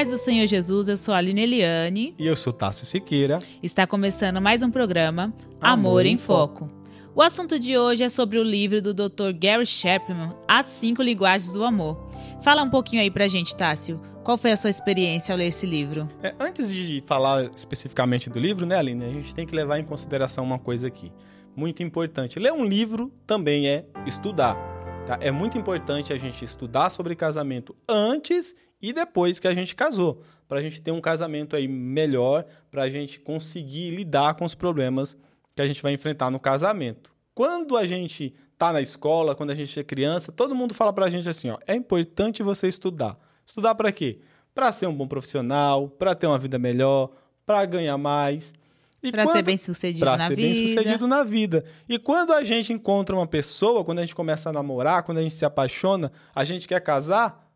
paz 0.00 0.08
do 0.08 0.16
Senhor 0.16 0.46
Jesus, 0.46 0.88
eu 0.88 0.96
sou 0.96 1.12
a 1.12 1.18
Aline 1.18 1.42
Eliane. 1.42 2.14
E 2.18 2.26
eu 2.26 2.34
sou 2.34 2.54
Tássio 2.54 2.86
Siqueira. 2.86 3.38
Está 3.62 3.86
começando 3.86 4.40
mais 4.40 4.62
um 4.62 4.70
programa 4.70 5.24
Amor, 5.60 5.90
Amor 5.90 6.06
em 6.06 6.16
Foco. 6.16 6.60
Foco. 6.60 6.74
O 7.14 7.20
assunto 7.20 7.58
de 7.58 7.76
hoje 7.76 8.02
é 8.02 8.08
sobre 8.08 8.38
o 8.38 8.42
livro 8.42 8.80
do 8.80 8.94
Dr. 8.94 9.30
Gary 9.38 9.66
Chapman, 9.66 10.34
As 10.48 10.64
Cinco 10.64 11.02
Linguagens 11.02 11.52
do 11.52 11.62
Amor. 11.62 12.08
Fala 12.42 12.62
um 12.62 12.70
pouquinho 12.70 13.02
aí 13.02 13.10
pra 13.10 13.28
gente, 13.28 13.54
Tássio. 13.54 14.00
Qual 14.24 14.38
foi 14.38 14.52
a 14.52 14.56
sua 14.56 14.70
experiência 14.70 15.34
ao 15.34 15.38
ler 15.38 15.48
esse 15.48 15.66
livro? 15.66 16.08
É, 16.22 16.34
antes 16.40 16.72
de 16.72 17.04
falar 17.04 17.50
especificamente 17.54 18.30
do 18.30 18.40
livro, 18.40 18.64
né, 18.64 18.76
Aline? 18.76 19.04
A 19.04 19.10
gente 19.10 19.34
tem 19.34 19.46
que 19.46 19.54
levar 19.54 19.78
em 19.80 19.84
consideração 19.84 20.42
uma 20.42 20.58
coisa 20.58 20.88
aqui. 20.88 21.12
Muito 21.54 21.82
importante. 21.82 22.38
Ler 22.38 22.54
um 22.54 22.64
livro 22.64 23.12
também 23.26 23.68
é 23.68 23.84
estudar. 24.06 24.56
Tá? 25.06 25.18
É 25.20 25.30
muito 25.30 25.58
importante 25.58 26.10
a 26.10 26.16
gente 26.16 26.42
estudar 26.42 26.88
sobre 26.88 27.14
casamento 27.14 27.76
antes 27.86 28.54
e 28.80 28.92
depois 28.92 29.38
que 29.38 29.48
a 29.48 29.54
gente 29.54 29.74
casou, 29.74 30.22
para 30.48 30.58
a 30.58 30.62
gente 30.62 30.80
ter 30.80 30.90
um 30.90 31.00
casamento 31.00 31.54
aí 31.54 31.68
melhor, 31.68 32.44
para 32.70 32.84
a 32.84 32.90
gente 32.90 33.20
conseguir 33.20 33.90
lidar 33.90 34.34
com 34.34 34.44
os 34.44 34.54
problemas 34.54 35.16
que 35.54 35.62
a 35.62 35.66
gente 35.66 35.82
vai 35.82 35.92
enfrentar 35.92 36.30
no 36.30 36.40
casamento. 36.40 37.12
Quando 37.34 37.76
a 37.76 37.86
gente 37.86 38.34
tá 38.58 38.72
na 38.72 38.80
escola, 38.80 39.34
quando 39.34 39.50
a 39.50 39.54
gente 39.54 39.78
é 39.78 39.84
criança, 39.84 40.32
todo 40.32 40.54
mundo 40.54 40.74
fala 40.74 40.92
para 40.92 41.06
a 41.06 41.10
gente 41.10 41.28
assim, 41.28 41.50
ó, 41.50 41.58
é 41.66 41.74
importante 41.74 42.42
você 42.42 42.68
estudar. 42.68 43.18
Estudar 43.46 43.74
para 43.74 43.90
quê? 43.92 44.18
Para 44.54 44.72
ser 44.72 44.86
um 44.86 44.94
bom 44.94 45.06
profissional, 45.06 45.88
para 45.88 46.14
ter 46.14 46.26
uma 46.26 46.38
vida 46.38 46.58
melhor, 46.58 47.10
para 47.46 47.64
ganhar 47.64 47.96
mais. 47.96 48.52
Para 49.10 49.26
ser 49.26 49.42
bem 49.42 49.56
sucedido 49.56 50.04
na 50.04 50.18
ser 50.28 50.36
vida. 50.36 50.54
bem 50.54 50.66
sucedido 50.66 51.06
na 51.06 51.22
vida. 51.22 51.64
E 51.88 51.98
quando 51.98 52.32
a 52.32 52.44
gente 52.44 52.72
encontra 52.72 53.16
uma 53.16 53.26
pessoa, 53.26 53.84
quando 53.84 54.00
a 54.00 54.02
gente 54.02 54.14
começa 54.14 54.50
a 54.50 54.52
namorar, 54.52 55.02
quando 55.04 55.18
a 55.18 55.22
gente 55.22 55.34
se 55.34 55.44
apaixona, 55.44 56.12
a 56.34 56.44
gente 56.44 56.68
quer 56.68 56.80
casar, 56.80 57.49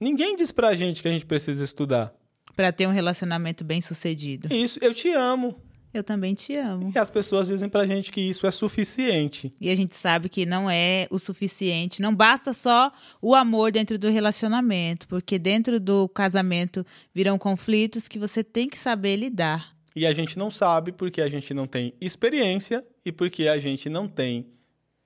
Ninguém 0.00 0.36
diz 0.36 0.52
pra 0.52 0.74
gente 0.74 1.02
que 1.02 1.08
a 1.08 1.10
gente 1.10 1.26
precisa 1.26 1.64
estudar. 1.64 2.12
Para 2.54 2.72
ter 2.72 2.86
um 2.86 2.92
relacionamento 2.92 3.64
bem 3.64 3.80
sucedido. 3.80 4.52
Isso, 4.52 4.78
eu 4.82 4.94
te 4.94 5.10
amo. 5.10 5.60
Eu 5.92 6.04
também 6.04 6.34
te 6.34 6.54
amo. 6.54 6.92
E 6.94 6.98
as 6.98 7.10
pessoas 7.10 7.48
dizem 7.48 7.68
pra 7.68 7.86
gente 7.86 8.12
que 8.12 8.20
isso 8.20 8.46
é 8.46 8.50
suficiente. 8.50 9.50
E 9.60 9.70
a 9.70 9.74
gente 9.74 9.96
sabe 9.96 10.28
que 10.28 10.44
não 10.44 10.68
é 10.68 11.06
o 11.10 11.18
suficiente. 11.18 12.02
Não 12.02 12.14
basta 12.14 12.52
só 12.52 12.92
o 13.22 13.34
amor 13.34 13.72
dentro 13.72 13.98
do 13.98 14.10
relacionamento, 14.10 15.08
porque 15.08 15.38
dentro 15.38 15.80
do 15.80 16.08
casamento 16.08 16.84
virão 17.14 17.38
conflitos 17.38 18.06
que 18.06 18.18
você 18.18 18.44
tem 18.44 18.68
que 18.68 18.78
saber 18.78 19.16
lidar. 19.16 19.74
E 19.96 20.06
a 20.06 20.12
gente 20.12 20.38
não 20.38 20.50
sabe 20.50 20.92
porque 20.92 21.22
a 21.22 21.28
gente 21.28 21.54
não 21.54 21.66
tem 21.66 21.94
experiência 22.00 22.84
e 23.04 23.10
porque 23.10 23.48
a 23.48 23.58
gente 23.58 23.88
não 23.88 24.06
tem 24.06 24.46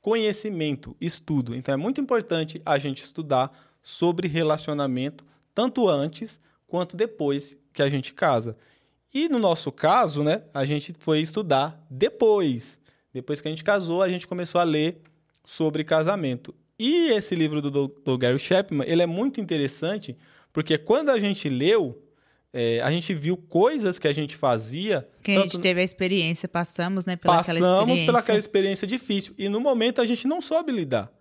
conhecimento, 0.00 0.96
estudo. 1.00 1.54
Então 1.54 1.72
é 1.72 1.76
muito 1.76 2.00
importante 2.00 2.60
a 2.66 2.76
gente 2.76 3.04
estudar 3.04 3.52
sobre 3.82 4.28
relacionamento, 4.28 5.24
tanto 5.54 5.88
antes 5.88 6.40
quanto 6.66 6.96
depois 6.96 7.58
que 7.72 7.82
a 7.82 7.90
gente 7.90 8.14
casa. 8.14 8.56
E 9.12 9.28
no 9.28 9.38
nosso 9.38 9.70
caso, 9.70 10.22
né, 10.22 10.42
a 10.54 10.64
gente 10.64 10.92
foi 10.98 11.20
estudar 11.20 11.84
depois. 11.90 12.80
Depois 13.12 13.40
que 13.40 13.48
a 13.48 13.50
gente 13.50 13.64
casou, 13.64 14.02
a 14.02 14.08
gente 14.08 14.26
começou 14.26 14.60
a 14.60 14.64
ler 14.64 15.02
sobre 15.44 15.84
casamento. 15.84 16.54
E 16.78 17.08
esse 17.08 17.34
livro 17.34 17.60
do 17.60 17.88
Dr. 17.88 18.16
Gary 18.16 18.38
Chapman, 18.38 18.86
ele 18.88 19.02
é 19.02 19.06
muito 19.06 19.40
interessante, 19.40 20.16
porque 20.52 20.78
quando 20.78 21.10
a 21.10 21.18
gente 21.18 21.48
leu, 21.48 22.02
é, 22.52 22.80
a 22.80 22.90
gente 22.90 23.14
viu 23.14 23.36
coisas 23.36 23.98
que 23.98 24.08
a 24.08 24.12
gente 24.12 24.34
fazia. 24.34 25.06
Que 25.22 25.32
a 25.32 25.42
gente 25.42 25.60
teve 25.60 25.80
a 25.80 25.84
experiência, 25.84 26.48
passamos, 26.48 27.04
né, 27.04 27.16
pela 27.16 27.36
passamos 27.36 27.60
experiência. 27.60 28.06
pelaquela 28.06 28.38
experiência 28.38 28.86
difícil. 28.86 29.34
E 29.38 29.48
no 29.48 29.60
momento 29.60 30.00
a 30.00 30.06
gente 30.06 30.26
não 30.26 30.40
soube 30.40 30.72
lidar. 30.72 31.12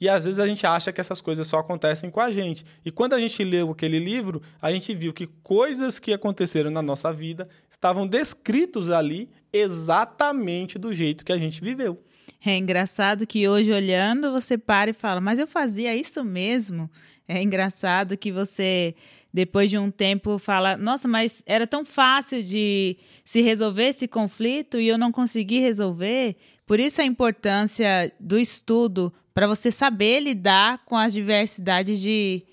E 0.00 0.08
às 0.08 0.24
vezes 0.24 0.40
a 0.40 0.46
gente 0.48 0.66
acha 0.66 0.90
que 0.92 1.00
essas 1.00 1.20
coisas 1.20 1.46
só 1.46 1.58
acontecem 1.58 2.10
com 2.10 2.20
a 2.20 2.30
gente. 2.30 2.64
E 2.84 2.90
quando 2.90 3.12
a 3.12 3.20
gente 3.20 3.44
leu 3.44 3.70
aquele 3.70 3.98
livro, 3.98 4.40
a 4.60 4.72
gente 4.72 4.94
viu 4.94 5.12
que 5.12 5.26
coisas 5.42 5.98
que 5.98 6.12
aconteceram 6.12 6.70
na 6.70 6.80
nossa 6.80 7.12
vida 7.12 7.48
estavam 7.68 8.06
descritos 8.06 8.90
ali 8.90 9.28
exatamente 9.52 10.78
do 10.78 10.92
jeito 10.92 11.24
que 11.24 11.32
a 11.32 11.38
gente 11.38 11.60
viveu. 11.60 12.02
É 12.44 12.56
engraçado 12.56 13.26
que 13.26 13.46
hoje 13.46 13.70
olhando 13.70 14.32
você 14.32 14.56
para 14.56 14.90
e 14.90 14.94
fala: 14.94 15.20
"Mas 15.20 15.38
eu 15.38 15.46
fazia 15.46 15.94
isso 15.94 16.24
mesmo?" 16.24 16.90
É 17.28 17.42
engraçado 17.42 18.16
que 18.16 18.32
você 18.32 18.94
depois 19.32 19.68
de 19.68 19.76
um 19.76 19.90
tempo 19.90 20.38
fala: 20.38 20.76
"Nossa, 20.78 21.06
mas 21.06 21.42
era 21.44 21.66
tão 21.66 21.84
fácil 21.84 22.42
de 22.42 22.96
se 23.24 23.42
resolver 23.42 23.88
esse 23.88 24.08
conflito 24.08 24.80
e 24.80 24.88
eu 24.88 24.96
não 24.96 25.12
consegui 25.12 25.58
resolver". 25.58 26.36
Por 26.66 26.80
isso 26.80 27.02
a 27.02 27.04
importância 27.04 28.10
do 28.18 28.38
estudo 28.38 29.12
para 29.34 29.46
você 29.46 29.70
saber 29.70 30.20
lidar 30.20 30.84
com 30.84 30.96
as 30.96 31.12
diversidades 31.12 32.00
de 32.00 32.44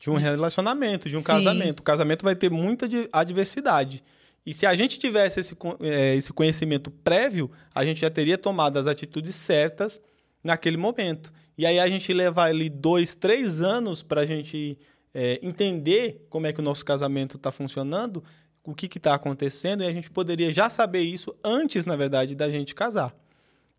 de 0.00 0.08
um 0.08 0.14
relacionamento, 0.14 1.10
de 1.10 1.16
um 1.16 1.20
Sim. 1.20 1.26
casamento. 1.26 1.80
O 1.80 1.82
casamento 1.82 2.24
vai 2.24 2.34
ter 2.34 2.50
muita 2.50 2.88
adversidade. 3.12 4.02
E 4.46 4.54
se 4.54 4.64
a 4.64 4.74
gente 4.74 4.98
tivesse 4.98 5.40
esse, 5.40 5.54
é, 5.82 6.16
esse 6.16 6.32
conhecimento 6.32 6.90
prévio, 6.90 7.50
a 7.74 7.84
gente 7.84 8.00
já 8.00 8.08
teria 8.08 8.38
tomado 8.38 8.78
as 8.78 8.86
atitudes 8.86 9.34
certas 9.34 10.00
naquele 10.42 10.78
momento. 10.78 11.30
E 11.56 11.66
aí 11.66 11.78
a 11.78 11.86
gente 11.86 12.10
levar 12.14 12.46
ali 12.46 12.70
dois, 12.70 13.14
três 13.14 13.60
anos 13.60 14.02
para 14.02 14.22
a 14.22 14.26
gente 14.26 14.78
é, 15.12 15.38
entender 15.42 16.26
como 16.30 16.46
é 16.46 16.52
que 16.54 16.60
o 16.60 16.64
nosso 16.64 16.82
casamento 16.82 17.36
está 17.36 17.52
funcionando, 17.52 18.24
o 18.64 18.74
que 18.74 18.86
está 18.96 19.14
acontecendo, 19.14 19.82
e 19.82 19.86
a 19.86 19.92
gente 19.92 20.10
poderia 20.10 20.50
já 20.50 20.70
saber 20.70 21.02
isso 21.02 21.34
antes, 21.44 21.84
na 21.84 21.96
verdade, 21.96 22.34
da 22.34 22.50
gente 22.50 22.74
casar. 22.74 23.14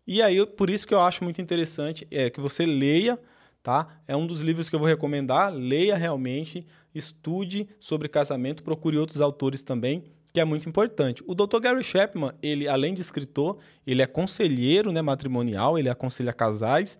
E 0.06 0.20
aí, 0.20 0.44
por 0.44 0.68
isso 0.68 0.86
que 0.86 0.94
eu 0.94 1.00
acho 1.00 1.22
muito 1.22 1.40
interessante 1.40 2.06
é 2.10 2.28
que 2.28 2.40
você 2.40 2.66
leia, 2.66 3.18
tá? 3.62 4.00
É 4.06 4.16
um 4.16 4.26
dos 4.26 4.40
livros 4.40 4.68
que 4.68 4.74
eu 4.74 4.80
vou 4.80 4.88
recomendar. 4.88 5.52
Leia 5.52 5.96
realmente, 5.96 6.66
estude 6.94 7.68
sobre 7.78 8.08
casamento, 8.08 8.62
procure 8.62 8.98
outros 8.98 9.20
autores 9.20 9.62
também, 9.62 10.04
que 10.32 10.40
é 10.40 10.44
muito 10.44 10.68
importante. 10.68 11.22
O 11.26 11.34
Dr. 11.34 11.60
Gary 11.60 11.84
Chapman, 11.84 12.32
ele 12.42 12.66
além 12.66 12.94
de 12.94 13.00
escritor, 13.00 13.58
ele 13.86 14.02
é 14.02 14.06
conselheiro, 14.06 14.90
né, 14.90 15.02
matrimonial, 15.02 15.78
ele 15.78 15.88
aconselha 15.88 16.32
casais 16.32 16.98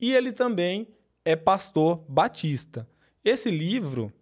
e 0.00 0.12
ele 0.12 0.30
também 0.30 0.86
é 1.24 1.34
pastor 1.34 2.04
batista. 2.08 2.86
Esse 3.24 3.50
livro, 3.50 4.12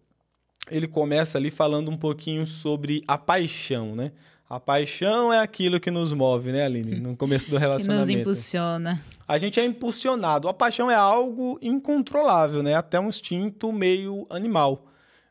ele 0.70 0.88
começa 0.88 1.36
ali 1.36 1.50
falando 1.50 1.90
um 1.90 1.96
pouquinho 1.96 2.46
sobre 2.46 3.02
a 3.06 3.18
paixão, 3.18 3.94
né? 3.94 4.12
A 4.54 4.60
paixão 4.60 5.32
é 5.32 5.40
aquilo 5.40 5.80
que 5.80 5.90
nos 5.90 6.12
move, 6.12 6.52
né, 6.52 6.64
Aline? 6.64 7.00
No 7.00 7.16
começo 7.18 7.50
do 7.50 7.56
relacionamento. 7.56 8.06
que 8.06 8.12
nos 8.12 8.20
impulsiona. 8.20 9.04
A 9.26 9.36
gente 9.36 9.58
é 9.58 9.64
impulsionado. 9.64 10.46
A 10.46 10.54
paixão 10.54 10.88
é 10.88 10.94
algo 10.94 11.58
incontrolável, 11.60 12.62
né? 12.62 12.76
Até 12.76 13.00
um 13.00 13.08
instinto 13.08 13.72
meio 13.72 14.24
animal. 14.30 14.86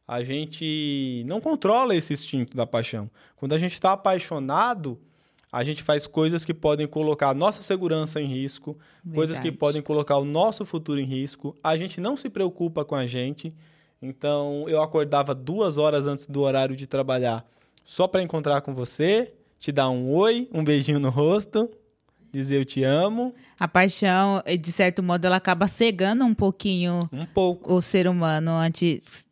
A 0.05 0.25
gente 0.25 1.23
não 1.25 1.39
controla 1.39 1.95
esse 1.95 2.11
instinto 2.11 2.57
da 2.57 2.67
paixão. 2.67 3.09
Quando 3.37 3.53
a 3.53 3.57
gente 3.57 3.71
está 3.71 3.93
apaixonado, 3.93 4.99
a 5.49 5.63
gente 5.63 5.81
faz 5.83 6.05
coisas 6.05 6.43
que 6.43 6.53
podem 6.53 6.85
colocar 6.85 7.29
a 7.29 7.33
nossa 7.33 7.63
segurança 7.63 8.21
em 8.21 8.27
risco, 8.27 8.77
Verdade. 9.01 9.15
coisas 9.15 9.39
que 9.39 9.53
podem 9.53 9.81
colocar 9.81 10.17
o 10.17 10.25
nosso 10.25 10.65
futuro 10.65 10.99
em 10.99 11.05
risco. 11.05 11.55
A 11.63 11.77
gente 11.77 12.01
não 12.01 12.17
se 12.17 12.29
preocupa 12.29 12.83
com 12.83 12.93
a 12.93 13.07
gente. 13.07 13.53
Então, 14.01 14.65
eu 14.67 14.81
acordava 14.81 15.33
duas 15.33 15.77
horas 15.77 16.07
antes 16.07 16.27
do 16.27 16.41
horário 16.41 16.75
de 16.75 16.85
trabalhar 16.85 17.52
só 17.83 18.07
para 18.07 18.21
encontrar 18.21 18.61
com 18.61 18.73
você, 18.73 19.33
te 19.59 19.71
dar 19.71 19.89
um 19.89 20.11
oi, 20.11 20.47
um 20.53 20.63
beijinho 20.63 20.99
no 20.99 21.09
rosto, 21.09 21.69
dizer 22.31 22.57
eu 22.57 22.65
te 22.65 22.83
amo. 22.83 23.33
A 23.59 23.67
paixão, 23.67 24.41
de 24.59 24.71
certo 24.71 25.03
modo, 25.03 25.25
ela 25.25 25.37
acaba 25.37 25.67
cegando 25.67 26.25
um 26.25 26.33
pouquinho 26.33 27.09
um 27.11 27.25
pouco. 27.25 27.73
o 27.73 27.81
ser 27.81 28.07
humano 28.07 28.51
antes 28.51 29.29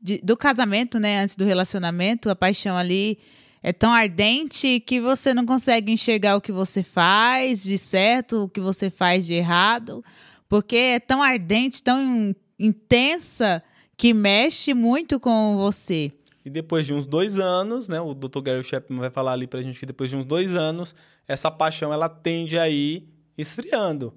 de, 0.00 0.20
do 0.22 0.36
casamento, 0.36 0.98
né? 0.98 1.20
Antes 1.20 1.36
do 1.36 1.44
relacionamento, 1.44 2.28
a 2.28 2.36
paixão 2.36 2.76
ali 2.76 3.18
é 3.62 3.72
tão 3.72 3.92
ardente 3.92 4.80
que 4.80 5.00
você 5.00 5.32
não 5.32 5.46
consegue 5.46 5.92
enxergar 5.92 6.36
o 6.36 6.40
que 6.40 6.50
você 6.50 6.82
faz 6.82 7.62
de 7.62 7.78
certo, 7.78 8.44
o 8.44 8.48
que 8.48 8.60
você 8.60 8.90
faz 8.90 9.26
de 9.26 9.34
errado, 9.34 10.04
porque 10.48 10.76
é 10.76 11.00
tão 11.00 11.22
ardente, 11.22 11.82
tão 11.82 12.34
intensa 12.58 13.62
que 13.96 14.12
mexe 14.12 14.74
muito 14.74 15.20
com 15.20 15.56
você. 15.56 16.12
E 16.44 16.50
depois 16.50 16.86
de 16.86 16.92
uns 16.92 17.06
dois 17.06 17.38
anos, 17.38 17.88
né, 17.88 18.00
o 18.00 18.14
Dr. 18.14 18.40
Gary 18.40 18.64
Chapman 18.64 19.00
vai 19.00 19.10
falar 19.10 19.32
ali 19.32 19.46
pra 19.46 19.62
gente 19.62 19.78
que 19.78 19.86
depois 19.86 20.10
de 20.10 20.16
uns 20.16 20.24
dois 20.24 20.54
anos, 20.54 20.94
essa 21.26 21.50
paixão 21.50 21.92
ela 21.92 22.08
tende 22.08 22.58
a 22.58 22.68
ir 22.68 23.08
esfriando. 23.38 24.14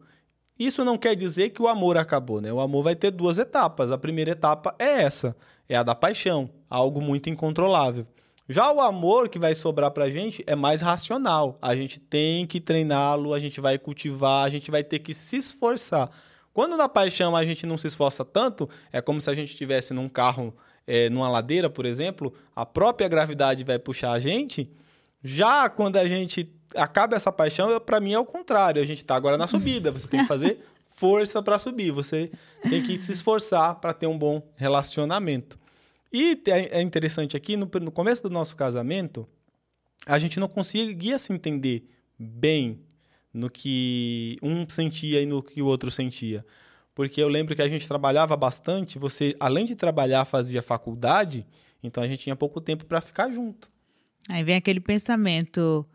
Isso 0.58 0.84
não 0.86 0.98
quer 0.98 1.16
dizer 1.16 1.50
que 1.50 1.62
o 1.62 1.68
amor 1.68 1.98
acabou, 1.98 2.40
né? 2.40 2.52
O 2.52 2.62
amor 2.62 2.84
vai 2.84 2.96
ter 2.96 3.12
duas 3.12 3.38
etapas. 3.38 3.92
A 3.92 3.98
primeira 3.98 4.32
etapa 4.32 4.74
é 4.80 5.04
essa, 5.04 5.36
é 5.68 5.76
a 5.76 5.84
da 5.84 5.94
paixão, 5.94 6.50
algo 6.70 7.02
muito 7.02 7.30
incontrolável. 7.30 8.08
Já 8.48 8.72
o 8.72 8.80
amor 8.80 9.28
que 9.28 9.40
vai 9.40 9.56
sobrar 9.56 9.92
pra 9.92 10.10
gente 10.10 10.44
é 10.46 10.56
mais 10.56 10.80
racional. 10.80 11.58
A 11.62 11.76
gente 11.76 12.00
tem 12.00 12.46
que 12.46 12.62
treiná-lo, 12.62 13.34
a 13.34 13.40
gente 13.40 13.60
vai 13.60 13.78
cultivar, 13.78 14.46
a 14.46 14.50
gente 14.50 14.70
vai 14.70 14.84
ter 14.84 15.00
que 15.00 15.14
se 15.14 15.38
esforçar. 15.38 16.10
Quando 16.54 16.78
na 16.78 16.88
paixão 16.88 17.36
a 17.36 17.44
gente 17.44 17.66
não 17.66 17.78
se 17.78 17.88
esforça 17.88 18.24
tanto, 18.24 18.70
é 18.92 19.02
como 19.02 19.20
se 19.20 19.30
a 19.30 19.34
gente 19.34 19.50
estivesse 19.50 19.94
num 19.94 20.08
carro 20.08 20.56
é, 20.88 21.10
numa 21.10 21.30
ladeira, 21.30 21.70
por 21.70 21.86
exemplo, 21.86 22.34
a 22.56 22.66
própria 22.66 23.08
gravidade 23.08 23.64
vai 23.64 23.80
puxar 23.80 24.12
a 24.12 24.20
gente. 24.20 24.72
Já 25.24 25.70
quando 25.70 25.98
a 25.98 26.08
gente 26.08 26.54
acaba 26.76 27.16
essa 27.16 27.32
paixão, 27.32 27.80
para 27.80 28.00
mim 28.00 28.14
é 28.14 28.20
o 28.20 28.26
contrário. 28.26 28.82
A 28.82 28.86
gente 28.86 29.00
está 29.00 29.16
agora 29.16 29.38
na 29.38 29.48
subida. 29.48 29.92
Você 29.92 30.08
tem 30.08 30.22
que 30.22 30.28
fazer 30.28 30.60
força 30.86 31.42
para 31.42 31.58
subir. 31.58 31.92
Você 31.92 32.32
tem 32.64 32.84
que 32.84 33.00
se 33.00 33.12
esforçar 33.12 33.76
para 33.76 33.94
ter 33.94 34.08
um 34.08 34.18
bom 34.18 34.42
relacionamento. 34.56 35.60
E 36.14 36.42
é 36.48 36.82
interessante 36.82 37.36
aqui, 37.36 37.58
no, 37.58 37.70
no 37.82 37.92
começo 37.92 38.24
do 38.24 38.30
nosso 38.30 38.56
casamento, 38.56 39.28
a 40.06 40.18
gente 40.20 40.40
não 40.40 40.48
conseguia 40.48 41.18
se 41.18 41.34
entender 41.34 41.90
bem 42.18 42.80
no 43.34 43.50
que 43.50 44.38
um 44.42 44.66
sentia 44.70 45.22
e 45.22 45.26
no 45.26 45.44
que 45.44 45.62
o 45.62 45.66
outro 45.66 45.92
sentia. 45.92 46.46
Porque 46.96 47.22
eu 47.22 47.28
lembro 47.28 47.56
que 47.56 47.62
a 47.62 47.68
gente 47.68 47.88
trabalhava 47.88 48.36
bastante, 48.38 48.98
você, 48.98 49.36
além 49.38 49.66
de 49.66 49.76
trabalhar, 49.76 50.24
fazia 50.24 50.64
faculdade, 50.64 51.46
então 51.84 52.02
a 52.02 52.08
gente 52.08 52.22
tinha 52.22 52.36
pouco 52.36 52.62
tempo 52.62 52.86
para 52.86 53.02
ficar 53.02 53.30
junto. 53.32 53.70
Aí 54.30 54.44
vem 54.44 54.56
aquele 54.56 54.80
pensamento, 54.80 55.86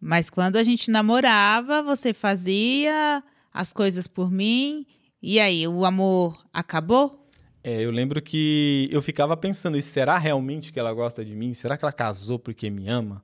mas 0.00 0.30
quando 0.30 0.56
a 0.56 0.62
gente 0.62 0.90
namorava, 0.90 1.82
você 1.82 2.14
fazia 2.14 3.22
as 3.52 3.72
coisas 3.72 4.06
por 4.08 4.30
mim, 4.30 4.86
e 5.22 5.38
aí, 5.38 5.68
o 5.68 5.84
amor 5.84 6.42
acabou? 6.50 7.28
É, 7.62 7.82
eu 7.82 7.90
lembro 7.90 8.22
que 8.22 8.88
eu 8.90 9.02
ficava 9.02 9.36
pensando, 9.36 9.80
será 9.82 10.16
realmente 10.16 10.72
que 10.72 10.80
ela 10.80 10.94
gosta 10.94 11.22
de 11.22 11.36
mim? 11.36 11.52
Será 11.52 11.76
que 11.76 11.84
ela 11.84 11.92
casou 11.92 12.38
porque 12.38 12.70
me 12.70 12.88
ama? 12.88 13.22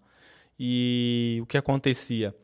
E 0.61 1.39
o 1.43 1.47
que 1.47 1.57
acontecia? 1.57 2.35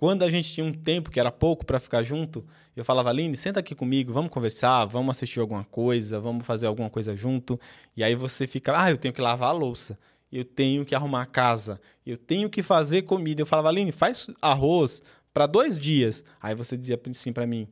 Quando 0.00 0.22
a 0.22 0.30
gente 0.30 0.50
tinha 0.50 0.64
um 0.64 0.72
tempo 0.72 1.10
que 1.10 1.20
era 1.20 1.30
pouco 1.30 1.62
para 1.66 1.78
ficar 1.78 2.02
junto, 2.02 2.42
eu 2.74 2.82
falava, 2.82 3.10
Aline, 3.10 3.36
senta 3.36 3.60
aqui 3.60 3.74
comigo, 3.74 4.14
vamos 4.14 4.30
conversar, 4.30 4.86
vamos 4.86 5.14
assistir 5.14 5.40
alguma 5.40 5.62
coisa, 5.62 6.18
vamos 6.18 6.46
fazer 6.46 6.66
alguma 6.66 6.88
coisa 6.88 7.14
junto. 7.14 7.60
E 7.94 8.02
aí 8.02 8.14
você 8.14 8.46
fica, 8.46 8.82
ah, 8.82 8.90
eu 8.90 8.96
tenho 8.96 9.12
que 9.12 9.20
lavar 9.20 9.50
a 9.50 9.52
louça, 9.52 9.98
eu 10.32 10.42
tenho 10.42 10.86
que 10.86 10.94
arrumar 10.94 11.20
a 11.20 11.26
casa, 11.26 11.78
eu 12.06 12.16
tenho 12.16 12.48
que 12.48 12.62
fazer 12.62 13.02
comida. 13.02 13.42
Eu 13.42 13.46
falava, 13.46 13.68
Aline, 13.68 13.92
faz 13.92 14.30
arroz 14.40 15.02
para 15.34 15.46
dois 15.46 15.78
dias. 15.78 16.24
Aí 16.40 16.54
você 16.54 16.78
dizia 16.78 16.98
assim 17.10 17.30
para 17.30 17.46
mim, 17.46 17.68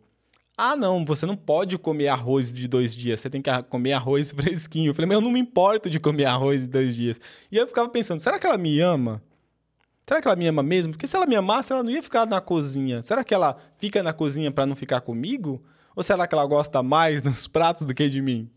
ah, 0.54 0.76
não, 0.76 1.06
você 1.06 1.24
não 1.24 1.34
pode 1.34 1.78
comer 1.78 2.08
arroz 2.08 2.52
de 2.52 2.68
dois 2.68 2.94
dias, 2.94 3.20
você 3.20 3.30
tem 3.30 3.40
que 3.40 3.50
comer 3.70 3.94
arroz 3.94 4.32
fresquinho. 4.36 4.90
Eu 4.90 4.94
falei, 4.94 5.08
mas 5.08 5.14
eu 5.14 5.22
não 5.22 5.30
me 5.30 5.40
importo 5.40 5.88
de 5.88 5.98
comer 5.98 6.26
arroz 6.26 6.60
de 6.60 6.68
dois 6.68 6.94
dias. 6.94 7.18
E 7.50 7.56
eu 7.56 7.66
ficava 7.66 7.88
pensando, 7.88 8.20
será 8.20 8.38
que 8.38 8.46
ela 8.46 8.58
me 8.58 8.78
ama? 8.80 9.22
Será 10.08 10.22
que 10.22 10.26
ela 10.26 10.36
me 10.36 10.46
ama 10.46 10.62
mesmo? 10.62 10.94
Porque 10.94 11.06
se 11.06 11.14
ela 11.14 11.26
me 11.26 11.36
amasse, 11.36 11.70
ela 11.70 11.84
não 11.84 11.90
ia 11.90 12.02
ficar 12.02 12.24
na 12.24 12.40
cozinha. 12.40 13.02
Será 13.02 13.22
que 13.22 13.34
ela 13.34 13.58
fica 13.76 14.02
na 14.02 14.14
cozinha 14.14 14.50
para 14.50 14.64
não 14.64 14.74
ficar 14.74 15.02
comigo? 15.02 15.62
Ou 15.94 16.02
será 16.02 16.26
que 16.26 16.34
ela 16.34 16.46
gosta 16.46 16.82
mais 16.82 17.20
dos 17.22 17.46
pratos 17.46 17.84
do 17.84 17.94
que 17.94 18.08
de 18.08 18.22
mim? 18.22 18.48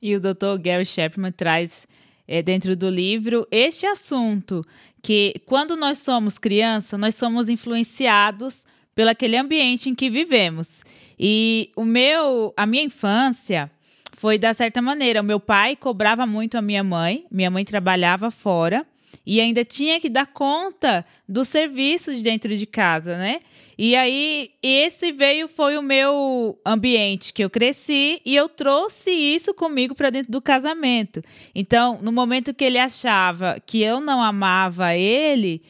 E 0.00 0.16
o 0.16 0.20
Dr. 0.20 0.58
Gary 0.58 0.86
Chapman 0.86 1.30
traz 1.30 1.86
é, 2.26 2.40
dentro 2.40 2.74
do 2.74 2.88
livro 2.88 3.46
este 3.50 3.84
assunto 3.84 4.64
que 5.02 5.34
quando 5.44 5.76
nós 5.76 5.98
somos 5.98 6.38
criança, 6.38 6.96
nós 6.96 7.14
somos 7.16 7.50
influenciados 7.50 8.64
pelo 8.94 9.10
aquele 9.10 9.36
ambiente 9.36 9.90
em 9.90 9.94
que 9.94 10.08
vivemos. 10.08 10.82
E 11.18 11.70
o 11.76 11.84
meu, 11.84 12.54
a 12.56 12.64
minha 12.64 12.82
infância 12.82 13.70
foi 14.12 14.38
da 14.38 14.54
certa 14.54 14.80
maneira. 14.80 15.20
O 15.20 15.24
meu 15.24 15.38
pai 15.38 15.76
cobrava 15.76 16.26
muito 16.26 16.56
a 16.56 16.62
minha 16.62 16.82
mãe. 16.82 17.26
Minha 17.30 17.50
mãe 17.50 17.62
trabalhava 17.62 18.30
fora 18.30 18.86
e 19.24 19.40
ainda 19.40 19.64
tinha 19.64 20.00
que 20.00 20.08
dar 20.08 20.26
conta 20.26 21.04
dos 21.28 21.48
serviços 21.48 22.20
dentro 22.22 22.56
de 22.56 22.66
casa, 22.66 23.16
né? 23.16 23.40
E 23.76 23.96
aí 23.96 24.52
esse 24.62 25.10
veio 25.10 25.48
foi 25.48 25.76
o 25.76 25.82
meu 25.82 26.58
ambiente 26.64 27.32
que 27.32 27.42
eu 27.42 27.50
cresci 27.50 28.20
e 28.24 28.34
eu 28.36 28.48
trouxe 28.48 29.10
isso 29.10 29.52
comigo 29.52 29.94
para 29.94 30.10
dentro 30.10 30.30
do 30.30 30.40
casamento. 30.40 31.22
Então, 31.54 31.98
no 32.00 32.12
momento 32.12 32.54
que 32.54 32.64
ele 32.64 32.78
achava 32.78 33.58
que 33.66 33.82
eu 33.82 34.00
não 34.00 34.22
amava 34.22 34.94
ele, 34.94 35.62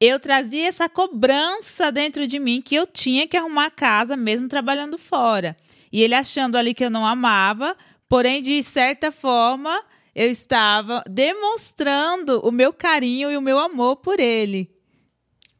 eu 0.00 0.18
trazia 0.20 0.68
essa 0.68 0.88
cobrança 0.88 1.90
dentro 1.90 2.26
de 2.26 2.38
mim 2.38 2.62
que 2.62 2.74
eu 2.74 2.86
tinha 2.86 3.26
que 3.26 3.36
arrumar 3.36 3.66
a 3.66 3.70
casa 3.70 4.16
mesmo 4.16 4.48
trabalhando 4.48 4.96
fora. 4.96 5.56
E 5.92 6.00
ele 6.02 6.14
achando 6.14 6.56
ali 6.56 6.72
que 6.72 6.84
eu 6.84 6.90
não 6.90 7.04
amava, 7.04 7.76
porém 8.08 8.40
de 8.40 8.62
certa 8.62 9.10
forma 9.10 9.84
eu 10.14 10.30
estava 10.30 11.02
demonstrando 11.08 12.40
o 12.40 12.50
meu 12.50 12.72
carinho 12.72 13.30
e 13.30 13.36
o 13.36 13.42
meu 13.42 13.58
amor 13.58 13.96
por 13.96 14.18
ele. 14.18 14.70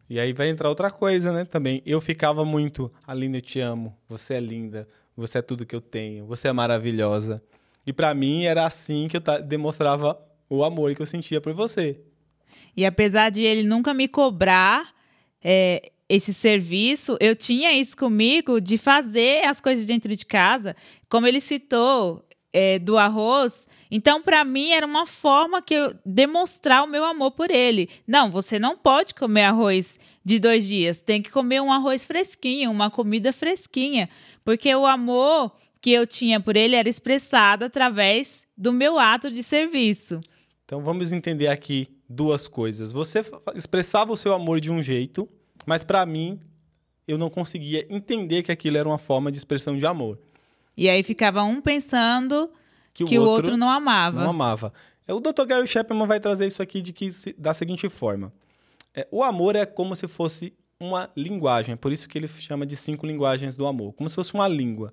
E 0.09 0.19
aí 0.19 0.33
vai 0.33 0.49
entrar 0.49 0.69
outra 0.69 0.91
coisa, 0.91 1.33
né? 1.33 1.45
Também 1.45 1.83
eu 1.87 2.01
ficava 2.01 2.45
muito, 2.45 2.93
Aline, 3.07 3.39
eu 3.39 3.43
te 3.43 3.61
amo, 3.61 3.97
você 4.09 4.35
é 4.35 4.41
linda, 4.41 4.89
você 5.17 5.39
é 5.39 5.43
tudo 5.43 5.65
que 5.65 5.75
eu 5.75 5.81
tenho, 5.81 6.27
você 6.27 6.49
é 6.49 6.53
maravilhosa. 6.53 7.43
E 7.87 7.93
para 7.93 8.13
mim 8.13 8.45
era 8.45 8.67
assim 8.67 9.07
que 9.09 9.17
eu 9.17 9.23
demonstrava 9.43 10.21
o 10.49 10.65
amor 10.65 10.95
que 10.95 11.03
eu 11.03 11.07
sentia 11.07 11.41
por 11.41 11.53
você. 11.53 12.01
E 12.77 12.85
apesar 12.85 13.31
de 13.31 13.43
ele 13.43 13.63
nunca 13.63 13.95
me 13.95 14.09
cobrar 14.09 14.93
é, 15.43 15.91
esse 16.09 16.35
serviço, 16.35 17.17
eu 17.21 17.37
tinha 17.37 17.73
isso 17.73 17.97
comigo 17.97 18.61
de 18.61 18.77
fazer 18.77 19.45
as 19.45 19.61
coisas 19.61 19.87
dentro 19.87 20.15
de 20.17 20.27
casa. 20.27 20.75
Como 21.09 21.27
ele 21.27 21.41
citou, 21.41 22.25
é, 22.53 22.79
do 22.79 22.99
arroz. 22.99 23.69
Então, 23.91 24.23
para 24.23 24.45
mim, 24.45 24.71
era 24.71 24.87
uma 24.87 25.07
forma 25.07 25.63
que 25.63 25.75
eu 25.75 25.95
demonstrar 26.05 26.85
o 26.85 26.89
meu 26.89 27.05
amor 27.05 27.33
por 27.33 27.51
ele. 27.51 27.89
Não, 28.07 28.31
você 28.31 28.59
não 28.59 28.77
pode 28.77 29.15
comer 29.15 29.45
arroz 29.45 29.99
de 30.25 30.39
dois 30.39 30.67
dias. 30.67 31.01
Tem 31.01 31.23
que 31.23 31.31
comer 31.31 31.61
um 31.61 31.73
arroz 31.73 32.05
fresquinho, 32.05 32.71
uma 32.71 32.91
comida 32.91 33.33
fresquinha. 33.33 34.09
Porque 34.45 34.75
o 34.75 34.87
amor 34.87 35.53
que 35.81 35.93
eu 35.93 36.07
tinha 36.07 36.41
por 36.41 36.57
ele 36.57 36.77
era 36.77 36.89
expressado 36.89 37.65
através 37.65 38.47
do 38.57 38.73
meu 38.73 38.99
ato 38.99 39.31
de 39.31 39.43
serviço. 39.43 40.21
Então, 40.65 40.83
vamos 40.83 41.13
entender 41.13 41.49
aqui 41.49 41.89
duas 42.09 42.47
coisas. 42.47 42.93
Você 42.93 43.25
expressava 43.55 44.13
o 44.13 44.17
seu 44.17 44.35
amor 44.35 44.61
de 44.61 44.71
um 44.71 44.83
jeito, 44.83 45.29
mas 45.65 45.83
para 45.83 46.05
mim, 46.05 46.39
eu 47.09 47.17
não 47.17 47.31
conseguia 47.31 47.87
entender 47.89 48.43
que 48.43 48.53
aquilo 48.53 48.77
era 48.77 48.89
uma 48.89 48.99
forma 48.99 49.33
de 49.33 49.39
expressão 49.39 49.77
de 49.77 49.87
amor. 49.87 50.19
E 50.77 50.89
aí 50.89 51.03
ficava 51.03 51.43
um 51.43 51.61
pensando 51.61 52.51
que, 52.93 53.05
que 53.05 53.19
o, 53.19 53.23
outro, 53.23 53.35
outro, 53.35 53.57
não 53.57 53.69
amava. 53.69 54.23
Não 54.23 54.31
amava. 54.31 54.73
É, 55.07 55.13
o 55.13 55.21
Dr. 55.21 55.45
Gary 55.47 55.67
Chapman 55.67 56.07
vai 56.07 56.21
trazer 56.21 56.47
isso 56.47 56.63
aqui 56.63 56.81
de 56.81 56.93
que, 56.93 57.11
da 57.37 57.53
seguinte 57.53 57.89
forma. 57.89 58.33
É, 58.95 59.07
o 59.11 59.23
amor 59.23 59.57
é 59.57 59.67
como 59.67 59.95
se 59.95 60.07
fosse 60.09 60.53
uma 60.79 61.11
linguagem. 61.17 61.73
É 61.75 61.77
por 61.77 61.93
isso 61.93 62.09
que 62.09 62.17
ele 62.17 62.29
chama 62.29 62.65
de 62.65 62.77
cinco 62.77 63.07
linguagens 63.07 63.57
do 63.57 63.67
amor. 63.67 63.93
Como 63.93 64.09
se 64.09 64.17
fosse 64.17 64.35
uma 64.35 64.49
língua. 64.49 64.93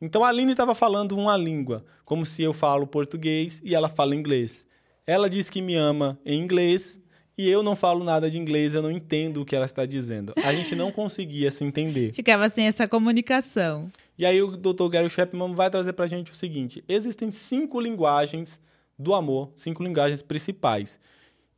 Então 0.00 0.24
a 0.24 0.28
Aline 0.28 0.52
estava 0.52 0.74
falando 0.74 1.16
uma 1.16 1.36
língua, 1.36 1.84
como 2.04 2.24
se 2.24 2.42
eu 2.42 2.52
falo 2.52 2.86
português 2.86 3.60
e 3.64 3.74
ela 3.74 3.88
fala 3.88 4.14
inglês. 4.14 4.66
Ela 5.06 5.28
diz 5.28 5.50
que 5.50 5.60
me 5.60 5.74
ama 5.74 6.18
em 6.24 6.40
inglês 6.40 7.00
e 7.38 7.48
eu 7.48 7.62
não 7.62 7.76
falo 7.76 8.02
nada 8.02 8.28
de 8.28 8.36
inglês, 8.36 8.74
eu 8.74 8.82
não 8.82 8.90
entendo 8.90 9.40
o 9.40 9.44
que 9.44 9.54
ela 9.54 9.64
está 9.64 9.86
dizendo. 9.86 10.34
A 10.44 10.52
gente 10.52 10.74
não 10.74 10.90
conseguia 10.92 11.52
se 11.52 11.64
entender. 11.64 12.12
Ficava 12.12 12.48
sem 12.48 12.66
essa 12.66 12.88
comunicação. 12.88 13.88
E 14.18 14.26
aí 14.26 14.42
o 14.42 14.56
Dr. 14.56 14.88
Gary 14.88 15.08
Chapman 15.08 15.54
vai 15.54 15.70
trazer 15.70 15.92
para 15.92 16.06
a 16.06 16.08
gente 16.08 16.32
o 16.32 16.34
seguinte: 16.34 16.82
existem 16.88 17.30
cinco 17.30 17.80
linguagens 17.80 18.60
do 18.98 19.14
amor, 19.14 19.52
cinco 19.54 19.84
linguagens 19.84 20.20
principais. 20.20 20.98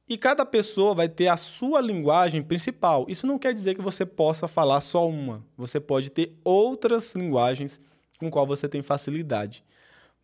E 0.07 0.19
cada 0.19 0.45
pessoa 0.45 0.93
vai 0.95 1.09
ter 1.09 1.28
a 1.28 1.37
sua 1.37 1.81
linguagem 1.81 2.43
principal. 2.43 3.07
Isso 3.09 3.26
não 3.26 3.38
quer 3.38 3.55
dizer 3.55 3.75
que 3.75 3.81
você 3.81 4.05
possa 4.05 4.47
falar 4.47 4.81
só 4.83 5.09
uma. 5.09 5.43
Você 5.57 5.81
pode 5.81 6.11
ter 6.11 6.37
outras 6.45 7.14
linguagens 7.14 7.81
com 8.19 8.28
qual 8.28 8.45
você 8.45 8.69
tem 8.69 8.83
facilidade. 8.83 9.64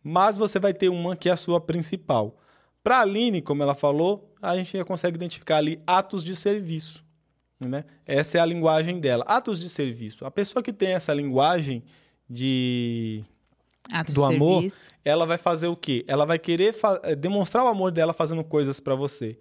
Mas 0.03 0.37
você 0.37 0.59
vai 0.59 0.73
ter 0.73 0.89
uma 0.89 1.15
que 1.15 1.29
é 1.29 1.31
a 1.31 1.37
sua 1.37 1.59
principal. 1.59 2.37
Para 2.87 2.99
a 2.99 3.01
Aline, 3.01 3.41
como 3.41 3.61
ela 3.61 3.75
falou, 3.75 4.33
a 4.41 4.55
gente 4.55 4.77
já 4.77 4.85
consegue 4.85 5.17
identificar 5.17 5.57
ali 5.57 5.77
atos 5.85 6.23
de 6.23 6.37
serviço. 6.37 7.03
Né? 7.59 7.83
Essa 8.05 8.37
é 8.37 8.39
a 8.39 8.45
linguagem 8.45 9.01
dela. 9.01 9.25
Atos 9.27 9.59
de 9.59 9.67
serviço. 9.67 10.25
A 10.25 10.31
pessoa 10.31 10.63
que 10.63 10.71
tem 10.71 10.93
essa 10.93 11.13
linguagem 11.13 11.83
de 12.29 13.25
Atos 13.91 14.13
do 14.13 14.25
de 14.25 14.33
amor, 14.33 14.61
serviço. 14.61 14.91
ela 15.03 15.25
vai 15.25 15.37
fazer 15.37 15.67
o 15.67 15.75
quê? 15.75 16.05
Ela 16.07 16.25
vai 16.25 16.39
querer 16.39 16.73
eh, 17.03 17.13
demonstrar 17.13 17.65
o 17.65 17.67
amor 17.67 17.91
dela 17.91 18.13
fazendo 18.13 18.41
coisas 18.41 18.79
para 18.79 18.95
você. 18.95 19.37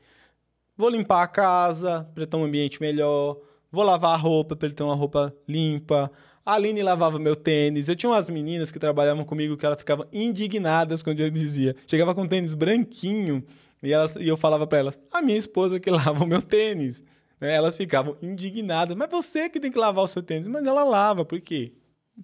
Vou 0.77 0.89
limpar 0.89 1.23
a 1.23 1.29
casa 1.29 2.11
para 2.17 2.27
ter 2.27 2.37
um 2.37 2.43
ambiente 2.43 2.81
melhor. 2.81 3.39
Vou 3.71 3.85
lavar 3.85 4.15
a 4.15 4.17
roupa 4.17 4.57
para 4.57 4.67
ele 4.67 4.75
ter 4.75 4.83
uma 4.83 4.97
roupa 4.97 5.33
limpa. 5.47 6.11
A 6.47 6.55
Aline 6.55 6.81
lavava 6.81 7.19
meu 7.19 7.35
tênis. 7.35 7.89
Eu 7.89 7.97
tinha 7.97 8.09
umas 8.09 8.29
meninas 8.29 8.71
que 8.71 8.79
trabalhavam 8.79 9.25
comigo 9.25 9.57
que 9.57 9.67
elas 9.67 9.81
ficavam 9.81 10.07
indignadas 10.13 11.03
quando 11.03 11.19
eu 11.19 11.29
dizia. 11.29 11.75
Chegava 11.89 12.15
com 12.15 12.23
um 12.23 12.29
tênis 12.29 12.55
branquinho 12.55 13.45
e, 13.83 13.93
elas, 13.93 14.15
e 14.15 14.29
eu 14.29 14.37
falava 14.37 14.65
para 14.65 14.79
elas: 14.79 14.99
a 15.11 15.21
minha 15.21 15.37
esposa 15.37 15.81
que 15.81 15.91
lava 15.91 16.23
o 16.23 16.27
meu 16.27 16.41
tênis. 16.41 17.03
Né? 17.41 17.53
Elas 17.53 17.77
ficavam 17.77 18.17
indignadas. 18.23 18.95
Mas 18.95 19.11
você 19.11 19.49
que 19.51 19.59
tem 19.59 19.73
que 19.73 19.79
lavar 19.79 20.05
o 20.05 20.09
seu 20.09 20.23
tênis. 20.23 20.47
Mas 20.47 20.65
ela 20.65 20.85
lava, 20.85 21.25
por 21.25 21.41
quê? 21.41 21.73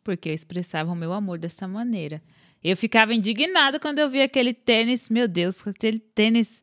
Porque 0.05 0.29
eu 0.29 0.35
expressava 0.35 0.93
o 0.93 0.97
meu 0.97 1.13
amor 1.13 1.37
dessa 1.37 1.67
maneira. 1.67 2.23
Eu 2.63 2.77
ficava 2.77 3.13
indignada 3.13 3.81
quando 3.81 3.99
eu 3.99 4.09
via 4.09 4.27
aquele 4.27 4.55
tênis, 4.55 5.09
meu 5.09 5.27
Deus, 5.27 5.67
aquele 5.67 5.99
tênis. 5.99 6.63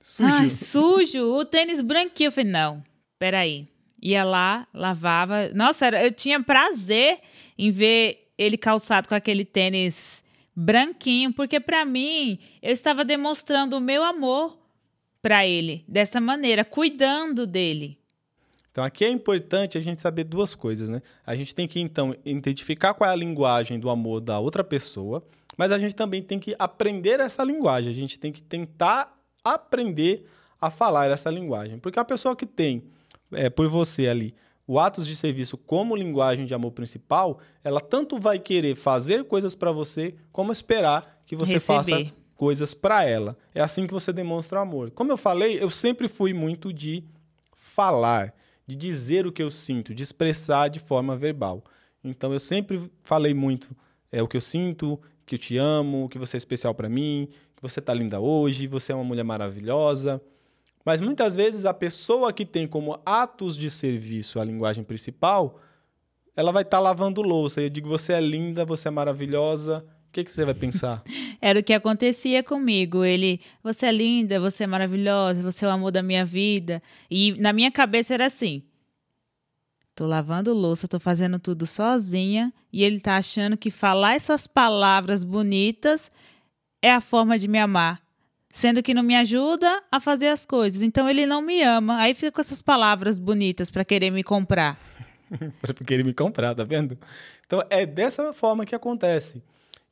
Sujo. 0.00 0.32
Ai, 0.32 0.48
sujo, 0.48 1.34
o 1.34 1.44
tênis 1.44 1.82
branquinho. 1.82 2.28
Eu 2.28 2.32
falei, 2.32 2.50
não, 2.50 2.82
peraí 3.18 3.68
ia 4.00 4.24
lá, 4.24 4.66
lavava. 4.72 5.48
Nossa, 5.54 5.86
era, 5.86 6.04
eu 6.04 6.12
tinha 6.12 6.42
prazer 6.42 7.18
em 7.56 7.70
ver 7.70 8.30
ele 8.36 8.56
calçado 8.56 9.08
com 9.08 9.14
aquele 9.14 9.44
tênis 9.44 10.22
branquinho, 10.54 11.32
porque 11.32 11.60
para 11.60 11.84
mim 11.84 12.38
eu 12.62 12.72
estava 12.72 13.04
demonstrando 13.04 13.76
o 13.76 13.80
meu 13.80 14.02
amor 14.02 14.58
para 15.20 15.46
ele 15.46 15.84
dessa 15.88 16.20
maneira, 16.20 16.64
cuidando 16.64 17.46
dele. 17.46 17.98
Então 18.70 18.84
aqui 18.84 19.04
é 19.04 19.10
importante 19.10 19.76
a 19.76 19.80
gente 19.80 20.00
saber 20.00 20.24
duas 20.24 20.54
coisas, 20.54 20.88
né? 20.88 21.02
A 21.26 21.34
gente 21.34 21.54
tem 21.54 21.66
que 21.66 21.80
então 21.80 22.14
identificar 22.24 22.94
qual 22.94 23.10
é 23.10 23.12
a 23.12 23.16
linguagem 23.16 23.78
do 23.78 23.90
amor 23.90 24.20
da 24.20 24.38
outra 24.38 24.62
pessoa, 24.62 25.24
Mas 25.58 25.72
a 25.72 25.78
gente 25.78 25.96
também 25.96 26.22
tem 26.22 26.38
que 26.38 26.54
aprender 26.56 27.18
essa 27.18 27.42
linguagem, 27.42 27.90
a 27.90 27.94
gente 27.94 28.16
tem 28.16 28.30
que 28.30 28.40
tentar 28.40 29.12
aprender 29.44 30.24
a 30.60 30.70
falar 30.70 31.10
essa 31.10 31.28
linguagem. 31.28 31.80
Porque 31.80 31.98
a 31.98 32.04
pessoa 32.04 32.36
que 32.36 32.46
tem 32.46 32.84
é, 33.32 33.50
por 33.50 33.68
você 33.68 34.08
ali 34.08 34.34
o 34.68 34.78
atos 34.78 35.06
de 35.06 35.16
serviço 35.16 35.56
como 35.56 35.96
linguagem 35.96 36.44
de 36.44 36.52
amor 36.52 36.72
principal, 36.72 37.38
ela 37.64 37.80
tanto 37.80 38.18
vai 38.18 38.38
querer 38.38 38.74
fazer 38.74 39.24
coisas 39.24 39.54
para 39.54 39.72
você, 39.72 40.14
como 40.30 40.52
esperar 40.52 41.22
que 41.24 41.34
você 41.34 41.54
Receber. 41.54 41.76
faça 41.78 42.12
coisas 42.36 42.74
para 42.74 43.02
ela. 43.02 43.36
É 43.54 43.62
assim 43.62 43.86
que 43.86 43.94
você 43.94 44.12
demonstra 44.12 44.60
amor. 44.60 44.90
Como 44.90 45.10
eu 45.10 45.16
falei, 45.16 45.60
eu 45.60 45.70
sempre 45.70 46.06
fui 46.06 46.34
muito 46.34 46.70
de 46.70 47.02
falar, 47.56 48.34
de 48.66 48.76
dizer 48.76 49.26
o 49.26 49.32
que 49.32 49.42
eu 49.42 49.50
sinto, 49.50 49.94
de 49.94 50.02
expressar 50.02 50.68
de 50.68 50.78
forma 50.78 51.16
verbal. 51.16 51.64
Então 52.04 52.30
eu 52.34 52.38
sempre 52.38 52.90
falei 53.02 53.32
muito 53.32 53.74
é 54.12 54.22
o 54.22 54.28
que 54.28 54.36
eu 54.36 54.40
sinto, 54.40 55.00
que 55.26 55.34
eu 55.34 55.38
te 55.38 55.56
amo, 55.56 56.08
que 56.08 56.18
você 56.18 56.36
é 56.36 56.38
especial 56.38 56.74
para 56.74 56.88
mim, 56.88 57.28
que 57.56 57.62
você 57.62 57.80
tá 57.80 57.92
linda 57.92 58.20
hoje, 58.20 58.66
você 58.66 58.92
é 58.92 58.94
uma 58.94 59.04
mulher 59.04 59.24
maravilhosa. 59.24 60.20
Mas 60.88 61.02
muitas 61.02 61.36
vezes 61.36 61.66
a 61.66 61.74
pessoa 61.74 62.32
que 62.32 62.46
tem 62.46 62.66
como 62.66 62.98
atos 63.04 63.58
de 63.58 63.70
serviço 63.70 64.40
a 64.40 64.44
linguagem 64.44 64.82
principal, 64.82 65.60
ela 66.34 66.50
vai 66.50 66.62
estar 66.62 66.78
tá 66.78 66.82
lavando 66.82 67.20
louça. 67.20 67.60
Eu 67.60 67.68
digo, 67.68 67.90
você 67.90 68.14
é 68.14 68.20
linda, 68.22 68.64
você 68.64 68.88
é 68.88 68.90
maravilhosa. 68.90 69.84
O 70.08 70.12
que, 70.12 70.24
que 70.24 70.32
você 70.32 70.46
vai 70.46 70.54
pensar? 70.54 71.02
Era 71.42 71.60
o 71.60 71.62
que 71.62 71.74
acontecia 71.74 72.42
comigo. 72.42 73.04
Ele, 73.04 73.38
você 73.62 73.84
é 73.84 73.92
linda, 73.92 74.40
você 74.40 74.64
é 74.64 74.66
maravilhosa, 74.66 75.42
você 75.42 75.66
é 75.66 75.68
o 75.68 75.70
amor 75.70 75.90
da 75.90 76.02
minha 76.02 76.24
vida. 76.24 76.82
E 77.10 77.32
na 77.38 77.52
minha 77.52 77.70
cabeça 77.70 78.14
era 78.14 78.24
assim: 78.24 78.62
tô 79.94 80.06
lavando 80.06 80.54
louça, 80.54 80.88
tô 80.88 80.98
fazendo 80.98 81.38
tudo 81.38 81.66
sozinha. 81.66 82.50
E 82.72 82.82
ele 82.82 82.98
tá 82.98 83.18
achando 83.18 83.58
que 83.58 83.70
falar 83.70 84.14
essas 84.14 84.46
palavras 84.46 85.22
bonitas 85.22 86.10
é 86.80 86.90
a 86.90 87.02
forma 87.02 87.38
de 87.38 87.46
me 87.46 87.58
amar 87.58 88.07
sendo 88.50 88.82
que 88.82 88.94
não 88.94 89.02
me 89.02 89.14
ajuda 89.14 89.82
a 89.90 90.00
fazer 90.00 90.28
as 90.28 90.46
coisas. 90.46 90.82
Então 90.82 91.08
ele 91.08 91.26
não 91.26 91.42
me 91.42 91.62
ama. 91.62 91.98
Aí 91.98 92.14
fica 92.14 92.32
com 92.32 92.40
essas 92.40 92.62
palavras 92.62 93.18
bonitas 93.18 93.70
para 93.70 93.84
querer 93.84 94.10
me 94.10 94.22
comprar. 94.22 94.78
para 95.60 95.74
querer 95.74 96.04
me 96.04 96.14
comprar, 96.14 96.54
tá 96.54 96.64
vendo? 96.64 96.98
Então 97.46 97.62
é 97.68 97.84
dessa 97.84 98.32
forma 98.32 98.64
que 98.64 98.74
acontece. 98.74 99.42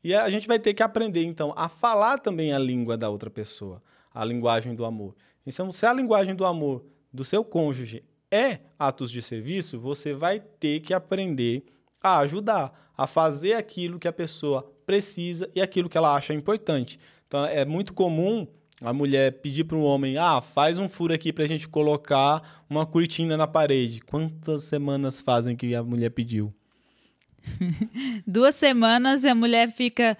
E 0.03 0.15
a 0.15 0.29
gente 0.31 0.47
vai 0.47 0.59
ter 0.59 0.73
que 0.73 0.83
aprender 0.83 1.25
então 1.25 1.53
a 1.57 1.69
falar 1.69 2.19
também 2.19 2.53
a 2.53 2.59
língua 2.59 2.97
da 2.97 3.09
outra 3.11 3.29
pessoa, 3.29 3.83
a 4.15 4.25
linguagem 4.25 4.75
do 4.75 4.85
amor. 4.85 5.17
Então, 5.45 5.71
se 5.73 5.87
a 5.87 5.93
linguagem 5.93 6.35
do 6.35 6.45
amor 6.45 6.85
do 7.13 7.25
seu 7.25 7.45
cônjuge 7.45 8.05
é 8.31 8.61
atos 8.79 9.11
de 9.11 9.23
serviço, 9.23 9.79
você 9.79 10.13
vai 10.13 10.41
ter 10.41 10.81
que 10.81 10.95
aprender 10.95 11.65
a 12.01 12.19
ajudar, 12.19 12.93
a 12.97 13.07
fazer 13.07 13.55
aquilo 13.55 13.99
que 13.99 14.09
a 14.09 14.13
pessoa 14.13 14.73
precisa 14.85 15.51
e 15.55 15.61
aquilo 15.61 15.89
que 15.89 15.99
ela 15.99 16.15
acha 16.15 16.33
importante. 16.33 17.01
Então 17.27 17.45
é 17.45 17.65
muito 17.65 17.93
comum 17.93 18.47
a 18.81 18.93
mulher 18.93 19.41
pedir 19.41 19.65
para 19.65 19.77
um 19.77 19.83
homem: 19.83 20.17
ah, 20.19 20.41
faz 20.41 20.79
um 20.79 20.89
furo 20.89 21.15
aqui 21.15 21.33
para 21.33 21.45
a 21.45 21.49
gente 21.49 21.69
colocar 21.69 22.65
uma 22.69 22.87
cortina 22.87 23.37
na 23.37 23.47
parede. 23.47 24.01
Quantas 24.01 24.65
semanas 24.65 25.21
fazem 25.21 25.57
que 25.57 25.75
a 25.75 25.83
mulher 25.83 26.11
pediu? 26.11 26.53
Duas 28.27 28.55
semanas 28.55 29.25
e 29.25 29.29
a 29.29 29.35
mulher 29.35 29.71
fica 29.71 30.17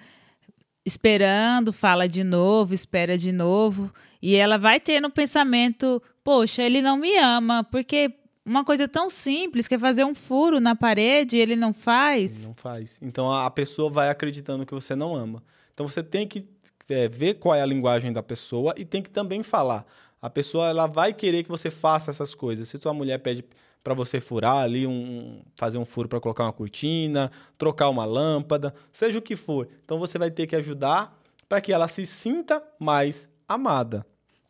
esperando, 0.85 1.73
fala 1.73 2.07
de 2.07 2.23
novo, 2.23 2.73
espera 2.73 3.17
de 3.17 3.31
novo. 3.31 3.91
E 4.21 4.35
ela 4.35 4.57
vai 4.57 4.79
ter 4.79 4.99
no 5.01 5.09
pensamento: 5.09 6.01
poxa, 6.23 6.63
ele 6.63 6.81
não 6.81 6.97
me 6.97 7.15
ama, 7.17 7.63
porque 7.63 8.13
uma 8.45 8.63
coisa 8.63 8.87
tão 8.87 9.09
simples 9.09 9.67
que 9.67 9.75
é 9.75 9.77
fazer 9.77 10.05
um 10.05 10.15
furo 10.15 10.59
na 10.59 10.75
parede, 10.75 11.37
ele 11.37 11.55
não 11.55 11.73
faz. 11.73 12.39
Ele 12.39 12.47
não 12.47 12.55
faz. 12.55 12.97
Então 13.01 13.31
a 13.31 13.51
pessoa 13.51 13.89
vai 13.89 14.09
acreditando 14.09 14.65
que 14.65 14.73
você 14.73 14.95
não 14.95 15.13
ama. 15.13 15.43
Então 15.73 15.87
você 15.87 16.01
tem 16.01 16.27
que 16.27 16.41
é, 16.89 17.07
ver 17.07 17.35
qual 17.35 17.55
é 17.55 17.61
a 17.61 17.65
linguagem 17.65 18.11
da 18.11 18.23
pessoa 18.23 18.73
e 18.77 18.85
tem 18.85 19.01
que 19.01 19.09
também 19.09 19.43
falar. 19.43 19.85
A 20.21 20.29
pessoa 20.29 20.67
ela 20.67 20.87
vai 20.87 21.13
querer 21.13 21.43
que 21.43 21.49
você 21.49 21.69
faça 21.69 22.11
essas 22.11 22.33
coisas. 22.33 22.67
Se 22.67 22.77
sua 22.77 22.93
mulher 22.93 23.19
pede 23.19 23.45
para 23.83 23.93
você 23.93 24.19
furar 24.19 24.57
ali, 24.57 24.85
um, 24.85 25.41
fazer 25.55 25.77
um 25.77 25.85
furo 25.85 26.09
para 26.09 26.19
colocar 26.19 26.43
uma 26.43 26.53
cortina, 26.53 27.31
trocar 27.57 27.89
uma 27.89 28.03
lâmpada, 28.03 28.73
seja 28.91 29.19
o 29.19 29.21
que 29.21 29.35
for. 29.35 29.67
Então 29.85 29.99
você 29.99 30.17
vai 30.17 30.29
ter 30.29 30.47
que 30.47 30.55
ajudar 30.55 31.17
para 31.47 31.61
que 31.61 31.71
ela 31.71 31.87
se 31.87 32.05
sinta 32.05 32.61
mais 32.79 33.29
amada. 33.47 34.05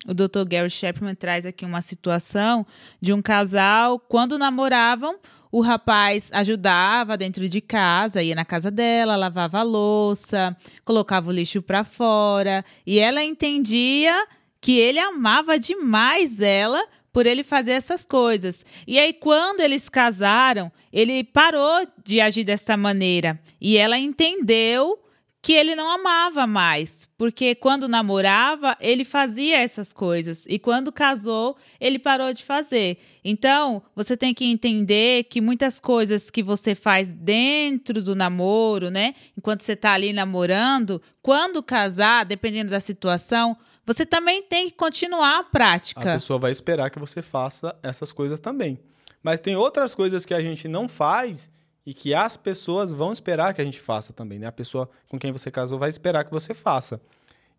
O 0.07 0.13
Dr. 0.13 0.43
Gary 0.47 0.69
Chapman 0.69 1.15
traz 1.15 1.45
aqui 1.45 1.65
uma 1.65 1.81
situação 1.81 2.65
de 3.01 3.13
um 3.13 3.21
casal 3.21 3.99
quando 3.99 4.37
namoravam, 4.37 5.17
o 5.51 5.61
rapaz 5.61 6.29
ajudava 6.33 7.17
dentro 7.17 7.47
de 7.47 7.61
casa, 7.61 8.21
ia 8.21 8.35
na 8.35 8.45
casa 8.45 8.69
dela, 8.69 9.15
lavava 9.15 9.59
a 9.59 9.63
louça, 9.63 10.55
colocava 10.83 11.29
o 11.29 11.33
lixo 11.33 11.61
para 11.61 11.83
fora, 11.83 12.63
e 12.85 12.99
ela 12.99 13.23
entendia 13.23 14.27
que 14.59 14.77
ele 14.77 14.99
amava 14.99 15.57
demais 15.57 16.39
ela 16.39 16.85
por 17.13 17.25
ele 17.25 17.43
fazer 17.43 17.71
essas 17.71 18.05
coisas. 18.05 18.65
E 18.85 18.99
aí, 18.99 19.11
quando 19.11 19.61
eles 19.61 19.89
casaram, 19.89 20.71
ele 20.93 21.23
parou 21.23 21.87
de 22.03 22.21
agir 22.21 22.43
desta 22.43 22.77
maneira. 22.77 23.39
E 23.59 23.77
ela 23.77 23.97
entendeu 23.97 24.99
que 25.41 25.53
ele 25.53 25.75
não 25.75 25.89
amava 25.89 26.45
mais, 26.45 27.07
porque 27.17 27.55
quando 27.55 27.87
namorava, 27.87 28.75
ele 28.81 29.05
fazia 29.05 29.57
essas 29.57 29.93
coisas 29.93 30.45
e 30.49 30.59
quando 30.59 30.91
casou, 30.91 31.55
ele 31.79 31.99
parou 31.99 32.33
de 32.33 32.43
fazer. 32.43 32.97
Então, 33.23 33.81
você 33.95 34.17
tem 34.17 34.33
que 34.33 34.45
entender 34.45 35.25
que 35.25 35.39
muitas 35.39 35.79
coisas 35.79 36.29
que 36.29 36.43
você 36.43 36.75
faz 36.75 37.09
dentro 37.09 38.01
do 38.01 38.15
namoro, 38.15 38.89
né, 38.89 39.13
enquanto 39.37 39.63
você 39.63 39.73
está 39.73 39.93
ali 39.93 40.11
namorando, 40.11 41.01
quando 41.21 41.63
casar, 41.63 42.25
dependendo 42.25 42.71
da 42.71 42.79
situação, 42.79 43.55
você 43.85 44.05
também 44.05 44.43
tem 44.43 44.69
que 44.69 44.75
continuar 44.75 45.39
a 45.39 45.43
prática. 45.43 46.01
A 46.01 46.13
pessoa 46.15 46.37
vai 46.37 46.51
esperar 46.51 46.89
que 46.89 46.99
você 46.99 47.21
faça 47.21 47.73
essas 47.81 48.11
coisas 48.11 48.39
também. 48.39 48.77
Mas 49.23 49.39
tem 49.39 49.55
outras 49.55 49.95
coisas 49.95 50.25
que 50.25 50.33
a 50.33 50.41
gente 50.41 50.67
não 50.67 50.87
faz 50.89 51.49
e 51.87 51.93
que 51.93 52.13
as 52.13 52.35
pessoas 52.35 52.91
vão 52.91 53.13
esperar 53.13 53.53
que 53.53 53.61
a 53.61 53.63
gente 53.63 53.79
faça 53.79 54.11
também, 54.11 54.37
né? 54.37 54.45
A 54.45 54.51
pessoa 54.51 54.89
com 55.07 55.17
quem 55.17 55.31
você 55.31 55.49
casou 55.49 55.79
vai 55.79 55.89
esperar 55.89 56.25
que 56.25 56.31
você 56.31 56.53
faça. 56.53 56.99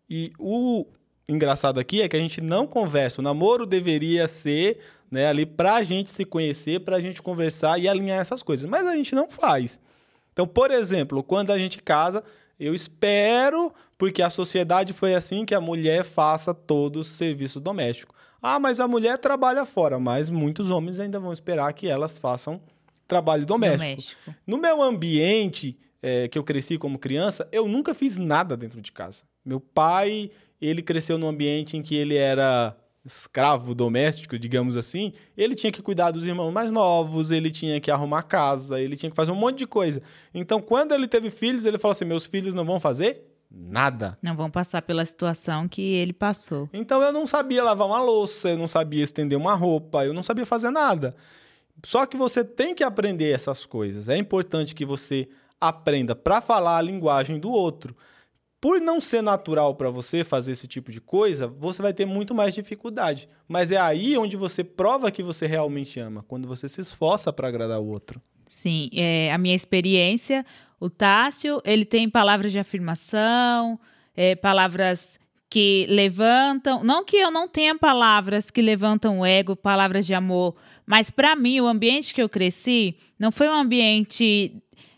E 0.07 0.31
o 0.37 0.85
engraçado 1.27 1.79
aqui 1.79 2.03
é 2.03 2.07
que 2.07 2.15
a 2.15 2.19
gente 2.19 2.39
não 2.39 2.67
conversa. 2.67 3.21
O 3.21 3.23
namoro 3.23 3.65
deveria 3.65 4.27
ser 4.27 4.81
né, 5.09 5.25
ali 5.25 5.47
para 5.47 5.77
a 5.77 5.83
gente 5.83 6.11
se 6.11 6.25
conhecer, 6.25 6.81
para 6.81 6.97
a 6.97 7.01
gente 7.01 7.23
conversar 7.23 7.79
e 7.79 7.87
alinhar 7.87 8.19
essas 8.19 8.43
coisas. 8.43 8.69
Mas 8.69 8.85
a 8.85 8.95
gente 8.95 9.15
não 9.15 9.27
faz. 9.27 9.81
Então, 10.31 10.45
por 10.45 10.69
exemplo, 10.69 11.23
quando 11.23 11.49
a 11.49 11.57
gente 11.57 11.81
casa, 11.81 12.23
eu 12.59 12.75
espero, 12.75 13.73
porque 13.97 14.21
a 14.21 14.29
sociedade 14.29 14.93
foi 14.93 15.15
assim, 15.15 15.43
que 15.43 15.55
a 15.55 15.61
mulher 15.61 16.03
faça 16.03 16.53
todo 16.53 16.97
o 16.97 17.03
serviço 17.03 17.59
doméstico. 17.59 18.13
Ah, 18.39 18.59
mas 18.59 18.79
a 18.79 18.87
mulher 18.87 19.17
trabalha 19.17 19.65
fora, 19.65 19.97
mas 19.97 20.29
muitos 20.29 20.69
homens 20.69 20.99
ainda 20.99 21.19
vão 21.19 21.33
esperar 21.33 21.73
que 21.73 21.87
elas 21.87 22.15
façam 22.15 22.61
trabalho 23.09 23.45
doméstico. 23.45 23.83
doméstico. 23.83 24.35
No 24.47 24.57
meu 24.57 24.81
ambiente, 24.81 25.77
é, 26.01 26.27
que 26.27 26.37
eu 26.37 26.43
cresci 26.43 26.77
como 26.77 26.97
criança, 26.97 27.49
eu 27.51 27.67
nunca 27.67 27.93
fiz 27.93 28.15
nada 28.15 28.55
dentro 28.55 28.79
de 28.79 28.91
casa. 28.91 29.23
Meu 29.43 29.59
pai, 29.59 30.31
ele 30.61 30.81
cresceu 30.81 31.17
num 31.17 31.27
ambiente 31.27 31.75
em 31.75 31.81
que 31.81 31.95
ele 31.95 32.15
era 32.15 32.77
escravo 33.03 33.73
doméstico, 33.73 34.37
digamos 34.37 34.77
assim, 34.77 35.13
ele 35.35 35.55
tinha 35.55 35.71
que 35.71 35.81
cuidar 35.81 36.11
dos 36.11 36.27
irmãos 36.27 36.51
mais 36.51 36.71
novos, 36.71 37.31
ele 37.31 37.49
tinha 37.49 37.79
que 37.79 37.89
arrumar 37.89 38.23
casa, 38.23 38.79
ele 38.79 38.95
tinha 38.95 39.09
que 39.09 39.15
fazer 39.15 39.31
um 39.31 39.35
monte 39.35 39.59
de 39.59 39.67
coisa. 39.67 40.01
Então, 40.33 40.61
quando 40.61 40.93
ele 40.93 41.07
teve 41.07 41.29
filhos, 41.29 41.65
ele 41.65 41.79
falou 41.79 41.93
assim: 41.93 42.05
meus 42.05 42.25
filhos 42.25 42.53
não 42.53 42.65
vão 42.65 42.79
fazer 42.79 43.25
nada. 43.49 44.17
Não 44.21 44.35
vão 44.35 44.51
passar 44.51 44.81
pela 44.81 45.03
situação 45.03 45.67
que 45.67 45.81
ele 45.81 46.13
passou. 46.13 46.69
Então, 46.71 47.01
eu 47.01 47.11
não 47.11 47.25
sabia 47.25 47.63
lavar 47.63 47.87
uma 47.87 48.01
louça, 48.01 48.49
eu 48.49 48.57
não 48.57 48.67
sabia 48.67 49.03
estender 49.03 49.37
uma 49.37 49.55
roupa, 49.55 50.05
eu 50.05 50.13
não 50.13 50.21
sabia 50.21 50.45
fazer 50.45 50.69
nada. 50.69 51.15
Só 51.83 52.05
que 52.05 52.17
você 52.17 52.43
tem 52.43 52.75
que 52.75 52.83
aprender 52.83 53.31
essas 53.31 53.65
coisas. 53.65 54.09
É 54.09 54.17
importante 54.17 54.75
que 54.75 54.85
você 54.85 55.27
aprenda 55.59 56.15
para 56.15 56.41
falar 56.41 56.77
a 56.77 56.81
linguagem 56.81 57.39
do 57.39 57.51
outro. 57.51 57.95
Por 58.61 58.81
não 58.81 58.99
ser 58.99 59.21
natural 59.21 59.75
para 59.75 59.89
você 59.89 60.23
fazer 60.23 60.51
esse 60.51 60.67
tipo 60.67 60.91
de 60.91 60.99
coisa, 60.99 61.47
você 61.47 61.81
vai 61.81 61.93
ter 61.93 62.05
muito 62.05 62.35
mais 62.35 62.53
dificuldade. 62.53 63.27
Mas 63.47 63.71
é 63.71 63.77
aí 63.77 64.17
onde 64.17 64.35
você 64.35 64.63
prova 64.63 65.11
que 65.11 65.23
você 65.23 65.47
realmente 65.47 65.99
ama, 65.99 66.25
quando 66.27 66.47
você 66.47 66.67
se 66.67 66.81
esforça 66.81 67.31
para 67.31 67.47
agradar 67.47 67.79
o 67.79 67.87
outro. 67.87 68.21
Sim, 68.47 68.89
é, 68.93 69.31
a 69.31 69.37
minha 69.37 69.55
experiência, 69.55 70.45
o 70.79 70.89
Tássio, 70.89 71.61
ele 71.63 71.85
tem 71.85 72.09
palavras 72.09 72.51
de 72.51 72.59
afirmação, 72.59 73.79
é, 74.15 74.35
palavras 74.35 75.19
que 75.49 75.85
levantam. 75.89 76.83
Não 76.83 77.03
que 77.03 77.17
eu 77.17 77.31
não 77.31 77.47
tenha 77.47 77.75
palavras 77.75 78.51
que 78.51 78.61
levantam 78.61 79.19
o 79.19 79.25
ego, 79.25 79.55
palavras 79.55 80.05
de 80.05 80.13
amor, 80.13 80.55
mas 80.85 81.09
para 81.09 81.35
mim, 81.35 81.59
o 81.59 81.67
ambiente 81.67 82.13
que 82.13 82.21
eu 82.21 82.29
cresci 82.29 82.95
não 83.17 83.31
foi 83.31 83.47
um 83.47 83.53
ambiente 83.53 84.53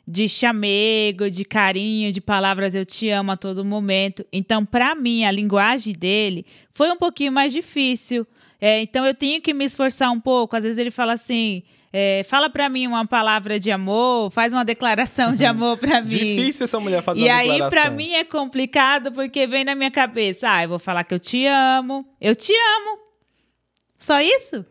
de 0.08 0.28
chamego, 0.28 1.30
de 1.30 1.46
carinho, 1.46 2.12
de 2.12 2.20
palavras 2.20 2.76
eu 2.76 2.86
te 2.86 3.10
amo 3.10 3.32
a 3.32 3.38
todo 3.38 3.64
momento. 3.64 4.26
Então, 4.32 4.66
para 4.66 4.94
mim, 4.96 5.24
a 5.24 5.32
linguagem 5.32 5.94
dele 5.94 6.46
foi 6.74 6.92
um 6.92 6.98
pouquinho 6.98 7.32
mais 7.32 7.54
difícil. 7.54 8.28
É, 8.60 8.82
então, 8.82 9.06
eu 9.06 9.14
tenho 9.14 9.42
que 9.42 9.54
me 9.54 9.66
esforçar 9.66 10.12
um 10.12 10.20
pouco. 10.20 10.56
Às 10.56 10.64
vezes 10.64 10.78
ele 10.78 10.92
fala 10.92 11.14
assim: 11.14 11.64
É, 11.94 12.24
fala 12.30 12.50
para 12.50 12.70
mim 12.70 12.88
uma 12.88 13.06
palavra 13.06 13.60
de 13.60 13.70
amor, 13.70 14.32
faz 14.32 14.54
uma 14.54 14.64
declaração 14.64 15.34
de 15.34 15.44
amor 15.46 15.78
para 15.78 16.02
mim. 16.02 16.08
Difícil 16.10 16.64
essa 16.64 16.80
mulher 16.80 17.04
fazer 17.04 17.20
e 17.22 17.26
uma 17.26 17.36
aí, 17.36 17.50
declaração. 17.50 17.82
pra 17.82 17.92
mim, 17.92 18.14
é 18.14 18.24
complicado 18.24 19.12
porque 19.12 19.46
vem 19.46 19.66
na 19.66 19.76
minha 19.76 19.92
cabeça: 19.92 20.50
ah, 20.50 20.64
eu 20.64 20.70
vou 20.70 20.80
falar 20.80 21.04
que 21.04 21.14
eu 21.14 21.20
te 21.20 21.46
amo. 21.46 22.06
Eu 22.20 22.36
te 22.36 22.54
amo. 22.54 23.00
Só 23.98 24.22
isso? 24.22 24.66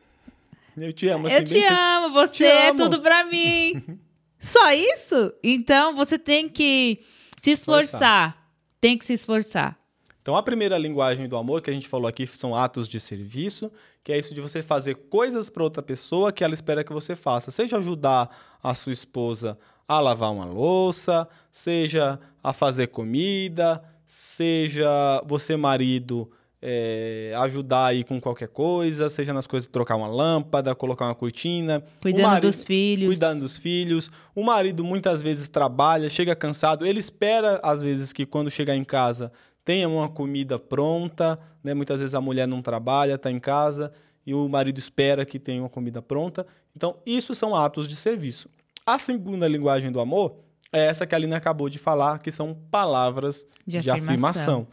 Eu 0.76 0.92
te 0.92 1.08
amo. 1.08 1.26
Assim, 1.26 1.36
eu 1.36 1.44
te 1.44 1.62
amo, 1.64 2.10
você 2.10 2.36
Te 2.36 2.44
é 2.44 2.68
amo. 2.70 2.76
tudo 2.78 3.00
pra 3.00 3.24
mim. 3.24 3.82
Só 4.40 4.72
isso? 4.72 5.32
Então 5.44 5.94
você 5.94 6.18
tem 6.18 6.48
que 6.48 7.04
se 7.42 7.50
esforçar. 7.50 8.34
Tem 8.80 8.96
que 8.96 9.04
se 9.04 9.12
esforçar. 9.12 9.76
Então, 10.22 10.36
a 10.36 10.42
primeira 10.42 10.76
linguagem 10.76 11.26
do 11.28 11.36
amor 11.36 11.62
que 11.62 11.70
a 11.70 11.72
gente 11.72 11.88
falou 11.88 12.06
aqui 12.06 12.26
são 12.26 12.54
atos 12.54 12.88
de 12.88 13.00
serviço, 13.00 13.70
que 14.04 14.12
é 14.12 14.18
isso 14.18 14.34
de 14.34 14.40
você 14.40 14.62
fazer 14.62 14.94
coisas 15.08 15.48
para 15.48 15.62
outra 15.64 15.82
pessoa 15.82 16.30
que 16.30 16.44
ela 16.44 16.52
espera 16.54 16.84
que 16.84 16.92
você 16.92 17.16
faça. 17.16 17.50
Seja 17.50 17.78
ajudar 17.78 18.28
a 18.62 18.74
sua 18.74 18.92
esposa 18.92 19.58
a 19.88 19.98
lavar 19.98 20.30
uma 20.32 20.44
louça, 20.44 21.26
seja 21.50 22.20
a 22.44 22.52
fazer 22.52 22.88
comida, 22.88 23.82
seja 24.06 25.22
você, 25.26 25.56
marido, 25.56 26.30
é, 26.62 27.32
ajudar 27.38 27.86
aí 27.86 28.04
com 28.04 28.20
qualquer 28.20 28.48
coisa, 28.48 29.08
seja 29.08 29.32
nas 29.32 29.46
coisas 29.46 29.66
de 29.66 29.72
trocar 29.72 29.96
uma 29.96 30.06
lâmpada, 30.08 30.74
colocar 30.74 31.06
uma 31.06 31.14
cortina. 31.14 31.82
Cuidando 32.02 32.26
marido- 32.26 32.46
dos 32.46 32.64
filhos. 32.64 33.08
Cuidando 33.08 33.40
dos 33.40 33.56
filhos. 33.56 34.10
O 34.34 34.44
marido 34.44 34.84
muitas 34.84 35.22
vezes 35.22 35.48
trabalha, 35.48 36.08
chega 36.10 36.36
cansado. 36.36 36.86
Ele 36.86 36.98
espera, 37.00 37.58
às 37.62 37.80
vezes, 37.82 38.12
que 38.12 38.26
quando 38.26 38.50
chegar 38.50 38.76
em 38.76 38.84
casa 38.84 39.32
tenha 39.64 39.88
uma 39.88 40.08
comida 40.08 40.58
pronta. 40.58 41.38
Né? 41.62 41.74
Muitas 41.74 42.00
vezes 42.00 42.14
a 42.14 42.20
mulher 42.20 42.46
não 42.46 42.62
trabalha, 42.62 43.14
está 43.14 43.30
em 43.30 43.40
casa 43.40 43.92
e 44.26 44.34
o 44.34 44.48
marido 44.48 44.78
espera 44.78 45.24
que 45.24 45.38
tenha 45.38 45.62
uma 45.62 45.68
comida 45.68 46.00
pronta. 46.02 46.46
Então, 46.76 46.98
isso 47.04 47.34
são 47.34 47.54
atos 47.54 47.88
de 47.88 47.96
serviço. 47.96 48.48
A 48.86 48.98
segunda 48.98 49.48
linguagem 49.48 49.90
do 49.90 50.00
amor 50.00 50.36
é 50.72 50.86
essa 50.86 51.06
que 51.06 51.14
a 51.14 51.18
Aline 51.18 51.34
acabou 51.34 51.68
de 51.68 51.78
falar, 51.78 52.18
que 52.18 52.30
são 52.30 52.54
palavras 52.70 53.46
De 53.66 53.80
de, 53.80 53.90
afirmação. 53.90 54.28
afirmação. 54.28 54.68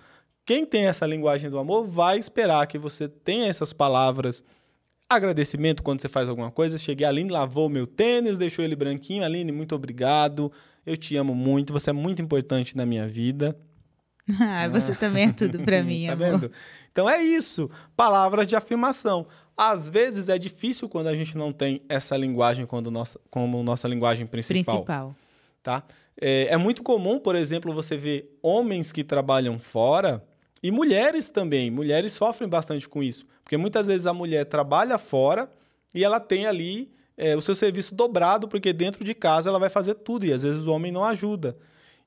Quem 0.45 0.65
tem 0.65 0.85
essa 0.85 1.05
linguagem 1.05 1.49
do 1.49 1.59
amor 1.59 1.85
vai 1.87 2.17
esperar 2.17 2.65
que 2.67 2.77
você 2.77 3.07
tenha 3.07 3.47
essas 3.47 3.73
palavras 3.73 4.43
agradecimento 5.09 5.81
quando 5.81 6.01
você 6.01 6.09
faz 6.09 6.29
alguma 6.29 6.51
coisa. 6.51 6.77
Cheguei, 6.77 7.05
a 7.05 7.09
Aline 7.09 7.29
lavou 7.29 7.69
meu 7.69 7.87
tênis, 7.87 8.37
deixou 8.37 8.63
ele 8.63 8.75
branquinho. 8.75 9.23
Aline, 9.23 9.51
muito 9.51 9.73
obrigado. 9.75 10.51
Eu 10.85 10.95
te 10.95 11.15
amo 11.15 11.33
muito. 11.33 11.73
Você 11.73 11.89
é 11.89 11.93
muito 11.93 12.21
importante 12.21 12.75
na 12.75 12.85
minha 12.85 13.07
vida. 13.07 13.57
Ah, 14.41 14.67
você 14.67 14.93
também 14.93 15.29
é 15.29 15.31
tudo 15.31 15.59
pra 15.59 15.81
mim, 15.83 16.07
tá 16.07 16.13
amor. 16.13 16.39
vendo? 16.39 16.51
Então 16.91 17.09
é 17.09 17.21
isso. 17.21 17.69
Palavras 17.95 18.47
de 18.47 18.55
afirmação. 18.55 19.27
Às 19.55 19.87
vezes 19.87 20.29
é 20.29 20.37
difícil 20.37 20.89
quando 20.89 21.07
a 21.07 21.15
gente 21.15 21.37
não 21.37 21.51
tem 21.51 21.81
essa 21.87 22.15
linguagem 22.17 22.65
quando 22.65 22.91
nossa, 22.91 23.19
como 23.29 23.63
nossa 23.63 23.87
linguagem 23.87 24.25
principal. 24.25 24.75
Principal. 24.75 25.15
Tá? 25.63 25.83
É, 26.19 26.47
é 26.49 26.57
muito 26.57 26.83
comum, 26.83 27.19
por 27.19 27.35
exemplo, 27.35 27.73
você 27.73 27.95
ver 27.95 28.37
homens 28.41 28.91
que 28.91 29.03
trabalham 29.03 29.59
fora 29.59 30.23
e 30.61 30.71
mulheres 30.71 31.29
também. 31.29 31.71
Mulheres 31.71 32.13
sofrem 32.13 32.49
bastante 32.49 32.87
com 32.87 33.01
isso. 33.01 33.25
Porque 33.43 33.57
muitas 33.57 33.87
vezes 33.87 34.07
a 34.07 34.13
mulher 34.13 34.45
trabalha 34.45 34.97
fora 34.97 35.49
e 35.93 36.03
ela 36.03 36.19
tem 36.19 36.45
ali 36.45 36.91
é, 37.15 37.35
o 37.35 37.41
seu 37.41 37.55
serviço 37.55 37.95
dobrado, 37.95 38.47
porque 38.47 38.73
dentro 38.73 39.03
de 39.03 39.13
casa 39.13 39.49
ela 39.49 39.59
vai 39.59 39.69
fazer 39.69 39.95
tudo 39.95 40.25
e 40.25 40.33
às 40.33 40.43
vezes 40.43 40.67
o 40.67 40.71
homem 40.71 40.91
não 40.91 41.03
ajuda. 41.03 41.57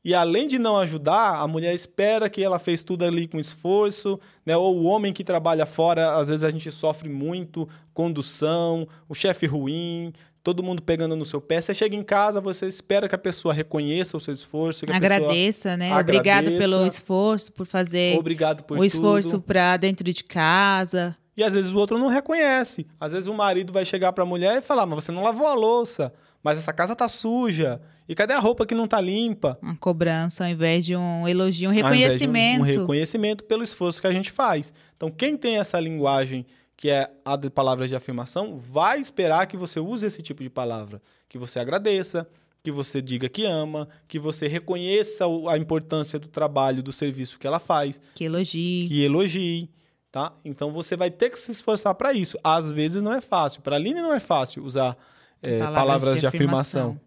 E 0.05 0.15
além 0.15 0.49
de 0.49 0.59
não 0.59 0.79
ajudar, 0.79 1.37
a 1.37 1.47
mulher 1.47 1.75
espera 1.75 2.31
que 2.31 2.43
ela 2.43 2.59
fez 2.59 2.83
tudo 2.83 3.05
ali 3.05 3.29
com 3.29 3.39
esforço, 3.39 4.19
né? 4.47 4.57
Ou 4.57 4.79
o 4.79 4.85
homem 4.85 5.13
que 5.13 5.23
trabalha 5.23 5.67
fora, 5.67 6.15
às 6.15 6.29
vezes 6.29 6.43
a 6.43 6.51
gente 6.51 6.71
sofre 6.71 7.09
muito, 7.09 7.69
condução, 7.93 8.89
o 9.07 9.15
chefe 9.15 9.45
ruim, 9.47 10.13
todo 10.43 10.63
mundo 10.63 10.83
pegando 10.83 11.15
no 11.15 11.27
seu 11.27 11.41
pé. 11.41 11.61
Você 11.61 11.75
chega 11.75 11.95
em 11.95 12.03
casa, 12.03 12.41
você 12.41 12.67
espera 12.67 13.09
que 13.09 13.15
a 13.15 13.19
pessoa 13.19 13.53
reconheça 13.53 14.17
o 14.17 14.21
seu 14.21 14.33
esforço, 14.33 14.87
que 14.87 14.93
a 14.93 14.97
Agradeça, 14.97 15.77
né? 15.77 15.93
agradeça. 15.93 16.01
Obrigado 16.01 16.59
pelo 16.59 16.87
esforço, 16.87 17.53
por 17.53 17.67
fazer 17.67 18.19
obrigado 18.19 18.63
por 18.65 18.79
o 18.79 18.85
esforço 18.85 19.41
pra 19.41 19.77
dentro 19.77 20.05
de 20.05 20.25
casa. 20.25 21.17
E 21.37 21.45
às 21.45 21.55
vezes 21.55 21.73
o 21.73 21.79
outro 21.79 21.99
não 21.99 22.09
reconhece. 22.09 22.87
Às 22.99 23.13
vezes 23.13 23.27
o 23.27 23.35
marido 23.35 23.73
vai 23.73 23.85
chegar 23.85 24.13
para 24.13 24.25
a 24.25 24.27
mulher 24.27 24.59
e 24.59 24.63
falar: 24.63 24.87
"Mas 24.87 25.05
você 25.05 25.13
não 25.13 25.23
lavou 25.23 25.47
a 25.47 25.55
louça, 25.55 26.13
mas 26.43 26.59
essa 26.59 26.73
casa 26.73 26.95
tá 26.97 27.09
suja. 27.09 27.81
E 28.09 28.15
cadê 28.15 28.35
a 28.35 28.39
roupa 28.41 28.67
que 28.67 28.75
não 28.75 28.87
tá 28.89 29.01
limpa?" 29.01 29.59
Uma 29.63 29.77
cobrança 29.77 30.45
ao 30.45 30.51
invés 30.51 30.85
de 30.85 30.97
um 30.97 31.27
elogio, 31.29 31.71
um 31.71 31.73
reconhecimento. 31.73 32.61
Um, 32.63 32.65
um 32.65 32.67
reconhecimento 32.67 33.45
pelo 33.45 33.63
esforço 33.63 34.01
que 34.01 34.07
a 34.07 34.13
gente 34.13 34.31
faz. 34.31 34.73
Então, 34.97 35.11
quem 35.11 35.37
tem 35.37 35.59
essa 35.59 35.79
linguagem 35.79 36.45
que 36.77 36.89
é 36.89 37.11
a 37.27 37.37
de 37.37 37.51
palavras 37.51 37.91
de 37.91 37.95
afirmação, 37.95 38.57
vai 38.57 38.99
esperar 38.99 39.47
que 39.47 39.55
você 39.55 39.79
use 39.79 40.07
esse 40.07 40.23
tipo 40.23 40.43
de 40.43 40.49
palavra, 40.49 41.03
que 41.29 41.37
você 41.37 41.59
agradeça, 41.61 42.27
que 42.63 42.71
você 42.73 43.03
diga 43.03 43.29
que 43.29 43.45
ama, 43.45 43.87
que 44.09 44.19
você 44.19 44.49
reconheça 44.49 45.27
a 45.51 45.59
importância 45.59 46.19
do 46.19 46.27
trabalho, 46.27 46.83
do 46.83 46.91
serviço 46.91 47.39
que 47.39 47.47
ela 47.47 47.59
faz, 47.59 48.01
Que 48.15 48.25
elogie. 48.25 48.87
que 48.89 49.05
elogie, 49.05 49.69
tá? 50.11 50.33
Então 50.45 50.73
você 50.73 50.97
vai 50.97 51.11
ter 51.11 51.31
que 51.31 51.39
se 51.39 51.53
esforçar 51.53 51.95
para 51.95 52.13
isso. 52.13 52.39
Às 52.43 52.71
vezes 52.71 53.03
não 53.03 53.13
é 53.13 53.21
fácil. 53.21 53.63
Para 53.63 53.77
a 53.77 53.79
Aline 53.79 54.01
não 54.01 54.13
é 54.13 54.21
fácil 54.21 54.65
usar 54.65 54.97
é, 55.43 55.59
palavras, 55.59 56.21
de, 56.21 56.27
afirmação. 56.27 57.01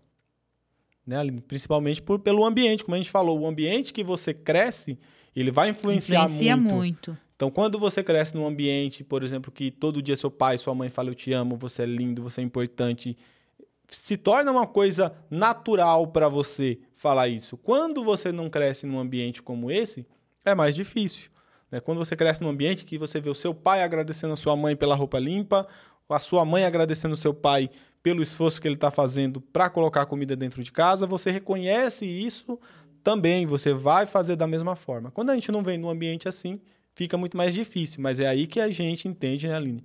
Né, 1.06 1.18
Aline? 1.18 1.42
Principalmente 1.42 2.02
por, 2.02 2.20
pelo 2.20 2.46
ambiente, 2.46 2.84
como 2.84 2.96
a 2.96 2.98
gente 2.98 3.12
falou, 3.12 3.40
o 3.40 3.48
ambiente 3.48 3.92
que 3.92 4.04
você 4.04 4.34
cresce, 4.34 4.98
ele 5.36 5.52
vai 5.52 5.70
influenciar 5.70 6.24
Influencia 6.24 6.58
muito. 6.58 6.76
muito. 6.76 7.18
Então, 7.36 7.52
quando 7.52 7.78
você 7.78 8.02
cresce 8.04 8.36
num 8.36 8.48
ambiente, 8.48 9.04
por 9.04 9.22
exemplo, 9.22 9.52
que 9.52 9.70
todo 9.70 10.02
dia 10.02 10.16
seu 10.16 10.32
pai, 10.32 10.58
sua 10.58 10.74
mãe 10.74 10.88
falam 10.88 11.12
eu 11.12 11.16
te 11.16 11.34
amo, 11.34 11.58
você 11.58 11.84
é 11.84 11.86
lindo, 11.86 12.22
você 12.22 12.40
é 12.40 12.44
importante, 12.44 13.18
se 13.88 14.16
torna 14.16 14.52
uma 14.52 14.66
coisa 14.66 15.14
natural 15.30 16.08
para 16.08 16.30
você 16.30 16.80
falar 16.96 17.28
isso. 17.28 17.58
Quando 17.58 18.04
você 18.04 18.32
não 18.32 18.50
cresce 18.50 18.86
num 18.86 19.00
ambiente 19.00 19.42
como 19.42 19.70
esse, 19.70 20.06
é 20.46 20.56
mais 20.56 20.74
difícil. 20.74 21.33
Né? 21.74 21.80
Quando 21.80 21.98
você 21.98 22.16
cresce 22.16 22.40
num 22.40 22.50
ambiente 22.50 22.86
que 22.86 23.00
você 23.00 23.20
vê 23.20 23.32
o 23.32 23.34
seu 23.34 23.52
pai 23.52 23.82
agradecendo 23.82 24.34
a 24.34 24.36
sua 24.36 24.56
mãe 24.56 24.76
pela 24.76 24.94
roupa 24.94 25.18
limpa, 25.18 25.68
a 26.08 26.20
sua 26.20 26.46
mãe 26.46 26.66
agradecendo 26.66 27.16
o 27.16 27.18
seu 27.18 27.34
pai 27.34 27.68
pelo 28.04 28.22
esforço 28.22 28.62
que 28.62 28.68
ele 28.68 28.76
está 28.76 28.92
fazendo 28.92 29.42
para 29.42 29.72
colocar 29.72 30.06
comida 30.06 30.36
dentro 30.36 30.64
de 30.64 30.72
casa, 30.72 31.08
você 31.08 31.32
reconhece 31.32 32.06
isso 32.06 32.60
também, 33.04 33.48
você 33.48 33.74
vai 33.74 34.06
fazer 34.06 34.36
da 34.36 34.46
mesma 34.46 34.76
forma. 34.76 35.10
Quando 35.10 35.32
a 35.32 35.34
gente 35.34 35.52
não 35.52 35.64
vem 35.64 35.80
num 35.80 35.90
ambiente 35.90 36.28
assim, 36.28 36.62
fica 36.94 37.18
muito 37.18 37.36
mais 37.36 37.56
difícil, 37.56 38.04
mas 38.04 38.20
é 38.20 38.28
aí 38.28 38.46
que 38.46 38.60
a 38.60 38.70
gente 38.70 39.08
entende, 39.08 39.48
né, 39.48 39.56
Aline? 39.56 39.84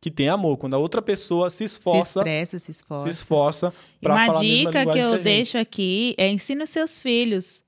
Que 0.00 0.10
tem 0.10 0.30
amor, 0.30 0.56
quando 0.56 0.74
a 0.74 0.78
outra 0.78 1.02
pessoa 1.02 1.50
se 1.50 1.58
Se 1.58 1.64
esforça, 1.64 2.20
expressa, 2.20 2.58
se 2.58 2.70
esforça. 2.70 3.02
se 3.02 3.08
esforça 3.10 3.74
para 4.00 4.14
uma 4.14 4.26
falar 4.26 4.38
a 4.38 4.42
dica 4.42 4.86
que 4.86 4.98
eu 4.98 5.10
a 5.10 5.14
gente. 5.16 5.24
deixo 5.24 5.58
aqui 5.58 6.14
é 6.16 6.26
ensina 6.30 6.64
os 6.64 6.70
seus 6.70 7.02
filhos 7.02 7.62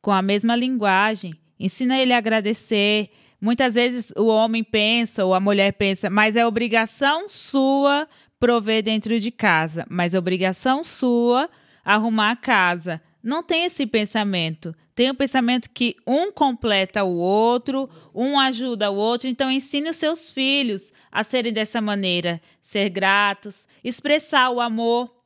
com 0.00 0.12
a 0.12 0.22
mesma 0.22 0.54
linguagem. 0.54 1.34
Ensina 1.58 1.98
ele 1.98 2.12
a 2.12 2.18
agradecer. 2.18 3.10
Muitas 3.40 3.74
vezes 3.74 4.12
o 4.16 4.26
homem 4.26 4.64
pensa 4.64 5.24
ou 5.24 5.34
a 5.34 5.40
mulher 5.40 5.72
pensa, 5.72 6.08
mas 6.10 6.36
é 6.36 6.46
obrigação 6.46 7.28
sua 7.28 8.08
prover 8.38 8.82
dentro 8.82 9.18
de 9.18 9.30
casa, 9.30 9.86
mas 9.88 10.14
é 10.14 10.18
obrigação 10.18 10.84
sua 10.84 11.48
arrumar 11.84 12.32
a 12.32 12.36
casa. 12.36 13.00
Não 13.22 13.42
tem 13.42 13.64
esse 13.64 13.86
pensamento. 13.86 14.74
Tem 14.94 15.10
o 15.10 15.14
pensamento 15.14 15.68
que 15.70 15.96
um 16.06 16.32
completa 16.32 17.04
o 17.04 17.16
outro, 17.16 17.88
um 18.14 18.38
ajuda 18.38 18.90
o 18.90 18.96
outro. 18.96 19.28
Então, 19.28 19.50
ensine 19.50 19.90
os 19.90 19.96
seus 19.96 20.30
filhos 20.30 20.92
a 21.12 21.22
serem 21.22 21.52
dessa 21.52 21.80
maneira, 21.80 22.40
ser 22.60 22.88
gratos, 22.88 23.68
expressar 23.84 24.50
o 24.50 24.60
amor 24.60 25.16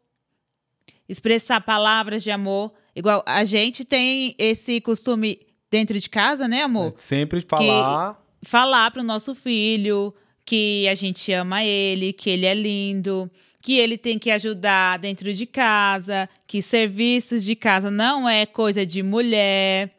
expressar 1.10 1.60
palavras 1.60 2.22
de 2.22 2.30
amor. 2.30 2.72
Igual 2.94 3.24
a 3.26 3.44
gente 3.44 3.84
tem 3.84 4.36
esse 4.38 4.80
costume 4.80 5.40
dentro 5.70 5.98
de 5.98 6.11
casa, 6.11 6.48
né, 6.48 6.62
amor? 6.62 6.94
Sempre 6.96 7.40
falar. 7.40 8.20
Falar 8.42 8.90
pro 8.90 9.02
nosso 9.02 9.35
filho 9.35 10.14
que 10.44 10.88
a 10.88 10.94
gente 10.94 11.30
ama 11.33 11.62
ele, 11.62 12.12
que 12.12 12.28
ele 12.30 12.46
é 12.46 12.54
lindo, 12.54 13.30
que 13.61 13.78
ele 13.78 13.96
tem 13.98 14.18
que 14.18 14.30
ajudar 14.30 14.98
dentro 14.98 15.33
de 15.33 15.46
casa, 15.46 16.28
que 16.46 16.62
serviços 16.62 17.44
de 17.44 17.54
casa 17.54 17.90
não 17.90 18.28
é 18.28 18.46
coisa 18.46 18.85
de 18.85 19.02
mulher. 19.02 19.94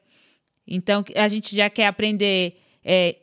Então 0.67 1.05
a 1.15 1.27
gente 1.27 1.55
já 1.55 1.69
quer 1.69 1.87
aprender, 1.87 2.59
é, 2.83 3.15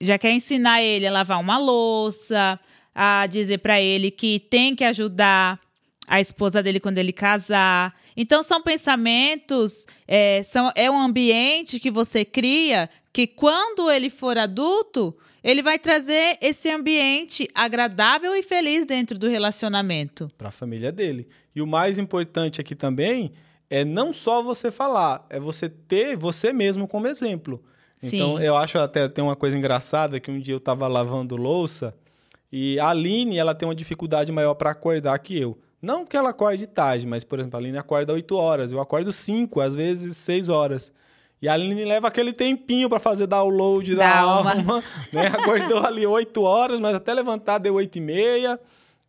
já 0.00 0.16
quer 0.16 0.32
ensinar 0.32 0.82
ele 0.82 1.06
a 1.06 1.12
lavar 1.12 1.40
uma 1.40 1.58
louça, 1.58 2.58
a 2.94 3.26
dizer 3.26 3.58
para 3.58 3.80
ele 3.80 4.10
que 4.10 4.38
tem 4.38 4.76
que 4.76 4.84
ajudar 4.84 5.60
a 6.06 6.20
esposa 6.20 6.62
dele 6.62 6.80
quando 6.80 6.98
ele 6.98 7.12
casar. 7.12 7.94
Então 8.16 8.42
são 8.42 8.62
pensamentos, 8.62 9.86
é, 10.06 10.42
são, 10.42 10.70
é 10.74 10.90
um 10.90 10.98
ambiente 10.98 11.80
que 11.80 11.90
você 11.90 12.24
cria 12.24 12.88
que 13.12 13.26
quando 13.26 13.90
ele 13.90 14.10
for 14.10 14.36
adulto, 14.36 15.16
ele 15.42 15.62
vai 15.62 15.78
trazer 15.78 16.38
esse 16.40 16.70
ambiente 16.70 17.48
agradável 17.54 18.34
e 18.34 18.42
feliz 18.42 18.84
dentro 18.86 19.18
do 19.18 19.28
relacionamento. 19.28 20.28
para 20.36 20.48
a 20.48 20.52
família 20.52 20.90
dele. 20.90 21.28
E 21.54 21.62
o 21.62 21.66
mais 21.66 21.98
importante 21.98 22.60
aqui 22.60 22.74
também 22.74 23.32
é 23.70 23.84
não 23.84 24.12
só 24.12 24.42
você 24.42 24.70
falar, 24.70 25.26
é 25.30 25.38
você 25.38 25.68
ter 25.68 26.16
você 26.16 26.52
mesmo 26.52 26.88
como 26.88 27.06
exemplo. 27.06 27.62
Então, 28.02 28.36
Sim. 28.36 28.42
eu 28.42 28.56
acho 28.56 28.78
até 28.78 29.08
tem 29.08 29.24
uma 29.24 29.36
coisa 29.36 29.56
engraçada 29.56 30.20
que 30.20 30.30
um 30.30 30.38
dia 30.38 30.54
eu 30.54 30.58
estava 30.58 30.86
lavando 30.86 31.36
louça 31.36 31.94
E 32.52 32.78
a 32.78 32.90
Aline, 32.90 33.38
ela 33.38 33.54
tem 33.54 33.66
uma 33.66 33.74
dificuldade 33.74 34.30
maior 34.30 34.54
para 34.54 34.70
acordar 34.70 35.18
que 35.18 35.36
eu. 35.38 35.58
Não 35.84 36.06
que 36.06 36.16
ela 36.16 36.30
acorde 36.30 36.66
tarde, 36.66 37.06
mas, 37.06 37.22
por 37.22 37.38
exemplo, 37.38 37.58
a 37.58 37.60
Aline 37.60 37.76
acorda 37.76 38.14
8 38.14 38.34
horas, 38.34 38.72
eu 38.72 38.80
acordo 38.80 39.12
5, 39.12 39.60
às 39.60 39.74
vezes 39.74 40.16
6 40.16 40.48
horas. 40.48 40.90
E 41.42 41.46
a 41.46 41.52
Aline 41.52 41.84
leva 41.84 42.08
aquele 42.08 42.32
tempinho 42.32 42.88
para 42.88 42.98
fazer 42.98 43.26
download 43.26 43.94
da, 43.94 44.08
da 44.08 44.18
alma, 44.18 44.52
alma 44.52 44.84
né? 45.12 45.26
Acordou 45.26 45.84
ali 45.84 46.06
8 46.06 46.42
horas, 46.42 46.80
mas 46.80 46.94
até 46.94 47.12
levantar 47.12 47.58
deu 47.58 47.74
8 47.74 47.96
e 47.96 48.00
meia, 48.00 48.58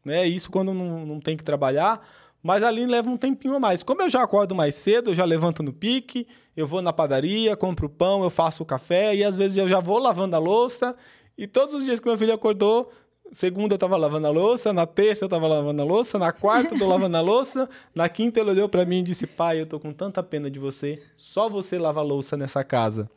né? 0.03 0.27
Isso 0.27 0.51
quando 0.51 0.73
não, 0.73 1.05
não 1.05 1.19
tem 1.21 1.37
que 1.37 1.45
trabalhar. 1.45 2.05
Mas 2.43 2.61
a 2.61 2.67
Aline 2.67 2.91
leva 2.91 3.09
um 3.09 3.15
tempinho 3.15 3.55
a 3.55 3.59
mais. 3.59 3.81
Como 3.81 4.01
eu 4.01 4.09
já 4.09 4.21
acordo 4.21 4.53
mais 4.53 4.75
cedo, 4.75 5.11
eu 5.11 5.15
já 5.15 5.23
levanto 5.23 5.63
no 5.63 5.71
pique, 5.71 6.27
eu 6.57 6.67
vou 6.67 6.81
na 6.81 6.91
padaria, 6.91 7.55
compro 7.55 7.87
pão, 7.87 8.21
eu 8.21 8.29
faço 8.29 8.63
o 8.63 8.65
café 8.65 9.15
e 9.15 9.23
às 9.23 9.37
vezes 9.37 9.55
eu 9.55 9.67
já 9.69 9.79
vou 9.79 9.97
lavando 9.97 10.35
a 10.35 10.39
louça. 10.39 10.93
E 11.37 11.47
todos 11.47 11.73
os 11.73 11.85
dias 11.85 12.01
que 12.01 12.07
meu 12.07 12.17
filho 12.17 12.33
acordou, 12.33 12.91
Segunda 13.31 13.73
eu 13.73 13.77
tava 13.77 13.97
lavando 13.97 14.27
a 14.27 14.29
louça, 14.29 14.71
na 14.71 14.85
terça 14.85 15.25
eu 15.25 15.29
tava 15.29 15.47
lavando 15.47 15.81
a 15.81 15.85
louça, 15.85 16.17
na 16.17 16.31
quarta 16.31 16.75
eu 16.75 16.79
tô 16.79 16.87
lavando 16.87 17.17
a 17.17 17.21
louça, 17.21 17.67
na 17.93 18.07
quinta 18.07 18.39
ele 18.39 18.51
olhou 18.51 18.69
para 18.69 18.85
mim 18.85 18.99
e 18.99 19.03
disse: 19.03 19.27
"Pai, 19.27 19.59
eu 19.59 19.65
tô 19.65 19.79
com 19.79 19.91
tanta 19.91 20.23
pena 20.23 20.49
de 20.49 20.59
você, 20.59 21.01
só 21.15 21.49
você 21.49 21.77
lava 21.77 21.99
a 21.99 22.03
louça 22.03 22.37
nessa 22.37 22.63
casa". 22.63 23.09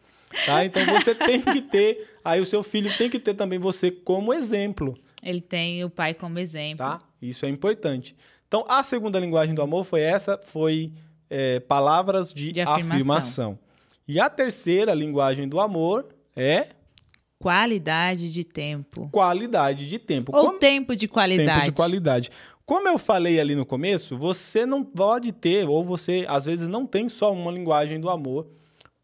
Tá? 0.45 0.65
Então 0.65 0.85
você 0.87 1.15
tem 1.17 1.41
que 1.41 1.61
ter, 1.61 2.17
aí 2.25 2.41
o 2.41 2.47
seu 2.47 2.63
filho 2.63 2.91
tem 2.97 3.09
que 3.09 3.19
ter 3.19 3.35
também 3.35 3.59
você 3.59 3.91
como 3.91 4.33
exemplo. 4.33 4.97
Ele 5.23 5.41
tem 5.41 5.85
o 5.85 5.91
pai 5.91 6.15
como 6.15 6.39
exemplo. 6.39 6.79
Tá? 6.79 7.01
Isso 7.21 7.45
é 7.47 7.49
importante. 7.49 8.17
Então 8.47 8.65
a 8.69 8.83
segunda 8.83 9.19
linguagem 9.19 9.55
do 9.55 9.63
amor 9.63 9.85
foi 9.85 10.01
essa, 10.01 10.39
foi 10.43 10.93
é, 11.29 11.61
palavras 11.61 12.33
de, 12.33 12.53
de 12.53 12.61
afirmação. 12.61 12.97
afirmação. 12.97 13.59
E 14.07 14.19
a 14.19 14.31
terceira 14.31 14.95
linguagem 14.95 15.47
do 15.47 15.61
amor 15.61 16.09
é 16.35 16.69
Qualidade 17.39 18.33
de 18.33 18.45
tempo. 18.45 19.09
Qualidade 19.13 19.87
de 19.87 19.99
tempo. 19.99 20.33
Ou 20.35 20.47
Como... 20.47 20.59
tempo 20.59 20.97
de 20.97 21.07
qualidade. 21.07 21.51
Tempo 21.51 21.65
de 21.65 21.73
qualidade. 21.73 22.31
Como 22.67 22.87
eu 22.89 22.99
falei 22.99 23.41
ali 23.41 23.55
no 23.55 23.65
começo, 23.65 24.17
você 24.17 24.67
não 24.67 24.85
pode 24.85 25.33
ter, 25.33 25.67
ou 25.69 25.85
você 25.85 26.27
às 26.29 26.45
vezes 26.45 26.69
não 26.69 26.85
tem 26.85 27.09
só 27.09 27.33
uma 27.33 27.51
linguagem 27.51 28.01
do 28.01 28.11
amor 28.11 28.47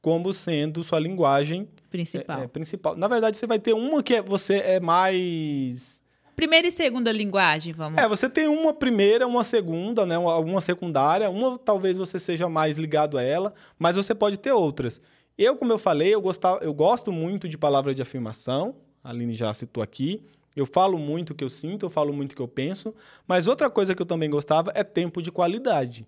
como 0.03 0.35
sendo 0.35 0.85
sua 0.85 0.99
linguagem 1.01 1.67
principal. 1.91 2.41
É, 2.41 2.45
é, 2.45 2.47
principal. 2.49 2.95
Na 2.95 3.09
verdade, 3.09 3.39
você 3.39 3.47
vai 3.47 3.59
ter 3.59 3.73
uma 3.73 4.03
que 4.03 4.17
é, 4.17 4.23
você 4.23 4.57
é 4.57 4.81
mais. 4.81 6.03
Primeira 6.37 6.67
e 6.67 6.71
segunda 6.73 7.11
linguagem, 7.13 7.73
vamos. 7.73 7.97
É, 7.97 8.07
você 8.07 8.29
tem 8.29 8.49
uma 8.49 8.75
primeira, 8.75 9.27
uma 9.27 9.45
segunda, 9.45 10.05
né? 10.05 10.19
Uma, 10.19 10.37
uma 10.39 10.61
secundária. 10.61 11.31
Uma 11.31 11.57
talvez 11.57 11.97
você 11.97 12.19
seja 12.19 12.49
mais 12.49 12.77
ligado 12.77 13.17
a 13.17 13.23
ela, 13.23 13.55
mas 13.79 13.97
você 13.97 14.15
pode 14.15 14.37
ter 14.37 14.53
outras. 14.53 15.01
Eu, 15.37 15.57
como 15.57 15.73
eu 15.73 15.79
falei, 15.79 16.15
eu, 16.15 16.21
gostava, 16.21 16.65
eu 16.65 16.73
gosto 16.73 17.13
muito 17.13 17.49
de 17.49 17.59
palavra 17.59 17.95
de 17.95 18.01
afirmação. 18.01 18.77
A 19.03 19.11
Aline 19.11 19.35
já 19.35 19.53
citou 19.53 19.83
aqui. 19.83 20.23
Eu 20.55 20.65
falo 20.65 20.99
muito 20.99 21.31
o 21.31 21.35
que 21.35 21.43
eu 21.43 21.51
sinto, 21.51 21.87
eu 21.87 21.91
falo 21.91 22.13
muito 22.13 22.33
o 22.33 22.37
que 22.37 22.43
eu 22.43 22.49
penso. 22.49 22.95
Mas 23.27 23.47
outra 23.47 23.69
coisa 23.69 23.95
que 23.95 24.01
eu 24.01 24.07
também 24.07 24.31
gostava 24.31 24.71
é 24.75 24.85
tempo 24.85 25.21
de 25.21 25.33
qualidade. 25.33 26.07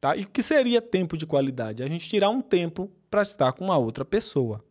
Tá? 0.00 0.16
E 0.16 0.24
o 0.24 0.28
que 0.28 0.42
seria 0.42 0.82
tempo 0.82 1.16
de 1.16 1.24
qualidade? 1.24 1.82
A 1.82 1.88
gente 1.88 2.08
tirar 2.08 2.28
um 2.28 2.42
tempo 2.42 2.90
para 3.08 3.22
estar 3.22 3.52
com 3.52 3.64
uma 3.64 3.78
outra 3.78 4.04
pessoa. 4.04 4.62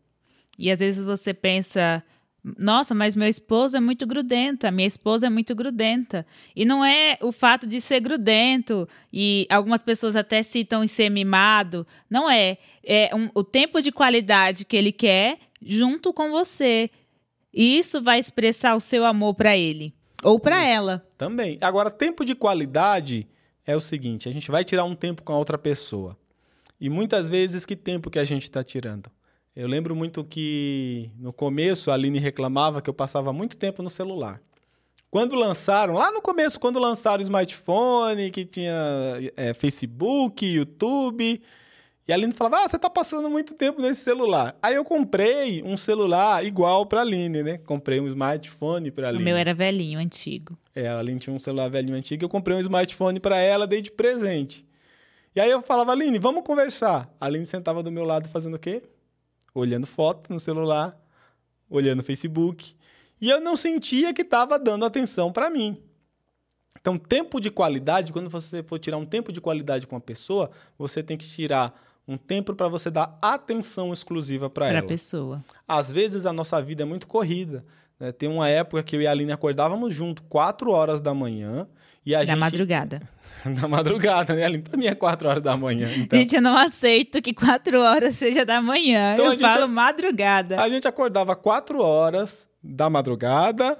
E 0.60 0.70
às 0.70 0.80
vezes 0.80 1.04
você 1.04 1.34
pensa, 1.34 2.04
nossa, 2.44 2.94
mas 2.94 3.16
meu 3.16 3.28
esposo 3.28 3.78
é 3.78 3.80
muito 3.80 4.06
grudento, 4.06 4.68
a 4.68 4.72
minha 4.72 4.88
esposa 4.88 5.28
é 5.28 5.30
muito 5.30 5.56
grudenta. 5.56 6.26
E 6.54 6.66
não 6.66 6.84
é 6.84 7.18
o 7.22 7.32
fato 7.32 7.66
de 7.66 7.80
ser 7.80 8.02
grudento, 8.02 8.88
e 9.12 9.48
algumas 9.50 9.82
pessoas 9.82 10.16
até 10.16 10.44
citam 10.44 10.84
em 10.84 10.88
ser 10.88 11.10
mimado. 11.10 11.88
Não 12.10 12.30
é. 12.30 12.58
É 12.84 13.16
um, 13.16 13.30
o 13.34 13.44
tempo 13.44 13.82
de 13.82 13.94
qualidade 13.94 14.66
que 14.66 14.76
ele 14.76 14.92
quer 14.92 15.38
junto 15.62 16.12
com 16.12 16.32
você. 16.32 16.90
E 17.54 17.80
isso 17.80 18.02
vai 18.02 18.20
expressar 18.20 18.76
o 18.76 18.82
seu 18.82 19.06
amor 19.06 19.36
para 19.36 19.56
ele 19.56 19.94
ou 20.22 20.38
para 20.38 20.62
ela. 20.66 21.06
Também. 21.18 21.58
Agora, 21.62 21.90
tempo 21.90 22.26
de 22.26 22.36
qualidade 22.36 23.26
é 23.66 23.76
o 23.76 23.82
seguinte: 23.82 24.28
a 24.28 24.34
gente 24.34 24.52
vai 24.52 24.66
tirar 24.66 24.84
um 24.84 24.96
tempo 24.96 25.24
com 25.24 25.32
a 25.32 25.38
outra 25.38 25.58
pessoa. 25.58 26.18
E 26.80 26.90
muitas 26.90 27.30
vezes, 27.30 27.66
que 27.66 27.76
tempo 27.76 28.10
que 28.10 28.20
a 28.20 28.26
gente 28.26 28.44
está 28.44 28.62
tirando? 28.62 29.10
Eu 29.56 29.68
lembro 29.68 29.96
muito 29.96 30.24
que 30.24 31.12
no 31.18 31.32
começo 31.32 31.92
a 31.92 31.94
Aline 31.94 32.20
reclamava 32.20 32.82
que 32.82 32.89
eu 32.89 32.94
passava 32.94 33.32
muito 33.32 33.56
tempo 33.56 33.84
no 33.84 33.89
celular. 33.89 34.42
Quando 35.12 35.36
lançaram, 35.36 35.94
lá 35.94 36.12
no 36.12 36.24
começo, 36.24 36.60
quando 36.60 36.80
lançaram 36.80 37.20
o 37.20 37.22
smartphone, 37.22 38.32
que 38.32 38.46
tinha 38.46 38.74
é, 39.38 39.54
Facebook, 39.54 40.44
YouTube, 40.44 41.39
e 42.08 42.12
a 42.12 42.16
Aline 42.16 42.34
falava: 42.34 42.63
Ah, 42.63 42.68
você 42.68 42.78
tá 42.78 42.89
passando 42.89 43.30
muito 43.30 43.54
tempo 43.54 43.82
nesse 43.82 44.02
celular. 44.02 44.58
Aí 44.62 44.76
eu 44.76 44.84
comprei 44.84 45.62
um 45.63 45.78
celular 45.78 46.44
igual 46.44 46.86
pra 46.86 47.02
Aline, 47.02 47.44
né? 47.44 47.58
Comprei 47.60 48.00
um 48.00 48.08
smartphone 48.08 48.89
pra 48.89 49.10
Aline. 49.10 49.22
O 49.22 49.26
meu 49.26 49.38
era 49.38 49.54
velhinho, 49.54 50.00
antigo. 50.00 50.58
É, 50.76 50.88
a 50.88 50.98
Aline 50.98 51.20
tinha 51.20 51.34
um 51.36 51.39
celular 51.39 51.70
velhinho, 51.70 51.96
antigo. 51.96 52.26
Eu 52.26 52.30
comprei 52.30 52.58
um 52.58 52.60
smartphone 52.60 53.20
pra 53.20 53.38
ela, 53.38 53.68
dei 53.68 53.82
de 53.82 53.92
presente. 53.92 54.66
E 55.36 55.39
aí 55.39 55.50
eu 55.50 55.62
falava: 55.62 55.92
Aline, 55.92 56.20
vamos 56.20 56.44
conversar. 56.44 57.08
A 57.22 57.28
Aline 57.28 57.46
sentava 57.46 57.82
do 57.82 57.92
meu 57.92 58.04
lado 58.04 58.28
fazendo 58.28 58.56
o 58.56 58.60
quê? 58.60 58.82
Olhando 59.54 59.86
fotos 59.86 60.30
no 60.30 60.39
celular, 60.39 60.98
olhando 61.70 62.04
Facebook, 62.04 62.76
e 63.20 63.30
eu 63.30 63.39
não 63.39 63.56
sentia 63.56 64.13
que 64.13 64.22
estava 64.22 64.60
dando 64.60 64.86
atenção 64.86 65.32
para 65.32 65.50
mim. 65.50 65.82
Então, 66.80 66.98
tempo 66.98 67.39
de 67.39 67.50
qualidade, 67.50 68.12
quando 68.12 68.30
você 68.30 68.62
for 68.62 68.78
tirar 68.78 68.98
um 68.98 69.06
tempo 69.06 69.32
de 69.32 69.39
qualidade 69.39 69.88
com 69.88 69.96
a 69.96 70.02
pessoa, 70.02 70.52
você 70.78 71.02
tem 71.02 71.18
que 71.18 71.26
tirar 71.26 71.74
um 72.06 72.18
tempo 72.18 72.54
para 72.54 72.68
você 72.68 72.92
dar 72.92 73.18
atenção 73.22 73.94
exclusiva 73.94 74.50
para 74.50 74.66
ela. 74.66 74.80
Para 74.80 74.86
a 74.86 74.89
pessoa. 74.89 75.46
Às 75.66 75.89
vezes 75.89 76.26
a 76.26 76.34
nossa 76.34 76.62
vida 76.62 76.84
é 76.84 76.86
muito 76.86 77.08
corrida. 77.08 77.63
Né? 77.98 78.12
Tem 78.12 78.28
uma 78.28 78.50
época 78.50 78.84
que 78.84 78.98
eu 78.98 79.02
e 79.02 79.08
a 79.08 79.12
Aline 79.12 79.32
acordávamos 79.32 79.94
junto, 79.94 80.24
4 80.24 80.70
horas 80.72 81.00
da 81.00 81.13
manhã. 81.13 81.66
E 82.06 82.13
a 82.13 82.20
da 82.20 82.26
gente... 82.26 82.36
madrugada. 82.38 83.02
na 83.50 83.68
madrugada, 83.68 84.34
né? 84.34 84.58
Pra 84.60 84.78
mim 84.78 84.88
é 84.88 84.96
4 84.96 85.28
horas 85.28 85.44
da 85.44 85.56
manhã. 85.58 85.88
Então... 85.98 86.18
Gente, 86.18 86.36
eu 86.36 86.42
não 86.42 86.58
aceito 86.58 87.22
que 87.22 87.34
4 87.34 87.80
horas 87.80 88.16
seja 88.16 88.46
da 88.46 88.62
manhã. 88.62 89.14
Então, 89.14 89.34
eu 89.34 89.40
falo 89.40 89.68
madrugada. 89.68 90.62
A 90.62 90.70
gente 90.70 90.88
acordava 90.88 91.36
4 91.36 91.82
horas 91.82 92.50
da 92.64 92.90
madrugada, 92.90 93.78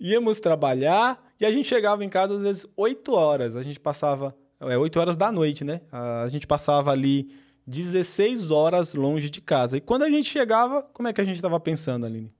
íamos 0.00 0.40
trabalhar 0.40 1.22
e 1.38 1.44
a 1.44 1.52
gente 1.52 1.68
chegava 1.68 2.04
em 2.04 2.08
casa 2.08 2.36
às 2.36 2.42
vezes 2.42 2.66
8 2.76 3.12
horas. 3.12 3.56
A 3.56 3.62
gente 3.62 3.78
passava. 3.78 4.34
É 4.60 4.78
8 4.78 5.00
horas 5.00 5.16
da 5.16 5.32
noite, 5.32 5.64
né? 5.64 5.80
A 5.90 6.28
gente 6.28 6.46
passava 6.46 6.92
ali 6.92 7.34
16 7.66 8.50
horas 8.50 8.94
longe 8.94 9.28
de 9.28 9.40
casa. 9.40 9.76
E 9.76 9.80
quando 9.80 10.04
a 10.04 10.10
gente 10.10 10.28
chegava, 10.28 10.82
como 10.92 11.08
é 11.08 11.12
que 11.12 11.20
a 11.20 11.24
gente 11.24 11.34
estava 11.34 11.58
pensando, 11.58 12.06
Aline? 12.06 12.32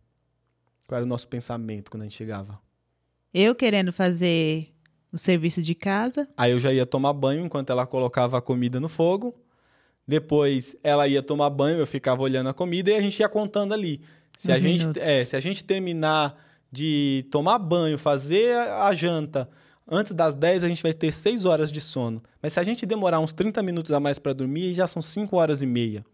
Qual 0.86 0.96
era 0.96 1.04
o 1.04 1.08
nosso 1.08 1.26
pensamento 1.26 1.90
quando 1.90 2.02
a 2.02 2.04
gente 2.04 2.16
chegava? 2.16 2.60
Eu 3.34 3.54
querendo 3.54 3.92
fazer 3.92 4.71
o 5.12 5.18
serviço 5.18 5.62
de 5.62 5.74
casa. 5.74 6.26
Aí 6.36 6.52
eu 6.52 6.58
já 6.58 6.72
ia 6.72 6.86
tomar 6.86 7.12
banho 7.12 7.44
enquanto 7.44 7.70
ela 7.70 7.86
colocava 7.86 8.38
a 8.38 8.40
comida 8.40 8.80
no 8.80 8.88
fogo. 8.88 9.34
Depois 10.06 10.74
ela 10.82 11.06
ia 11.06 11.22
tomar 11.22 11.50
banho, 11.50 11.78
eu 11.78 11.86
ficava 11.86 12.22
olhando 12.22 12.48
a 12.48 12.54
comida 12.54 12.90
e 12.90 12.94
a 12.94 13.00
gente 13.00 13.20
ia 13.20 13.28
contando 13.28 13.72
ali. 13.72 14.00
Se, 14.36 14.50
a 14.50 14.58
gente, 14.58 14.98
é, 14.98 15.24
se 15.24 15.36
a 15.36 15.40
gente 15.40 15.62
terminar 15.62 16.36
de 16.70 17.26
tomar 17.30 17.58
banho, 17.58 17.98
fazer 17.98 18.56
a 18.56 18.92
janta 18.94 19.48
antes 19.86 20.14
das 20.14 20.34
10, 20.34 20.64
a 20.64 20.68
gente 20.68 20.82
vai 20.82 20.92
ter 20.92 21.12
6 21.12 21.44
horas 21.44 21.70
de 21.70 21.80
sono. 21.80 22.22
Mas 22.40 22.54
se 22.54 22.60
a 22.60 22.64
gente 22.64 22.86
demorar 22.86 23.20
uns 23.20 23.32
30 23.32 23.62
minutos 23.62 23.92
a 23.92 24.00
mais 24.00 24.18
para 24.18 24.32
dormir, 24.32 24.72
já 24.72 24.86
são 24.86 25.02
5 25.02 25.36
horas 25.36 25.62
e 25.62 25.66
meia. 25.66 26.04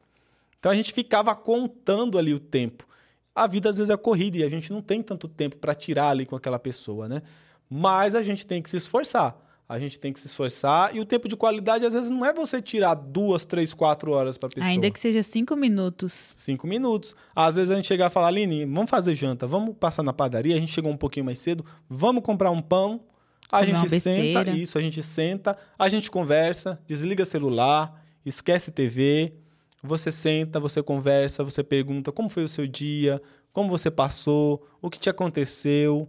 Então 0.58 0.72
a 0.72 0.74
gente 0.74 0.92
ficava 0.92 1.34
contando 1.34 2.18
ali 2.18 2.34
o 2.34 2.40
tempo. 2.40 2.86
A 3.34 3.46
vida 3.46 3.70
às 3.70 3.76
vezes 3.76 3.90
é 3.90 3.96
corrida 3.96 4.38
e 4.38 4.42
a 4.42 4.48
gente 4.48 4.72
não 4.72 4.82
tem 4.82 5.00
tanto 5.00 5.28
tempo 5.28 5.56
para 5.56 5.74
tirar 5.74 6.08
ali 6.08 6.26
com 6.26 6.34
aquela 6.34 6.58
pessoa, 6.58 7.08
né? 7.08 7.22
Mas 7.68 8.14
a 8.14 8.22
gente 8.22 8.46
tem 8.46 8.62
que 8.62 8.70
se 8.70 8.76
esforçar. 8.76 9.36
A 9.68 9.78
gente 9.78 10.00
tem 10.00 10.12
que 10.14 10.18
se 10.18 10.26
esforçar. 10.26 10.96
E 10.96 11.00
o 11.00 11.04
tempo 11.04 11.28
de 11.28 11.36
qualidade, 11.36 11.84
às 11.84 11.92
vezes, 11.92 12.10
não 12.10 12.24
é 12.24 12.32
você 12.32 12.62
tirar 12.62 12.94
duas, 12.94 13.44
três, 13.44 13.74
quatro 13.74 14.12
horas 14.12 14.38
para 14.38 14.48
pessoa. 14.48 14.66
Ainda 14.66 14.90
que 14.90 14.98
seja 14.98 15.22
cinco 15.22 15.54
minutos. 15.54 16.32
Cinco 16.36 16.66
minutos. 16.66 17.14
Às 17.36 17.56
vezes 17.56 17.70
a 17.70 17.74
gente 17.74 17.86
chegar 17.86 18.06
e 18.06 18.10
falar, 18.10 18.28
Aline, 18.28 18.64
vamos 18.64 18.88
fazer 18.88 19.14
janta, 19.14 19.46
vamos 19.46 19.76
passar 19.78 20.02
na 20.02 20.12
padaria. 20.12 20.56
A 20.56 20.58
gente 20.58 20.72
chegou 20.72 20.90
um 20.90 20.96
pouquinho 20.96 21.26
mais 21.26 21.38
cedo, 21.38 21.66
vamos 21.86 22.22
comprar 22.22 22.50
um 22.50 22.62
pão. 22.62 23.02
A 23.50 23.60
Comer 23.60 23.78
gente 23.78 24.00
senta, 24.00 24.50
isso, 24.50 24.78
a 24.78 24.80
gente 24.80 25.02
senta, 25.02 25.58
a 25.78 25.88
gente 25.88 26.10
conversa, 26.10 26.78
desliga 26.86 27.24
celular, 27.24 28.04
esquece 28.24 28.70
TV. 28.70 29.34
Você 29.82 30.10
senta, 30.10 30.58
você 30.58 30.82
conversa, 30.82 31.44
você 31.44 31.62
pergunta 31.62 32.10
como 32.10 32.28
foi 32.28 32.44
o 32.44 32.48
seu 32.48 32.66
dia, 32.66 33.22
como 33.52 33.68
você 33.68 33.90
passou, 33.90 34.66
o 34.82 34.90
que 34.90 34.98
te 34.98 35.08
aconteceu. 35.08 36.08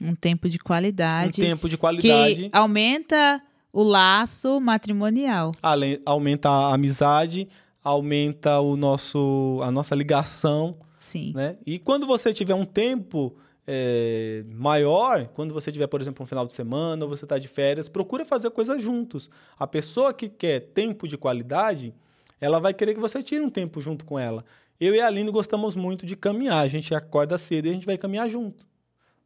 Um 0.00 0.14
tempo 0.14 0.48
de 0.48 0.58
qualidade. 0.58 1.40
Um 1.40 1.44
tempo 1.44 1.68
de 1.68 1.76
qualidade. 1.76 2.48
Que 2.48 2.56
aumenta 2.56 3.42
o 3.72 3.82
laço 3.82 4.60
matrimonial. 4.60 5.52
Além, 5.62 6.00
aumenta 6.04 6.48
a 6.48 6.74
amizade, 6.74 7.48
aumenta 7.82 8.60
o 8.60 8.76
nosso, 8.76 9.60
a 9.62 9.70
nossa 9.70 9.94
ligação. 9.94 10.76
Sim. 10.98 11.32
Né? 11.34 11.56
E 11.66 11.78
quando 11.78 12.06
você 12.06 12.32
tiver 12.32 12.54
um 12.54 12.64
tempo 12.64 13.34
é, 13.66 14.44
maior, 14.50 15.28
quando 15.28 15.54
você 15.54 15.72
tiver, 15.72 15.86
por 15.86 16.00
exemplo, 16.00 16.22
um 16.22 16.26
final 16.26 16.46
de 16.46 16.52
semana, 16.52 17.04
ou 17.04 17.08
você 17.08 17.24
está 17.24 17.38
de 17.38 17.48
férias, 17.48 17.88
procura 17.88 18.24
fazer 18.24 18.50
coisas 18.50 18.82
juntos. 18.82 19.30
A 19.58 19.66
pessoa 19.66 20.12
que 20.12 20.28
quer 20.28 20.60
tempo 20.60 21.08
de 21.08 21.16
qualidade, 21.16 21.94
ela 22.40 22.58
vai 22.60 22.74
querer 22.74 22.94
que 22.94 23.00
você 23.00 23.22
tire 23.22 23.42
um 23.42 23.50
tempo 23.50 23.80
junto 23.80 24.04
com 24.04 24.18
ela. 24.18 24.44
Eu 24.80 24.94
e 24.94 25.00
a 25.00 25.06
Aline 25.06 25.30
gostamos 25.30 25.76
muito 25.76 26.04
de 26.04 26.16
caminhar. 26.16 26.58
A 26.58 26.68
gente 26.68 26.94
acorda 26.94 27.38
cedo 27.38 27.66
e 27.66 27.70
a 27.70 27.72
gente 27.72 27.86
vai 27.86 27.96
caminhar 27.96 28.28
junto. 28.28 28.66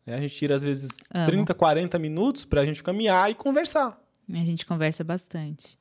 Né? 0.07 0.15
A 0.15 0.21
gente 0.21 0.35
tira, 0.35 0.55
às 0.55 0.63
vezes, 0.63 0.97
Amo. 1.13 1.27
30, 1.27 1.53
40 1.53 1.99
minutos 1.99 2.45
para 2.45 2.61
a 2.61 2.65
gente 2.65 2.83
caminhar 2.83 3.31
e 3.31 3.35
conversar. 3.35 4.01
A 4.33 4.37
gente 4.37 4.65
conversa 4.65 5.03
bastante. 5.03 5.79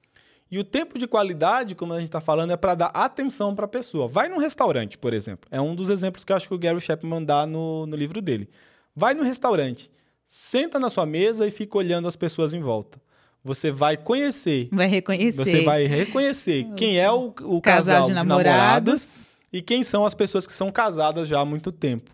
E 0.52 0.60
o 0.60 0.64
tempo 0.64 1.00
de 1.00 1.08
qualidade, 1.08 1.74
como 1.74 1.94
a 1.94 1.98
gente 1.98 2.08
está 2.08 2.22
falando, 2.22 2.52
é 2.52 2.58
para 2.58 2.76
dar 2.76 2.88
atenção 2.88 3.56
para 3.56 3.66
a 3.66 3.68
pessoa. 3.68 4.08
Vai 4.08 4.30
num 4.30 4.38
restaurante, 4.38 4.98
por 4.98 5.14
exemplo. 5.14 5.48
É 5.52 5.60
um 5.60 5.76
dos 5.76 5.90
exemplos 5.90 6.24
que 6.24 6.32
eu 6.32 6.36
acho 6.36 6.48
que 6.48 6.54
o 6.54 6.58
Gary 6.58 6.80
Chapman 6.80 7.24
dá 7.24 7.48
no, 7.48 7.86
no 7.86 7.96
livro 7.96 8.22
dele. 8.22 8.50
Vai 8.96 9.14
no 9.14 9.24
restaurante, 9.24 9.92
senta 10.24 10.80
na 10.80 10.90
sua 10.90 11.06
mesa 11.06 11.48
e 11.48 11.52
fica 11.52 11.78
olhando 11.78 12.08
as 12.08 12.16
pessoas 12.16 12.54
em 12.54 12.62
volta. 12.62 13.02
Você 13.44 13.72
vai 13.72 13.98
conhecer. 13.98 14.70
Vai 14.72 14.88
reconhecer. 14.88 15.46
Você 15.46 15.64
vai 15.64 15.86
reconhecer 15.86 16.66
quem 16.78 17.00
é 17.00 17.12
o, 17.12 17.28
o 17.42 17.62
casal, 17.62 17.62
casal 17.62 18.08
de, 18.08 18.14
namorados. 18.14 18.44
de 18.44 18.50
namorados 18.50 19.16
e 19.52 19.62
quem 19.62 19.84
são 19.84 20.06
as 20.06 20.14
pessoas 20.14 20.46
que 20.48 20.54
são 20.54 20.72
casadas 20.72 21.28
já 21.28 21.40
há 21.40 21.46
muito 21.46 21.72
tempo. 21.72 22.12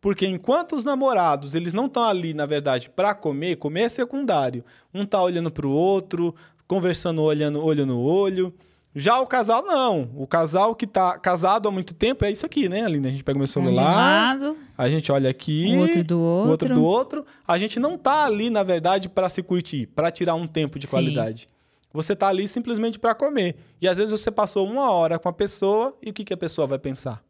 Porque 0.00 0.26
enquanto 0.26 0.76
os 0.76 0.84
namorados, 0.84 1.54
eles 1.54 1.72
não 1.72 1.86
estão 1.86 2.04
ali, 2.04 2.34
na 2.34 2.46
verdade, 2.46 2.90
para 2.90 3.14
comer, 3.14 3.56
comer 3.56 3.82
é 3.82 3.88
secundário. 3.88 4.64
Um 4.94 5.04
tá 5.04 5.22
olhando 5.22 5.50
para 5.50 5.66
o 5.66 5.70
outro, 5.70 6.34
conversando 6.66 7.22
olhando 7.22 7.64
olho 7.64 7.86
no 7.86 8.00
olho. 8.00 8.54
Já 8.94 9.20
o 9.20 9.26
casal, 9.26 9.62
não. 9.62 10.10
O 10.14 10.26
casal 10.26 10.74
que 10.74 10.86
tá 10.86 11.18
casado 11.18 11.68
há 11.68 11.70
muito 11.70 11.92
tempo 11.92 12.24
é 12.24 12.30
isso 12.30 12.46
aqui, 12.46 12.66
né, 12.66 12.82
Aline? 12.82 13.08
A 13.08 13.10
gente 13.10 13.22
pega 13.22 13.36
o 13.36 13.38
meu 13.38 13.46
celular, 13.46 14.38
um 14.40 14.56
a 14.78 14.88
gente 14.88 15.12
olha 15.12 15.28
aqui, 15.28 15.66
o 15.76 15.80
outro 15.80 16.04
do 16.04 16.18
outro. 16.18 16.46
o 16.46 16.50
outro 16.50 16.74
do 16.74 16.84
outro. 16.84 17.26
A 17.46 17.58
gente 17.58 17.78
não 17.78 17.98
tá 17.98 18.24
ali, 18.24 18.48
na 18.48 18.62
verdade, 18.62 19.10
para 19.10 19.28
se 19.28 19.42
curtir, 19.42 19.86
para 19.88 20.10
tirar 20.10 20.34
um 20.34 20.46
tempo 20.46 20.78
de 20.78 20.86
Sim. 20.86 20.92
qualidade. 20.92 21.46
Você 21.92 22.16
tá 22.16 22.28
ali 22.28 22.48
simplesmente 22.48 22.98
para 22.98 23.14
comer. 23.14 23.56
E 23.80 23.88
às 23.88 23.98
vezes 23.98 24.18
você 24.18 24.30
passou 24.30 24.66
uma 24.66 24.90
hora 24.90 25.18
com 25.18 25.28
a 25.28 25.32
pessoa 25.32 25.94
e 26.02 26.10
o 26.10 26.12
que, 26.12 26.24
que 26.24 26.32
a 26.32 26.36
pessoa 26.36 26.66
vai 26.66 26.78
pensar? 26.78 27.22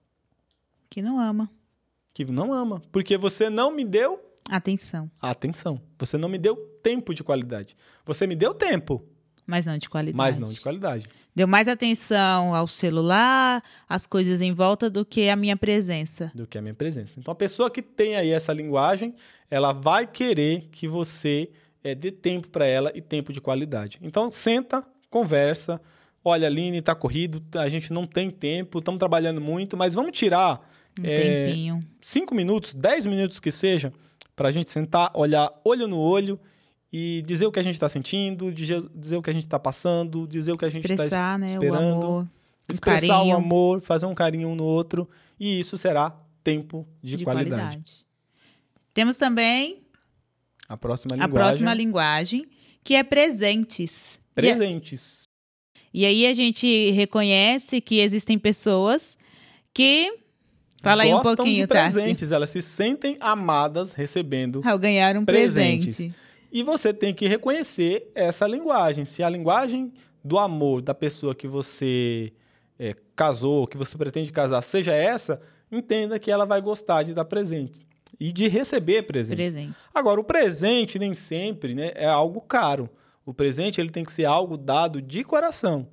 Que 0.89 1.03
não 1.03 1.19
ama. 1.19 1.51
Que 2.17 2.25
não 2.25 2.55
ama. 2.55 2.81
Porque 2.91 3.19
você 3.19 3.51
não 3.51 3.71
me 3.71 3.85
deu 3.85 4.19
atenção. 4.49 5.11
Atenção. 5.21 5.79
Você 5.99 6.17
não 6.17 6.31
me 6.31 6.39
deu 6.39 6.57
tempo 6.83 7.13
de 7.13 7.23
qualidade. 7.23 7.77
Você 8.07 8.27
me 8.27 8.35
deu 8.35 8.55
tempo. 8.55 9.05
Mas 9.47 9.67
não 9.67 9.77
de 9.77 9.87
qualidade. 9.87 10.17
Mas 10.17 10.39
não 10.39 10.49
de 10.49 10.59
qualidade. 10.59 11.07
Deu 11.35 11.47
mais 11.47 11.69
atenção 11.69 12.55
ao 12.55 12.67
celular, 12.67 13.63
às 13.87 14.07
coisas 14.07 14.41
em 14.41 14.55
volta, 14.55 14.89
do 14.89 15.05
que 15.05 15.29
a 15.29 15.37
minha 15.37 15.59
presença. 15.59 16.33
Do 16.35 16.47
que 16.47 16.57
a 16.57 16.63
minha 16.63 16.73
presença. 16.73 17.21
Então, 17.21 17.33
a 17.33 17.35
pessoa 17.35 17.71
que 17.71 17.83
tem 17.83 18.17
aí 18.17 18.31
essa 18.31 18.51
linguagem, 18.51 19.15
ela 19.51 19.75
vai 19.75 20.07
querer 20.07 20.71
que 20.73 20.89
você 20.89 21.51
é, 21.85 21.95
dê 21.95 22.11
tempo 22.11 22.49
para 22.49 22.65
ela 22.65 22.91
e 22.95 23.03
tempo 23.03 23.31
de 23.31 23.43
qualidade. 23.43 23.99
Então, 24.01 24.31
senta, 24.31 24.83
conversa. 25.11 25.79
Olha, 26.25 26.47
Aline, 26.47 26.81
tá 26.81 26.95
corrido, 26.95 27.45
a 27.59 27.69
gente 27.69 27.93
não 27.93 28.07
tem 28.07 28.31
tempo, 28.31 28.79
estamos 28.79 28.99
trabalhando 28.99 29.39
muito, 29.39 29.77
mas 29.77 29.93
vamos 29.93 30.17
tirar 30.17 30.67
um 31.01 31.05
é, 31.05 31.47
tempinho. 31.47 31.81
cinco 32.01 32.35
minutos, 32.35 32.75
dez 32.75 33.07
minutos 33.07 33.39
que 33.41 33.51
seja, 33.51 33.93
para 34.35 34.49
a 34.49 34.53
gente 34.53 34.71
sentar, 34.71 35.11
olhar 35.15 35.51
olho 35.65 35.87
no 35.87 35.99
olho 35.99 36.39
e 36.93 37.23
dizer 37.27 37.47
o 37.47 37.53
que 37.53 37.59
a 37.59 37.63
gente 37.63 37.75
está 37.75 37.89
sentindo, 37.89 38.53
dizer, 38.53 38.83
dizer, 38.95 39.17
o 39.17 39.23
que 39.23 39.31
a 39.31 39.33
gente 39.33 39.45
está 39.45 39.59
passando, 39.59 40.27
dizer 40.27 40.53
o 40.53 40.59
que 40.59 40.65
a 40.65 40.69
gente 40.69 40.91
está 40.91 41.37
né, 41.37 41.49
esperando. 41.49 41.99
O 41.99 42.05
amor, 42.05 42.29
expressar 42.69 43.23
o 43.23 43.33
amor, 43.33 43.81
fazer 43.81 44.07
um 44.07 44.15
carinho 44.15 44.49
um 44.49 44.55
no 44.55 44.65
outro. 44.65 45.09
E 45.39 45.61
isso 45.61 45.77
será 45.77 46.17
tempo 46.43 46.87
de, 47.03 47.17
de 47.17 47.25
qualidade. 47.25 47.61
qualidade. 47.61 48.07
Temos 48.95 49.17
também 49.17 49.79
a 50.69 50.77
próxima 50.77 51.17
linguagem. 51.17 51.31
A 51.31 51.35
próxima 51.35 51.75
linguagem, 51.75 52.47
que 52.83 52.95
é 52.95 53.03
presentes. 53.03 54.21
Presentes. 54.35 55.29
E, 55.93 56.03
e 56.03 56.07
aí 56.07 56.27
a 56.27 56.35
gente 56.35 56.91
reconhece 56.93 57.81
que 57.81 58.01
existem 58.01 58.39
pessoas 58.39 59.19
que 59.75 60.26
Fala 60.91 61.03
aí 61.03 61.15
um 61.15 61.21
pouquinho, 61.21 61.63
de 61.63 61.69
presentes, 61.69 62.29
Tassi. 62.29 62.35
elas 62.35 62.51
se 62.51 62.63
sentem 62.63 63.17
amadas 63.21 63.93
recebendo 63.93 64.61
Ao 64.65 64.79
ganhar 64.79 65.17
um 65.17 65.25
presentes. 65.25 65.97
presente. 65.97 66.17
E 66.53 66.63
você 66.63 66.95
tem 66.95 67.13
que 67.13 67.27
reconhecer 67.27 68.11
essa 68.15 68.47
linguagem. 68.47 69.05
Se 69.05 69.23
a 69.23 69.29
linguagem 69.29 69.93
do 70.25 70.39
amor 70.39 70.81
da 70.81 70.95
pessoa 70.95 71.35
que 71.35 71.47
você 71.47 72.33
é, 72.79 72.95
casou, 73.15 73.67
que 73.67 73.77
você 73.77 73.97
pretende 73.99 74.33
casar, 74.33 74.63
seja 74.63 74.95
essa, 74.95 75.41
entenda 75.71 76.19
que 76.19 76.31
ela 76.31 76.47
vai 76.47 76.61
gostar 76.61 77.03
de 77.03 77.13
dar 77.13 77.25
presentes 77.25 77.85
e 78.19 78.33
de 78.33 78.49
receber 78.49 79.03
presentes. 79.03 79.53
Presente. 79.53 79.75
Agora, 79.95 80.21
o 80.21 80.25
presente 80.25 80.99
nem 80.99 81.13
sempre 81.15 81.75
né, 81.75 81.93
é 81.95 82.07
algo 82.07 82.41
caro. 82.41 82.89
O 83.25 83.35
presente 83.35 83.81
ele 83.81 83.91
tem 83.91 84.05
que 84.05 84.13
ser 84.13 84.25
algo 84.25 84.57
dado 84.57 85.03
de 85.03 85.25
coração. 85.25 85.89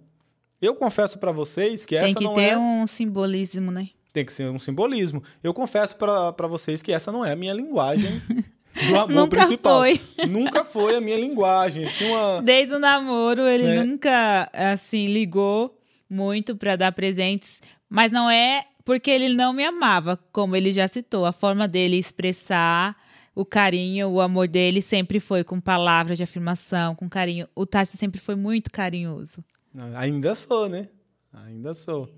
Eu 0.61 0.75
confesso 0.75 1.17
para 1.17 1.31
vocês 1.31 1.85
que 1.85 1.95
essa 1.95 2.19
não 2.21 2.31
é... 2.31 2.35
Tem 2.35 2.43
que 2.43 2.49
ter 2.51 2.57
um 2.57 2.87
simbolismo, 2.87 3.71
né? 3.71 3.89
Tem 4.13 4.23
que 4.23 4.31
ser 4.31 4.49
um 4.49 4.59
simbolismo. 4.59 5.23
Eu 5.43 5.53
confesso 5.53 5.95
para 5.95 6.47
vocês 6.47 6.83
que 6.83 6.91
essa 6.91 7.11
não 7.11 7.25
é 7.25 7.31
a 7.31 7.35
minha 7.35 7.53
linguagem 7.53 8.21
do 8.87 8.95
amor 8.95 9.09
nunca 9.09 9.37
principal. 9.37 9.79
Foi. 9.79 10.01
Nunca 10.29 10.63
foi 10.63 10.95
a 10.95 11.01
minha 11.01 11.17
linguagem. 11.17 11.87
Uma... 12.01 12.41
Desde 12.41 12.75
o 12.75 12.79
namoro, 12.79 13.41
ele 13.41 13.63
né? 13.63 13.83
nunca, 13.83 14.49
assim, 14.53 15.07
ligou 15.07 15.75
muito 16.07 16.55
para 16.55 16.75
dar 16.75 16.91
presentes. 16.91 17.59
Mas 17.89 18.11
não 18.11 18.29
é 18.29 18.65
porque 18.85 19.09
ele 19.09 19.33
não 19.33 19.51
me 19.51 19.65
amava, 19.65 20.19
como 20.31 20.55
ele 20.55 20.71
já 20.71 20.87
citou. 20.87 21.25
A 21.25 21.31
forma 21.31 21.67
dele 21.67 21.97
expressar 21.97 22.95
o 23.35 23.43
carinho, 23.43 24.09
o 24.09 24.21
amor 24.21 24.47
dele 24.47 24.81
sempre 24.81 25.19
foi 25.19 25.43
com 25.43 25.59
palavras 25.59 26.17
de 26.17 26.23
afirmação, 26.23 26.93
com 26.93 27.09
carinho. 27.09 27.47
O 27.55 27.65
Tássio 27.65 27.97
sempre 27.97 28.19
foi 28.19 28.35
muito 28.35 28.71
carinhoso. 28.71 29.43
Ainda 29.95 30.35
sou, 30.35 30.69
né? 30.69 30.87
Ainda 31.33 31.73
sou. 31.73 32.13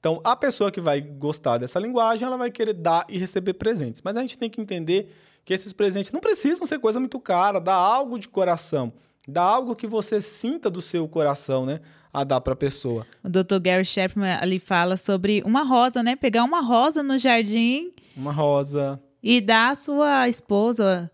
Então, 0.00 0.18
a 0.24 0.34
pessoa 0.34 0.72
que 0.72 0.80
vai 0.80 0.98
gostar 1.02 1.58
dessa 1.58 1.78
linguagem, 1.78 2.26
ela 2.26 2.38
vai 2.38 2.50
querer 2.50 2.72
dar 2.72 3.04
e 3.06 3.18
receber 3.18 3.52
presentes. 3.52 4.00
Mas 4.02 4.16
a 4.16 4.22
gente 4.22 4.38
tem 4.38 4.48
que 4.48 4.58
entender 4.58 5.14
que 5.44 5.52
esses 5.52 5.74
presentes 5.74 6.10
não 6.10 6.20
precisam 6.20 6.64
ser 6.64 6.78
coisa 6.78 6.98
muito 6.98 7.20
cara, 7.20 7.60
dá 7.60 7.74
algo 7.74 8.18
de 8.18 8.26
coração, 8.26 8.92
dá 9.28 9.42
algo 9.42 9.76
que 9.76 9.86
você 9.86 10.22
sinta 10.22 10.70
do 10.70 10.80
seu 10.80 11.06
coração, 11.06 11.66
né? 11.66 11.80
A 12.12 12.24
dar 12.24 12.40
para 12.40 12.54
a 12.54 12.56
pessoa. 12.56 13.06
O 13.22 13.28
Dr. 13.28 13.58
Gary 13.60 13.84
Chapman 13.84 14.38
ali 14.40 14.58
fala 14.58 14.96
sobre 14.96 15.42
uma 15.44 15.62
rosa, 15.62 16.02
né? 16.02 16.16
Pegar 16.16 16.44
uma 16.44 16.62
rosa 16.62 17.02
no 17.02 17.18
jardim. 17.18 17.92
Uma 18.16 18.32
rosa. 18.32 19.00
E 19.22 19.40
dar 19.40 19.70
à 19.70 19.76
sua 19.76 20.28
esposa 20.28 21.10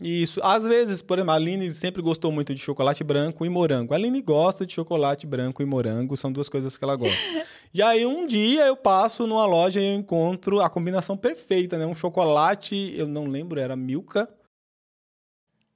isso. 0.00 0.40
Às 0.44 0.64
vezes, 0.64 1.02
por 1.02 1.18
exemplo, 1.18 1.32
a 1.32 1.34
Aline 1.34 1.72
sempre 1.72 2.00
gostou 2.00 2.30
muito 2.30 2.54
de 2.54 2.60
chocolate 2.60 3.02
branco 3.02 3.44
e 3.44 3.48
morango. 3.48 3.92
A 3.92 3.96
Aline 3.96 4.22
gosta 4.22 4.64
de 4.64 4.72
chocolate 4.72 5.26
branco 5.26 5.60
e 5.60 5.66
morango, 5.66 6.16
são 6.16 6.30
duas 6.30 6.48
coisas 6.48 6.76
que 6.76 6.84
ela 6.84 6.94
gosta. 6.94 7.16
e 7.72 7.82
aí, 7.82 8.06
um 8.06 8.26
dia 8.26 8.66
eu 8.66 8.76
passo 8.76 9.26
numa 9.26 9.44
loja 9.44 9.80
e 9.80 9.84
eu 9.84 9.94
encontro 9.94 10.60
a 10.60 10.70
combinação 10.70 11.16
perfeita, 11.16 11.78
né? 11.78 11.86
Um 11.86 11.94
chocolate, 11.94 12.94
eu 12.96 13.06
não 13.06 13.26
lembro, 13.26 13.60
era 13.60 13.76
Milka. 13.76 14.28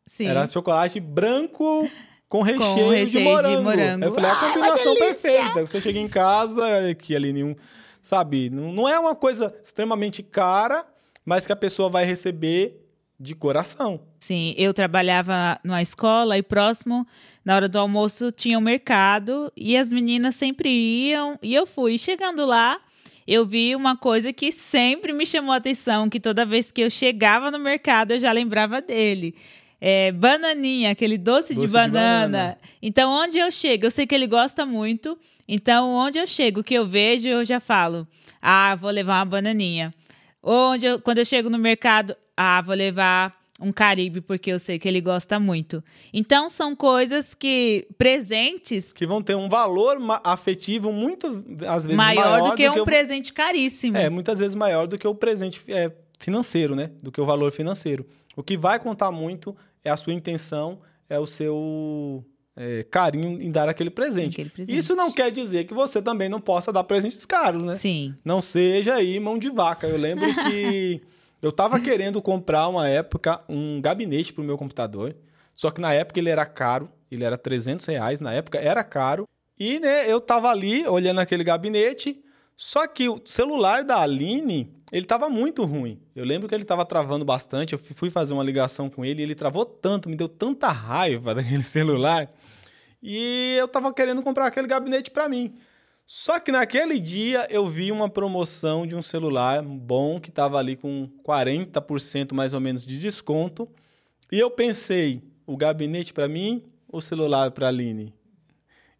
Sim. 0.06 0.26
Era 0.26 0.46
chocolate 0.46 0.98
branco 0.98 1.88
com 2.28 2.42
recheio, 2.42 2.86
com 2.86 2.90
recheio 2.90 3.24
de, 3.24 3.30
morango. 3.30 3.56
de, 3.56 3.62
morango. 3.62 4.04
Eu 4.06 4.12
falei, 4.14 4.30
a 4.30 4.36
combinação 4.36 4.94
perfeita. 4.96 5.66
Você 5.66 5.80
chega 5.80 5.98
em 5.98 6.08
casa, 6.08 6.94
que 6.94 7.14
ali 7.14 7.32
nenhum. 7.32 7.54
Sabe, 8.02 8.50
não, 8.50 8.72
não 8.72 8.88
é 8.88 8.98
uma 8.98 9.14
coisa 9.14 9.54
extremamente 9.62 10.22
cara, 10.24 10.84
mas 11.24 11.46
que 11.46 11.52
a 11.52 11.56
pessoa 11.56 11.88
vai 11.88 12.04
receber 12.04 12.81
de 13.22 13.34
coração. 13.34 14.00
Sim, 14.18 14.52
eu 14.58 14.74
trabalhava 14.74 15.58
numa 15.62 15.80
escola 15.80 16.36
e 16.36 16.42
próximo, 16.42 17.06
na 17.44 17.54
hora 17.54 17.68
do 17.68 17.78
almoço, 17.78 18.32
tinha 18.32 18.58
um 18.58 18.62
mercado 18.62 19.52
e 19.56 19.76
as 19.76 19.92
meninas 19.92 20.34
sempre 20.34 20.68
iam 20.68 21.38
e 21.40 21.54
eu 21.54 21.64
fui. 21.64 21.96
Chegando 21.98 22.44
lá, 22.44 22.80
eu 23.26 23.46
vi 23.46 23.76
uma 23.76 23.96
coisa 23.96 24.32
que 24.32 24.50
sempre 24.50 25.12
me 25.12 25.24
chamou 25.24 25.52
a 25.52 25.56
atenção, 25.56 26.08
que 26.08 26.18
toda 26.18 26.44
vez 26.44 26.72
que 26.72 26.80
eu 26.80 26.90
chegava 26.90 27.50
no 27.50 27.58
mercado 27.58 28.12
eu 28.12 28.18
já 28.18 28.32
lembrava 28.32 28.80
dele. 28.80 29.34
É, 29.80 30.12
bananinha, 30.12 30.90
aquele 30.90 31.18
doce, 31.18 31.54
doce 31.54 31.66
de, 31.66 31.72
banana. 31.72 32.26
de, 32.26 32.32
banana. 32.32 32.58
Então, 32.80 33.10
onde 33.10 33.38
eu 33.38 33.50
chego, 33.50 33.86
eu 33.86 33.90
sei 33.90 34.06
que 34.06 34.14
ele 34.14 34.28
gosta 34.28 34.64
muito. 34.64 35.18
Então, 35.48 35.90
onde 35.92 36.18
eu 36.18 36.26
chego, 36.26 36.62
que 36.62 36.74
eu 36.74 36.86
vejo, 36.86 37.26
eu 37.26 37.44
já 37.44 37.58
falo: 37.58 38.06
ah, 38.40 38.76
vou 38.76 38.90
levar 38.90 39.18
uma 39.18 39.24
bananinha. 39.24 39.92
Onde 40.42 40.86
eu, 40.86 41.00
quando 41.00 41.18
eu 41.18 41.24
chego 41.24 41.48
no 41.48 41.58
mercado, 41.58 42.16
ah, 42.36 42.60
vou 42.62 42.74
levar 42.74 43.40
um 43.60 43.72
Caribe 43.72 44.20
porque 44.20 44.50
eu 44.50 44.58
sei 44.58 44.78
que 44.78 44.88
ele 44.88 45.00
gosta 45.00 45.38
muito. 45.38 45.82
Então 46.12 46.50
são 46.50 46.74
coisas 46.74 47.32
que 47.32 47.86
presentes 47.96 48.92
que 48.92 49.06
vão 49.06 49.22
ter 49.22 49.36
um 49.36 49.48
valor 49.48 49.98
afetivo 50.24 50.92
muito 50.92 51.44
às 51.66 51.84
vezes 51.84 51.96
maior, 51.96 52.40
maior 52.40 52.50
do 52.50 52.56
que 52.56 52.66
do 52.66 52.72
um 52.72 52.78
que 52.78 52.84
presente 52.84 53.32
caríssimo. 53.32 53.96
É, 53.96 54.10
muitas 54.10 54.40
vezes 54.40 54.54
maior 54.54 54.88
do 54.88 54.98
que 54.98 55.06
o 55.06 55.14
presente 55.14 55.62
é, 55.68 55.92
financeiro, 56.18 56.74
né? 56.74 56.90
Do 57.00 57.12
que 57.12 57.20
o 57.20 57.24
valor 57.24 57.52
financeiro. 57.52 58.04
O 58.34 58.42
que 58.42 58.56
vai 58.56 58.78
contar 58.78 59.12
muito 59.12 59.56
é 59.84 59.90
a 59.90 59.96
sua 59.96 60.12
intenção, 60.12 60.80
é 61.08 61.18
o 61.18 61.26
seu 61.26 62.24
é, 62.56 62.82
carinho 62.84 63.40
em 63.40 63.50
dar 63.50 63.68
aquele 63.68 63.90
presente. 63.90 64.34
aquele 64.34 64.50
presente. 64.50 64.76
Isso 64.76 64.94
não 64.94 65.10
quer 65.10 65.30
dizer 65.30 65.64
que 65.64 65.74
você 65.74 66.02
também 66.02 66.28
não 66.28 66.40
possa 66.40 66.72
dar 66.72 66.84
presentes 66.84 67.24
caros, 67.24 67.62
né? 67.62 67.74
Sim. 67.74 68.14
Não 68.24 68.42
seja 68.42 68.94
aí 68.94 69.18
mão 69.18 69.38
de 69.38 69.48
vaca. 69.48 69.86
Eu 69.86 69.96
lembro 69.96 70.26
que 70.48 71.00
eu 71.40 71.50
estava 71.50 71.80
querendo 71.80 72.20
comprar 72.20 72.68
uma 72.68 72.88
época 72.88 73.42
um 73.48 73.80
gabinete 73.80 74.32
para 74.32 74.42
o 74.42 74.44
meu 74.44 74.58
computador, 74.58 75.16
só 75.54 75.70
que 75.70 75.80
na 75.80 75.92
época 75.92 76.20
ele 76.20 76.30
era 76.30 76.46
caro, 76.46 76.88
ele 77.10 77.24
era 77.24 77.36
300 77.36 77.84
reais, 77.86 78.20
na 78.20 78.32
época 78.32 78.58
era 78.58 78.84
caro. 78.84 79.28
E 79.58 79.78
né, 79.80 80.10
eu 80.10 80.18
estava 80.18 80.48
ali 80.50 80.86
olhando 80.86 81.20
aquele 81.20 81.44
gabinete, 81.44 82.22
Só 82.56 82.86
que 82.86 83.08
o 83.08 83.20
celular 83.24 83.82
da 83.82 84.00
Aline, 84.00 84.72
ele 84.92 85.04
estava 85.04 85.28
muito 85.28 85.64
ruim. 85.64 85.98
Eu 86.14 86.24
lembro 86.24 86.48
que 86.48 86.54
ele 86.54 86.62
estava 86.62 86.84
travando 86.84 87.24
bastante. 87.24 87.72
Eu 87.72 87.78
fui 87.78 88.10
fazer 88.10 88.34
uma 88.34 88.44
ligação 88.44 88.90
com 88.90 89.04
ele 89.04 89.20
e 89.20 89.24
ele 89.24 89.34
travou 89.34 89.64
tanto, 89.64 90.08
me 90.08 90.14
deu 90.14 90.28
tanta 90.28 90.68
raiva 90.68 91.34
daquele 91.34 91.64
celular. 91.64 92.30
E 93.02 93.56
eu 93.58 93.64
estava 93.64 93.92
querendo 93.92 94.22
comprar 94.22 94.46
aquele 94.46 94.68
gabinete 94.68 95.10
para 95.10 95.28
mim. 95.28 95.54
Só 96.06 96.38
que 96.38 96.52
naquele 96.52 96.98
dia 96.98 97.46
eu 97.50 97.66
vi 97.66 97.90
uma 97.90 98.08
promoção 98.08 98.86
de 98.86 98.94
um 98.94 99.02
celular 99.02 99.62
bom 99.62 100.20
que 100.20 100.28
estava 100.28 100.58
ali 100.58 100.76
com 100.76 101.08
40% 101.26 102.32
mais 102.32 102.52
ou 102.52 102.60
menos 102.60 102.86
de 102.86 102.98
desconto. 102.98 103.68
E 104.30 104.38
eu 104.38 104.50
pensei, 104.50 105.22
o 105.46 105.56
gabinete 105.56 106.12
para 106.12 106.28
mim, 106.28 106.62
o 106.88 107.00
celular 107.00 107.50
para 107.50 107.66
a 107.66 107.68
Aline. 107.70 108.14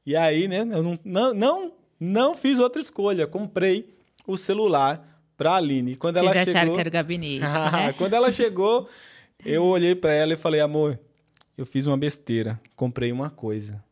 E 0.04 0.16
aí, 0.16 0.48
né, 0.48 0.60
eu 0.60 0.82
não, 0.82 0.98
não, 1.04 1.34
não, 1.34 1.72
não 2.00 2.34
fiz 2.34 2.58
outra 2.58 2.80
escolha. 2.80 3.26
Comprei 3.26 3.94
o 4.26 4.36
celular 4.36 5.06
para 5.36 5.56
Aline. 5.56 5.96
Quando 5.96 6.16
Vocês 6.16 6.30
ela 6.30 6.42
acharam 6.42 6.60
chegou, 6.60 6.74
que 6.74 6.80
era 6.80 6.88
o 6.88 6.92
gabinete, 6.92 7.40
né? 7.72 7.92
quando 7.98 8.14
ela 8.14 8.32
chegou, 8.32 8.88
eu 9.44 9.64
olhei 9.64 9.94
para 9.94 10.12
ela 10.12 10.32
e 10.32 10.36
falei, 10.36 10.60
amor, 10.60 10.98
eu 11.56 11.66
fiz 11.66 11.86
uma 11.86 11.96
besteira, 11.96 12.60
comprei 12.74 13.12
uma 13.12 13.30
coisa. 13.30 13.82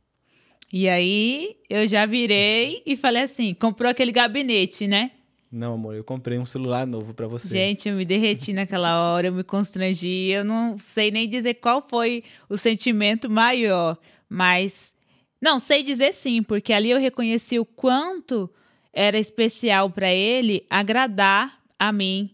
E 0.73 0.89
aí 0.89 1.57
eu 1.69 1.87
já 1.87 2.07
virei 2.07 2.83
e 2.87 2.97
falei 2.97 3.23
assim: 3.23 3.55
comprou 3.55 3.91
aquele 3.91 4.13
gabinete, 4.13 4.87
né? 4.87 5.11
Não, 5.51 5.75
amor, 5.75 5.97
eu 5.97 6.05
comprei 6.05 6.39
um 6.39 6.45
celular 6.45 6.87
novo 6.87 7.13
para 7.13 7.27
você. 7.27 7.49
Gente, 7.49 7.89
eu 7.89 7.97
me 7.97 8.05
derreti 8.05 8.53
naquela 8.53 9.03
hora, 9.03 9.27
eu 9.27 9.33
me 9.33 9.43
constrangi. 9.43 10.31
Eu 10.31 10.45
não 10.45 10.79
sei 10.79 11.11
nem 11.11 11.29
dizer 11.29 11.55
qual 11.55 11.85
foi 11.89 12.23
o 12.49 12.57
sentimento 12.57 13.29
maior, 13.29 13.99
mas 14.29 14.95
não 15.43 15.59
sei 15.59 15.83
dizer 15.83 16.15
sim, 16.15 16.41
porque 16.41 16.73
ali 16.73 16.91
eu 16.91 17.01
reconheci 17.01 17.59
o 17.59 17.65
quanto 17.65 18.49
era 18.93 19.19
especial 19.19 19.91
para 19.91 20.13
ele 20.13 20.65
agradar 20.71 21.61
a 21.77 21.91
mim 21.91 22.31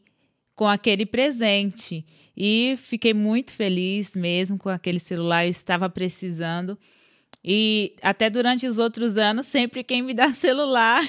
com 0.55 0.69
aquele 0.69 1.07
presente. 1.07 2.05
E 2.37 2.75
fiquei 2.77 3.15
muito 3.15 3.55
feliz 3.55 4.15
mesmo 4.15 4.59
com 4.59 4.69
aquele 4.69 5.01
celular, 5.01 5.47
eu 5.47 5.51
estava 5.51 5.89
precisando. 5.89 6.79
E 7.47 7.95
até 8.03 8.29
durante 8.29 8.67
os 8.67 8.77
outros 8.77 9.17
anos, 9.17 9.47
sempre 9.47 9.85
quem 9.85 10.03
me 10.03 10.13
dá 10.13 10.33
celular 10.33 11.09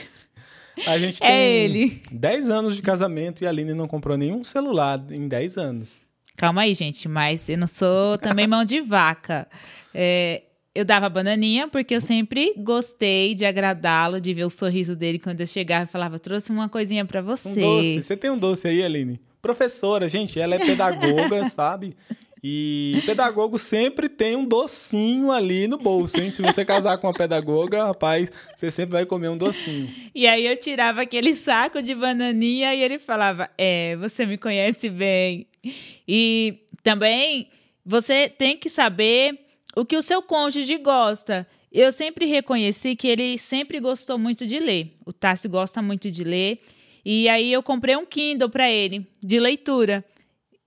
A 0.85 0.97
gente 0.99 1.21
é 1.23 1.27
tem 1.27 1.51
ele. 1.65 2.01
10 2.11 2.49
anos 2.51 2.75
de 2.75 2.81
casamento 2.83 3.43
e 3.43 3.47
a 3.47 3.49
Aline 3.49 3.73
não 3.73 3.87
comprou 3.87 4.15
nenhum 4.15 4.43
celular 4.43 5.03
em 5.09 5.27
10 5.27 5.57
anos. 5.57 5.97
Calma 6.35 6.61
aí, 6.61 6.75
gente, 6.75 7.07
mas 7.07 7.49
eu 7.49 7.57
não 7.57 7.65
sou 7.65 8.17
também 8.19 8.45
mão 8.45 8.63
de 8.63 8.79
vaca. 8.79 9.47
É, 9.91 10.43
eu 10.75 10.85
dava 10.85 11.09
bananinha 11.09 11.67
porque 11.67 11.95
eu 11.95 12.01
sempre 12.01 12.53
gostei 12.55 13.33
de 13.33 13.43
agradá-lo, 13.43 14.21
de 14.21 14.31
ver 14.35 14.43
o 14.45 14.49
sorriso 14.51 14.95
dele 14.95 15.17
quando 15.17 15.41
eu 15.41 15.47
chegava 15.47 15.85
e 15.85 15.91
falava: 15.91 16.19
trouxe 16.19 16.51
uma 16.51 16.69
coisinha 16.69 17.03
para 17.03 17.19
você. 17.19 17.49
Um 17.49 17.55
doce. 17.55 18.03
Você 18.03 18.15
tem 18.15 18.29
um 18.29 18.37
doce 18.37 18.67
aí, 18.67 18.83
Aline? 18.83 19.19
Professora, 19.41 20.07
gente, 20.07 20.39
ela 20.39 20.53
é 20.53 20.59
pedagoga, 20.59 21.45
sabe? 21.49 21.97
E 22.43 23.01
pedagogo 23.05 23.57
sempre 23.57 24.07
tem 24.07 24.35
um 24.35 24.45
docinho 24.45 25.31
ali 25.31 25.67
no 25.67 25.77
bolso, 25.77 26.21
hein? 26.21 26.29
Se 26.29 26.41
você 26.41 26.63
casar 26.63 26.97
com 26.97 27.07
uma 27.07 27.13
pedagoga, 27.13 27.85
rapaz, 27.85 28.31
você 28.55 28.69
sempre 28.69 28.93
vai 28.93 29.05
comer 29.05 29.29
um 29.29 29.37
docinho. 29.37 29.89
E 30.13 30.27
aí 30.27 30.45
eu 30.45 30.55
tirava 30.57 31.01
aquele 31.01 31.35
saco 31.35 31.81
de 31.81 31.95
bananinha 31.95 32.73
e 32.75 32.81
ele 32.81 32.99
falava: 32.99 33.49
É, 33.57 33.95
você 33.97 34.25
me 34.25 34.37
conhece 34.37 34.89
bem. 34.89 35.47
E 36.07 36.59
também 36.83 37.49
você 37.85 38.29
tem 38.29 38.55
que 38.55 38.69
saber 38.69 39.39
o 39.75 39.85
que 39.85 39.97
o 39.97 40.01
seu 40.01 40.21
cônjuge 40.21 40.77
gosta. 40.77 41.47
Eu 41.71 41.91
sempre 41.91 42.25
reconheci 42.25 42.95
que 42.95 43.07
ele 43.07 43.37
sempre 43.37 43.79
gostou 43.79 44.17
muito 44.17 44.47
de 44.47 44.59
ler. 44.59 44.93
O 45.05 45.11
Tássio 45.11 45.49
gosta 45.49 45.81
muito 45.81 46.09
de 46.09 46.23
ler. 46.23 46.59
E 47.05 47.29
aí 47.29 47.51
eu 47.51 47.63
comprei 47.63 47.95
um 47.95 48.05
Kindle 48.05 48.49
para 48.49 48.69
ele, 48.69 49.05
de 49.23 49.39
leitura. 49.39 50.03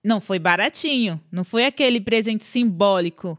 Não 0.03 0.21
foi 0.21 0.39
baratinho, 0.39 1.21
não 1.31 1.45
foi 1.45 1.67
aquele 1.67 2.01
presente 2.01 2.45
simbólico. 2.45 3.39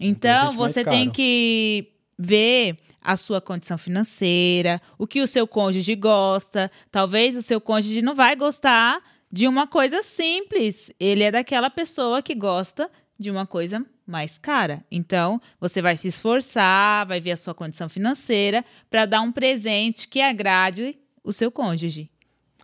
Então, 0.00 0.46
mais 0.46 0.56
você 0.56 0.84
tem 0.84 1.08
que 1.10 1.88
ver 2.18 2.76
a 3.00 3.16
sua 3.16 3.40
condição 3.40 3.76
financeira, 3.76 4.80
o 4.98 5.06
que 5.06 5.20
o 5.20 5.26
seu 5.26 5.46
cônjuge 5.46 5.94
gosta. 5.94 6.70
Talvez 6.90 7.36
o 7.36 7.42
seu 7.42 7.60
cônjuge 7.60 8.00
não 8.00 8.14
vai 8.14 8.34
gostar 8.34 9.00
de 9.30 9.46
uma 9.46 9.66
coisa 9.66 10.02
simples. 10.02 10.90
Ele 10.98 11.22
é 11.22 11.30
daquela 11.30 11.68
pessoa 11.68 12.22
que 12.22 12.34
gosta 12.34 12.90
de 13.18 13.30
uma 13.30 13.46
coisa 13.46 13.84
mais 14.06 14.38
cara. 14.38 14.84
Então, 14.90 15.40
você 15.60 15.80
vai 15.80 15.96
se 15.96 16.08
esforçar, 16.08 17.06
vai 17.06 17.20
ver 17.20 17.32
a 17.32 17.36
sua 17.36 17.54
condição 17.54 17.88
financeira 17.88 18.64
para 18.90 19.06
dar 19.06 19.20
um 19.20 19.30
presente 19.30 20.08
que 20.08 20.20
agrade 20.20 20.98
o 21.22 21.32
seu 21.32 21.50
cônjuge. 21.50 22.10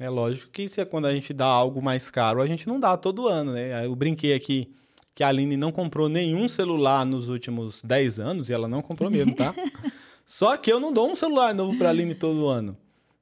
É 0.00 0.08
lógico 0.08 0.50
que 0.50 0.66
se 0.66 0.80
é 0.80 0.84
quando 0.86 1.04
a 1.04 1.12
gente 1.12 1.34
dá 1.34 1.44
algo 1.44 1.82
mais 1.82 2.10
caro, 2.10 2.40
a 2.40 2.46
gente 2.46 2.66
não 2.66 2.80
dá 2.80 2.96
todo 2.96 3.28
ano, 3.28 3.52
né? 3.52 3.84
Eu 3.84 3.94
brinquei 3.94 4.32
aqui 4.32 4.74
que 5.14 5.22
a 5.22 5.28
Aline 5.28 5.58
não 5.58 5.70
comprou 5.70 6.08
nenhum 6.08 6.48
celular 6.48 7.04
nos 7.04 7.28
últimos 7.28 7.82
10 7.82 8.18
anos, 8.18 8.48
e 8.48 8.54
ela 8.54 8.66
não 8.66 8.80
comprou 8.80 9.10
mesmo, 9.10 9.34
tá? 9.36 9.52
Só 10.24 10.56
que 10.56 10.72
eu 10.72 10.80
não 10.80 10.90
dou 10.90 11.10
um 11.10 11.14
celular 11.14 11.54
novo 11.54 11.76
pra 11.76 11.90
Aline 11.90 12.14
todo 12.14 12.48
ano. 12.48 12.74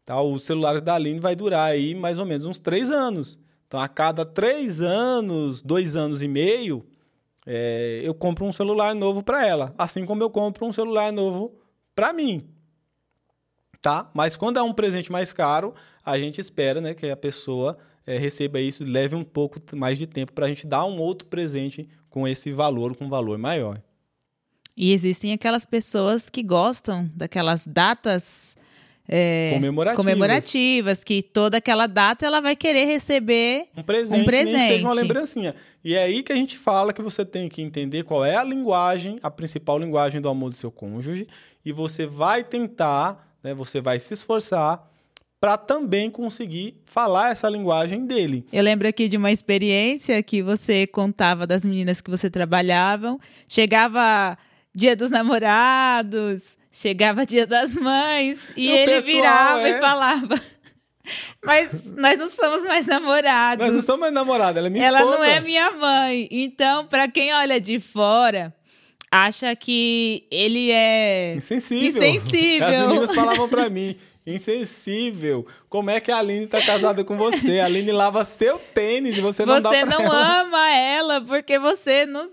Tá? 0.05 0.21
O 0.21 0.39
celular 0.39 0.81
da 0.81 0.95
Aline 0.95 1.19
vai 1.19 1.35
durar 1.35 1.69
aí 1.69 1.97
mais 1.97 2.21
ou 2.21 2.25
menos 2.25 2.45
uns 2.45 2.61
3 2.61 2.93
anos. 2.93 3.41
Então, 3.67 3.81
a 3.81 3.89
cada 3.89 4.25
3 4.25 4.81
anos, 4.81 5.61
2 5.63 5.97
anos 5.97 6.23
e 6.23 6.29
meio, 6.29 6.87
é, 7.45 8.03
eu 8.05 8.15
compro 8.15 8.45
um 8.45 8.53
celular 8.53 8.95
novo 8.95 9.21
para 9.21 9.45
ela. 9.45 9.75
Assim 9.77 10.07
como 10.07 10.23
eu 10.23 10.31
compro 10.31 10.65
um 10.65 10.73
celular 10.73 11.13
novo 11.13 11.59
para 11.93 12.13
mim. 12.13 12.49
Tá? 13.81 14.11
Mas 14.13 14.37
quando 14.37 14.59
é 14.59 14.63
um 14.63 14.73
presente 14.73 15.11
mais 15.13 15.33
caro, 15.33 15.73
a 16.05 16.19
gente 16.19 16.41
espera 16.41 16.81
né, 16.81 16.95
que 16.95 17.09
a 17.11 17.17
pessoa 17.17 17.79
é, 18.07 18.19
receba 18.19 18.61
isso 18.61 18.83
e 18.83 18.87
leve 18.87 19.15
um 19.15 19.23
pouco 19.23 19.59
mais 19.77 19.99
de 19.99 20.07
tempo 20.07 20.33
para 20.33 20.47
a 20.47 20.49
gente 20.49 20.67
dar 20.67 20.85
um 20.85 20.99
outro 20.99 21.29
presente 21.29 21.89
com 22.11 22.27
esse 22.27 22.51
valor, 22.51 22.97
com 22.97 23.05
um 23.05 23.09
valor 23.09 23.39
maior. 23.39 23.81
E 24.77 24.93
existem 24.93 25.33
aquelas 25.33 25.65
pessoas 25.65 26.31
que 26.31 26.43
gostam 26.43 27.11
daquelas 27.15 27.67
datas 27.67 28.57
é, 29.09 29.53
Comemorativas. 29.55 30.05
comemorativas, 30.05 31.03
que 31.03 31.23
toda 31.23 31.57
aquela 31.57 31.87
data 31.87 32.27
ela 32.27 32.41
vai 32.41 32.55
querer 32.55 32.85
receber 32.85 33.69
Um 33.77 33.83
presente, 33.83 34.21
Um 34.21 34.31
nem 34.31 34.45
que 34.45 34.47
seja 34.47 34.85
uma 34.87 34.91
presente. 34.91 34.95
lembrancinha. 34.97 35.55
E 35.83 35.95
é 35.95 36.03
aí 36.03 36.23
que 36.23 36.31
a 36.31 36.37
gente 36.37 36.59
fala 36.59 36.93
que 36.93 37.01
você 37.01 37.25
tem 37.25 37.49
que 37.49 37.63
entender 37.63 38.05
qual 38.05 38.25
é 38.25 38.37
a 38.37 38.45
linguagem, 38.45 39.19
a 39.23 39.31
principal 39.31 39.79
linguagem 39.79 40.21
do 40.21 40.29
amor 40.29 40.51
do 40.51 40.57
seu 40.57 40.71
cônjuge, 40.71 41.27
e 41.65 41.73
você 41.73 42.07
vai 42.07 42.45
tentar, 42.45 43.28
né, 43.43 43.55
você 43.55 43.81
vai 43.81 43.99
se 43.99 44.15
esforçar 44.15 44.87
para 45.41 45.57
também 45.57 46.11
conseguir 46.11 46.77
falar 46.85 47.31
essa 47.31 47.49
linguagem 47.49 48.07
dele. 48.07 48.45
Eu 48.53 48.63
lembro 48.63 48.89
aqui 48.89 49.09
de 49.09 49.17
uma 49.17 49.31
experiência 49.31 50.21
que 50.23 50.43
você 50.43 50.87
contava 50.87 51.47
das 51.47 51.65
meninas 51.65 52.01
que 52.01 52.11
você 52.11 52.29
trabalhavam. 52.29 53.21
Chegava 53.49 54.37
dia 54.75 54.97
dos 54.97 55.11
namorados, 55.13 56.43
chegava 56.73 57.25
dia 57.25 57.47
das 57.47 57.75
mães, 57.75 58.53
e, 58.57 58.67
E 58.67 58.71
ele 58.73 58.93
pessoal, 58.95 59.15
virava 59.15 59.69
é? 59.69 59.71
e 59.77 59.81
falava. 59.81 60.41
Mas 61.43 61.93
nós 61.93 62.19
não 62.19 62.29
somos 62.29 62.65
mais 62.65 62.87
namorados. 62.87 63.65
Nós 63.65 63.75
não 63.75 63.83
somos 63.83 64.01
mais 64.01 64.13
namorados, 64.13 64.59
ela 64.59 64.67
é 64.67 64.71
minha 64.71 64.85
Ela 64.85 64.99
esposa. 64.99 65.17
não 65.19 65.25
é 65.25 65.41
minha 65.41 65.71
mãe. 65.71 66.29
Então, 66.31 66.85
para 66.87 67.09
quem 67.09 67.33
olha 67.33 67.61
de 67.61 67.81
fora, 67.81 68.53
acha 69.11 69.55
que 69.57 70.27
ele 70.31 70.71
é 70.71 71.35
Insensível. 71.37 72.03
Insensível. 72.03 72.67
As 72.69 72.87
meninas 72.89 73.15
falavam 73.15 73.49
pra 73.49 73.69
mim, 73.69 73.97
insensível. 74.27 75.47
Como 75.69 75.91
é 75.91 76.01
que 76.01 76.11
a 76.11 76.19
Aline 76.19 76.47
tá 76.47 76.61
casada 76.61 77.05
com 77.05 77.17
você? 77.17 77.61
A 77.61 77.67
Aline 77.67 77.93
lava 77.93 78.25
seu 78.25 78.59
tênis 78.59 79.17
e 79.17 79.21
você 79.21 79.45
não 79.45 79.61
dá 79.61 79.71
Você 79.71 79.85
não 79.85 80.03
ela. 80.03 80.41
ama 80.41 80.71
ela 80.71 81.21
porque 81.21 81.59
você 81.59 82.07
não, 82.07 82.31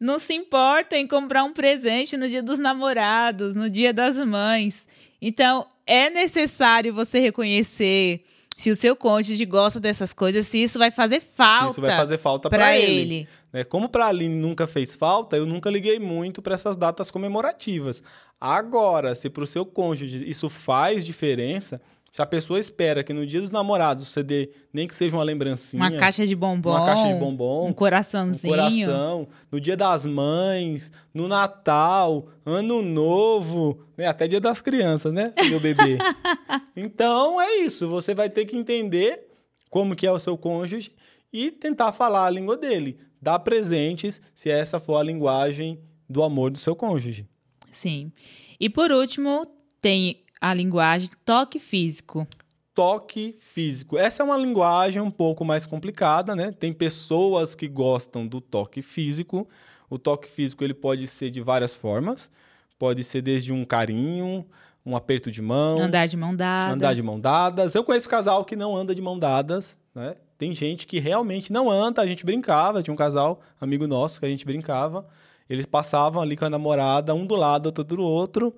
não 0.00 0.18
se 0.18 0.34
importa 0.34 0.96
em 0.96 1.06
comprar 1.06 1.44
um 1.44 1.52
presente 1.52 2.16
no 2.16 2.28
dia 2.28 2.42
dos 2.42 2.58
namorados, 2.58 3.54
no 3.54 3.68
dia 3.70 3.92
das 3.92 4.16
mães. 4.24 4.86
Então, 5.20 5.66
é 5.86 6.10
necessário 6.10 6.92
você 6.94 7.18
reconhecer 7.20 8.24
se 8.56 8.70
o 8.70 8.76
seu 8.76 8.96
cônjuge 8.96 9.44
gosta 9.44 9.78
dessas 9.78 10.12
coisas, 10.14 10.46
se 10.46 10.62
isso 10.62 10.78
vai 10.78 10.90
fazer 10.90 11.20
falta 11.20 11.72
Isso 11.72 11.80
vai 11.80 11.94
fazer 11.96 12.18
falta 12.18 12.48
pra 12.48 12.76
ele. 12.76 13.00
ele. 13.00 13.28
Né? 13.56 13.64
Como 13.64 13.88
pra 13.88 14.08
Aline 14.08 14.34
nunca 14.36 14.66
fez 14.66 14.94
falta, 14.94 15.34
eu 15.34 15.46
nunca 15.46 15.70
liguei 15.70 15.98
muito 15.98 16.42
pra 16.42 16.54
essas 16.54 16.76
datas 16.76 17.10
comemorativas. 17.10 18.02
Agora, 18.38 19.14
se 19.14 19.30
pro 19.30 19.46
seu 19.46 19.64
cônjuge 19.64 20.28
isso 20.28 20.50
faz 20.50 21.06
diferença, 21.06 21.80
se 22.12 22.20
a 22.20 22.26
pessoa 22.26 22.58
espera 22.60 23.02
que 23.02 23.14
no 23.14 23.26
dia 23.26 23.40
dos 23.40 23.50
namorados 23.50 24.08
você 24.08 24.22
dê 24.22 24.50
nem 24.70 24.86
que 24.86 24.94
seja 24.94 25.16
uma 25.16 25.22
lembrancinha, 25.22 25.82
Uma 25.82 25.90
caixa 25.92 26.26
de 26.26 26.36
bombom. 26.36 26.68
uma 26.70 26.84
caixa 26.84 27.12
de 27.14 27.18
bombom, 27.18 27.64
Um 27.64 27.68
um 27.68 27.72
coraçãozinho. 27.72 28.52
coração, 28.54 29.28
no 29.50 29.58
dia 29.58 29.74
das 29.76 30.04
mães, 30.04 30.92
no 31.14 31.26
Natal, 31.26 32.28
Ano 32.44 32.82
Novo, 32.82 33.80
né? 33.96 34.06
até 34.06 34.28
dia 34.28 34.40
das 34.40 34.60
crianças, 34.60 35.14
né, 35.14 35.32
meu 35.48 35.60
bebê. 35.60 35.96
então 36.76 37.40
é 37.40 37.56
isso, 37.56 37.88
você 37.88 38.14
vai 38.14 38.28
ter 38.28 38.44
que 38.44 38.54
entender 38.56 39.28
como 39.70 39.96
que 39.96 40.06
é 40.06 40.12
o 40.12 40.18
seu 40.18 40.36
cônjuge 40.36 40.92
e 41.32 41.50
tentar 41.50 41.92
falar 41.92 42.26
a 42.26 42.30
língua 42.30 42.56
dele, 42.56 42.98
dar 43.26 43.40
presentes, 43.40 44.22
se 44.36 44.48
essa 44.48 44.78
for 44.78 44.98
a 44.98 45.02
linguagem 45.02 45.80
do 46.08 46.22
amor 46.22 46.52
do 46.52 46.58
seu 46.58 46.76
cônjuge. 46.76 47.26
Sim. 47.72 48.12
E 48.60 48.70
por 48.70 48.92
último, 48.92 49.44
tem 49.82 50.22
a 50.40 50.54
linguagem 50.54 51.10
toque 51.24 51.58
físico. 51.58 52.24
toque 52.72 53.34
físico. 53.36 53.98
Essa 53.98 54.22
é 54.22 54.24
uma 54.24 54.36
linguagem 54.36 55.02
um 55.02 55.10
pouco 55.10 55.44
mais 55.44 55.66
complicada, 55.66 56.36
né? 56.36 56.52
Tem 56.52 56.72
pessoas 56.72 57.52
que 57.52 57.66
gostam 57.66 58.24
do 58.24 58.40
toque 58.40 58.80
físico. 58.80 59.48
O 59.90 59.98
toque 59.98 60.28
físico 60.28 60.62
ele 60.62 60.74
pode 60.74 61.08
ser 61.08 61.28
de 61.28 61.40
várias 61.40 61.72
formas. 61.74 62.30
Pode 62.78 63.02
ser 63.02 63.22
desde 63.22 63.52
um 63.52 63.64
carinho, 63.64 64.46
um 64.84 64.94
aperto 64.94 65.32
de 65.32 65.42
mão, 65.42 65.80
andar 65.80 66.06
de 66.06 66.16
mão 66.16 66.36
dada. 66.36 66.72
Andar 66.72 66.94
de 66.94 67.02
mão 67.02 67.18
dadas. 67.18 67.74
Eu 67.74 67.82
conheço 67.82 68.08
casal 68.08 68.44
que 68.44 68.54
não 68.54 68.76
anda 68.76 68.94
de 68.94 69.02
mão 69.02 69.18
dadas, 69.18 69.76
né? 69.92 70.14
Tem 70.38 70.52
gente 70.52 70.86
que 70.86 70.98
realmente 70.98 71.52
não 71.52 71.70
anda, 71.70 72.02
a 72.02 72.06
gente 72.06 72.24
brincava, 72.24 72.82
tinha 72.82 72.92
um 72.92 72.96
casal, 72.96 73.40
amigo 73.60 73.86
nosso, 73.86 74.20
que 74.20 74.26
a 74.26 74.28
gente 74.28 74.44
brincava. 74.44 75.06
Eles 75.48 75.64
passavam 75.64 76.20
ali 76.20 76.36
com 76.36 76.44
a 76.44 76.50
namorada, 76.50 77.14
um 77.14 77.26
do 77.26 77.36
lado, 77.36 77.66
outro 77.66 77.84
do 77.84 78.02
outro. 78.02 78.54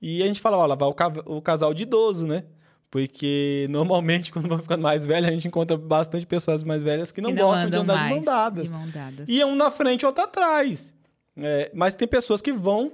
E 0.00 0.22
a 0.22 0.26
gente 0.26 0.40
falava, 0.40 0.64
olha, 0.64 0.76
vai 0.76 0.88
o 1.26 1.42
casal 1.42 1.74
de 1.74 1.82
idoso, 1.82 2.26
né? 2.26 2.44
Porque 2.90 3.66
normalmente, 3.70 4.32
quando 4.32 4.48
vão 4.48 4.58
ficando 4.58 4.82
mais 4.82 5.06
velhos, 5.06 5.28
a 5.28 5.32
gente 5.32 5.46
encontra 5.46 5.76
bastante 5.76 6.26
pessoas 6.26 6.64
mais 6.64 6.82
velhas 6.82 7.12
que 7.12 7.20
não, 7.20 7.30
que 7.30 7.36
não 7.36 7.46
gostam 7.46 7.70
de 7.70 7.76
andar 7.76 8.08
de 8.08 8.14
mão, 8.14 8.22
dadas. 8.22 8.64
de 8.64 8.70
mão 8.70 8.88
dadas. 8.88 9.28
E 9.28 9.40
é 9.40 9.46
um 9.46 9.54
na 9.54 9.70
frente 9.70 10.04
outro 10.04 10.24
atrás. 10.24 10.94
É, 11.36 11.70
mas 11.74 11.94
tem 11.94 12.08
pessoas 12.08 12.42
que 12.42 12.52
vão 12.52 12.92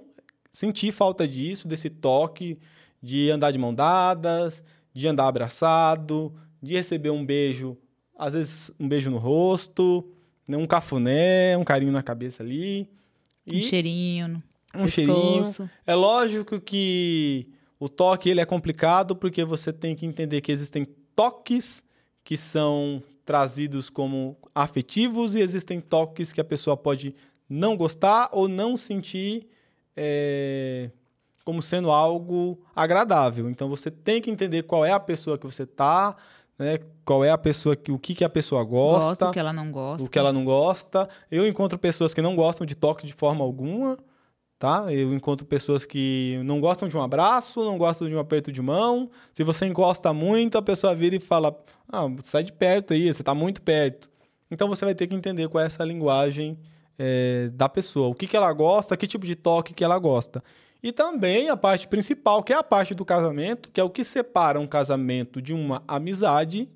sentir 0.53 0.93
falta 0.93 1.27
disso, 1.27 1.67
desse 1.67 1.89
toque, 1.89 2.59
de 3.03 3.31
andar 3.31 3.51
de 3.51 3.59
mão 3.59 3.75
dadas, 3.75 4.63
de 4.93 5.07
andar 5.07 5.29
abraçado, 5.29 6.35
de 6.63 6.75
receber 6.75 7.11
um 7.11 7.25
beijo, 7.25 7.77
às 8.17 8.35
vezes 8.35 8.71
um 8.79 8.89
beijo 8.89 9.11
no 9.11 9.19
rosto, 9.19 10.09
né, 10.47 10.57
um 10.57 10.67
cafuné, 10.67 11.57
um 11.57 11.65
carinho 11.65 11.93
na 11.93 12.03
cabeça 12.03 12.43
ali. 12.43 12.89
E 13.47 13.59
um 13.59 13.63
cheirinho. 13.63 14.43
Um 14.75 14.85
pescoço. 14.85 15.53
cheirinho. 15.53 15.71
É 15.87 15.95
lógico 15.95 16.61
que 16.61 17.49
o 17.79 17.89
toque 17.89 18.29
ele 18.29 18.41
é 18.41 18.45
complicado 18.45 19.15
porque 19.15 19.45
você 19.45 19.73
tem 19.73 19.95
que 19.95 20.07
entender 20.07 20.41
que 20.41 20.53
existem 20.53 20.87
toques 21.15 21.85
que 22.25 22.37
são 22.37 23.03
trazidos 23.25 23.91
como 23.91 24.37
afetivos 24.55 25.35
e 25.35 25.41
existem 25.41 25.81
toques 25.81 26.33
que 26.33 26.41
a 26.41 26.45
pessoa 26.45 26.77
pode 26.77 27.15
não 27.49 27.77
gostar 27.77 28.29
ou 28.33 28.49
não 28.49 28.77
sentir 28.77 29.47
é, 29.97 30.91
como 31.45 31.63
sendo 31.63 31.91
algo 31.91 32.61
agradável. 32.75 33.49
Então 33.49 33.69
você 33.69 33.91
tem 33.91 34.21
que 34.21 34.31
entender 34.31 34.65
qual 34.65 34.85
é 34.85 34.93
a 34.93 35.01
pessoa 35.01 35.39
que 35.39 35.47
você 35.47 35.63
está, 35.63 36.17
né? 36.59 36.79
Qual 37.05 37.25
é 37.25 37.31
a 37.31 37.39
pessoa 37.39 37.77
que 37.77 37.93
o 37.93 37.99
que, 37.99 38.15
que 38.15 38.25
a 38.25 38.29
pessoa 38.29 38.65
gosta, 38.65 39.09
gosta, 39.09 39.29
o 39.29 39.33
que 39.33 39.39
ela 39.39 39.53
não 39.53 39.71
gosta, 39.71 40.05
o 40.07 40.11
que 40.11 40.19
ela 40.19 40.33
não 40.33 40.45
gosta. 40.45 41.09
Eu 41.31 41.47
encontro 41.47 41.79
pessoas 41.79 42.13
que 42.13 42.23
não 42.23 42.35
gostam 42.35 42.67
de 42.67 42.75
toque 42.75 43.07
de 43.07 43.13
forma 43.13 43.45
alguma 43.45 43.97
tá? 44.59 44.93
Eu 44.93 45.15
encontro 45.15 45.47
pessoas 45.47 45.85
que 45.85 46.41
não 46.45 46.61
gostam 46.61 46.89
de 46.89 46.97
um 46.97 47.03
abraço, 47.03 47.65
não 47.65 47.79
gostam 47.79 48.09
de 48.09 48.15
um 48.15 48.19
aperto 48.19 48.51
de 48.51 48.63
mão. 48.63 49.11
Se 49.33 49.45
você 49.45 49.67
encosta 49.67 50.13
muito, 50.13 50.57
a 50.57 50.63
pessoa 50.63 50.95
vira 50.95 51.17
e 51.17 51.21
fala: 51.21 51.57
Ah, 51.89 52.07
sai 52.23 52.43
de 52.45 52.53
perto 52.53 52.95
aí, 52.95 53.13
você 53.13 53.23
está 53.23 53.35
muito 53.35 53.63
perto. 53.63 54.09
Então 54.51 54.69
você 54.69 54.85
vai 54.85 54.95
ter 54.95 55.07
que 55.07 55.15
entender 55.15 55.49
qual 55.49 55.63
é 55.63 55.67
essa 55.67 55.85
linguagem 55.85 56.59
é, 56.99 57.51
da 57.53 57.69
pessoa, 57.69 58.09
o 58.09 58.15
que, 58.15 58.27
que 58.27 58.37
ela 58.37 58.53
gosta, 58.53 58.97
que 58.97 59.07
tipo 59.07 59.27
de 59.27 59.35
toque 59.35 59.75
que 59.75 59.85
ela 59.85 59.99
gosta. 59.99 60.43
E 60.87 60.93
também 60.93 61.49
a 61.49 61.57
parte 61.57 61.89
principal, 61.89 62.45
que 62.45 62.53
é 62.53 62.57
a 62.57 62.63
parte 62.63 62.95
do 62.95 63.05
casamento, 63.05 63.73
que 63.73 63.81
é 63.81 63.83
o 63.83 63.91
que 63.91 64.05
separa 64.05 64.61
um 64.61 64.69
casamento 64.69 65.43
de 65.43 65.53
uma 65.53 65.83
amizade. 65.89 66.69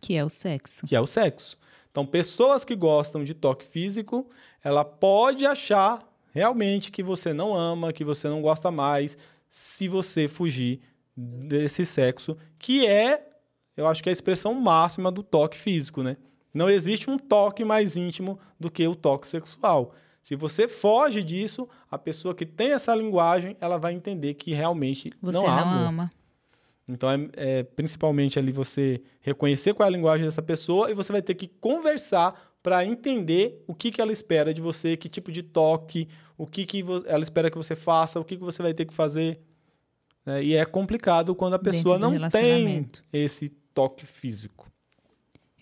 Que 0.00 0.14
é 0.14 0.24
o 0.24 0.30
sexo. 0.30 0.86
Que 0.86 0.94
é 0.94 1.00
o 1.00 1.06
sexo. 1.06 1.58
Então, 1.90 2.06
pessoas 2.06 2.64
que 2.64 2.76
gostam 2.76 3.24
de 3.24 3.34
toque 3.34 3.66
físico, 3.66 4.30
ela 4.62 4.84
pode 4.84 5.44
achar 5.44 6.08
realmente 6.32 6.92
que 6.92 7.02
você 7.02 7.32
não 7.32 7.52
ama, 7.52 7.92
que 7.92 8.04
você 8.04 8.28
não 8.28 8.40
gosta 8.40 8.70
mais, 8.70 9.18
se 9.48 9.88
você 9.88 10.28
fugir 10.28 10.78
desse 11.16 11.84
sexo, 11.84 12.36
que 12.56 12.86
é, 12.86 13.32
eu 13.76 13.88
acho 13.88 14.00
que 14.00 14.08
é 14.08 14.12
a 14.12 14.12
expressão 14.12 14.54
máxima 14.54 15.10
do 15.10 15.24
toque 15.24 15.58
físico, 15.58 16.04
né? 16.04 16.16
Não 16.54 16.70
existe 16.70 17.10
um 17.10 17.18
toque 17.18 17.64
mais 17.64 17.96
íntimo 17.96 18.38
do 18.60 18.70
que 18.70 18.86
o 18.86 18.94
toque 18.94 19.26
sexual. 19.26 19.92
Se 20.22 20.36
você 20.36 20.68
foge 20.68 21.22
disso, 21.22 21.68
a 21.90 21.98
pessoa 21.98 22.34
que 22.34 22.44
tem 22.44 22.72
essa 22.72 22.94
linguagem, 22.94 23.56
ela 23.60 23.78
vai 23.78 23.94
entender 23.94 24.34
que 24.34 24.52
realmente 24.52 25.10
você 25.20 25.38
não, 25.38 25.46
não 25.46 25.58
ama. 25.58 25.88
ama. 25.88 26.12
Então, 26.86 27.08
é, 27.10 27.28
é, 27.36 27.62
principalmente 27.62 28.38
ali 28.38 28.52
você 28.52 29.00
reconhecer 29.20 29.72
qual 29.74 29.86
é 29.86 29.88
a 29.88 29.92
linguagem 29.92 30.26
dessa 30.26 30.42
pessoa 30.42 30.90
e 30.90 30.94
você 30.94 31.12
vai 31.12 31.22
ter 31.22 31.34
que 31.34 31.46
conversar 31.46 32.50
para 32.62 32.84
entender 32.84 33.64
o 33.66 33.74
que, 33.74 33.90
que 33.90 34.00
ela 34.00 34.12
espera 34.12 34.52
de 34.52 34.60
você, 34.60 34.96
que 34.96 35.08
tipo 35.08 35.32
de 35.32 35.42
toque, 35.42 36.08
o 36.36 36.46
que, 36.46 36.66
que 36.66 36.84
ela 37.06 37.22
espera 37.22 37.50
que 37.50 37.56
você 37.56 37.74
faça, 37.74 38.20
o 38.20 38.24
que, 38.24 38.36
que 38.36 38.42
você 38.42 38.62
vai 38.62 38.74
ter 38.74 38.84
que 38.84 38.92
fazer. 38.92 39.40
Né? 40.26 40.42
E 40.42 40.56
é 40.56 40.64
complicado 40.66 41.34
quando 41.34 41.54
a 41.54 41.58
pessoa 41.58 41.98
não 41.98 42.12
tem 42.28 42.90
esse 43.12 43.48
toque 43.72 44.04
físico. 44.04 44.70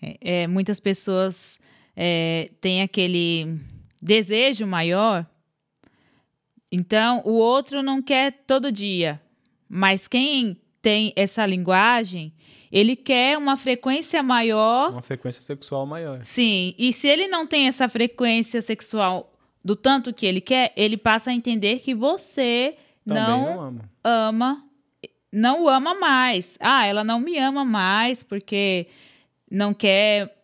É, 0.01 0.41
é 0.41 0.47
muitas 0.47 0.79
pessoas 0.79 1.59
é, 1.95 2.49
têm 2.59 2.81
aquele 2.81 3.59
desejo 4.01 4.65
maior. 4.65 5.25
Então, 6.71 7.21
o 7.25 7.33
outro 7.33 7.81
não 7.81 8.01
quer 8.01 8.31
todo 8.45 8.71
dia. 8.71 9.21
Mas 9.67 10.07
quem 10.07 10.57
tem 10.81 11.13
essa 11.15 11.45
linguagem, 11.45 12.33
ele 12.71 12.95
quer 12.95 13.37
uma 13.37 13.57
frequência 13.57 14.21
maior. 14.23 14.91
Uma 14.91 15.01
frequência 15.01 15.41
sexual 15.41 15.85
maior. 15.85 16.23
Sim. 16.23 16.73
E 16.77 16.93
se 16.93 17.07
ele 17.07 17.27
não 17.27 17.45
tem 17.45 17.67
essa 17.67 17.89
frequência 17.89 18.61
sexual 18.61 19.33
do 19.63 19.75
tanto 19.75 20.13
que 20.13 20.25
ele 20.25 20.41
quer, 20.41 20.71
ele 20.75 20.97
passa 20.97 21.31
a 21.31 21.33
entender 21.33 21.79
que 21.79 21.93
você 21.93 22.75
Também 23.05 23.23
não, 23.23 23.45
não 23.45 23.61
ama. 23.61 23.89
ama, 24.03 24.65
não 25.31 25.63
o 25.63 25.69
ama 25.69 25.93
mais. 25.95 26.57
Ah, 26.59 26.85
ela 26.85 27.03
não 27.03 27.19
me 27.19 27.37
ama 27.37 27.65
mais 27.65 28.23
porque 28.23 28.87
não 29.51 29.73
quer 29.73 30.35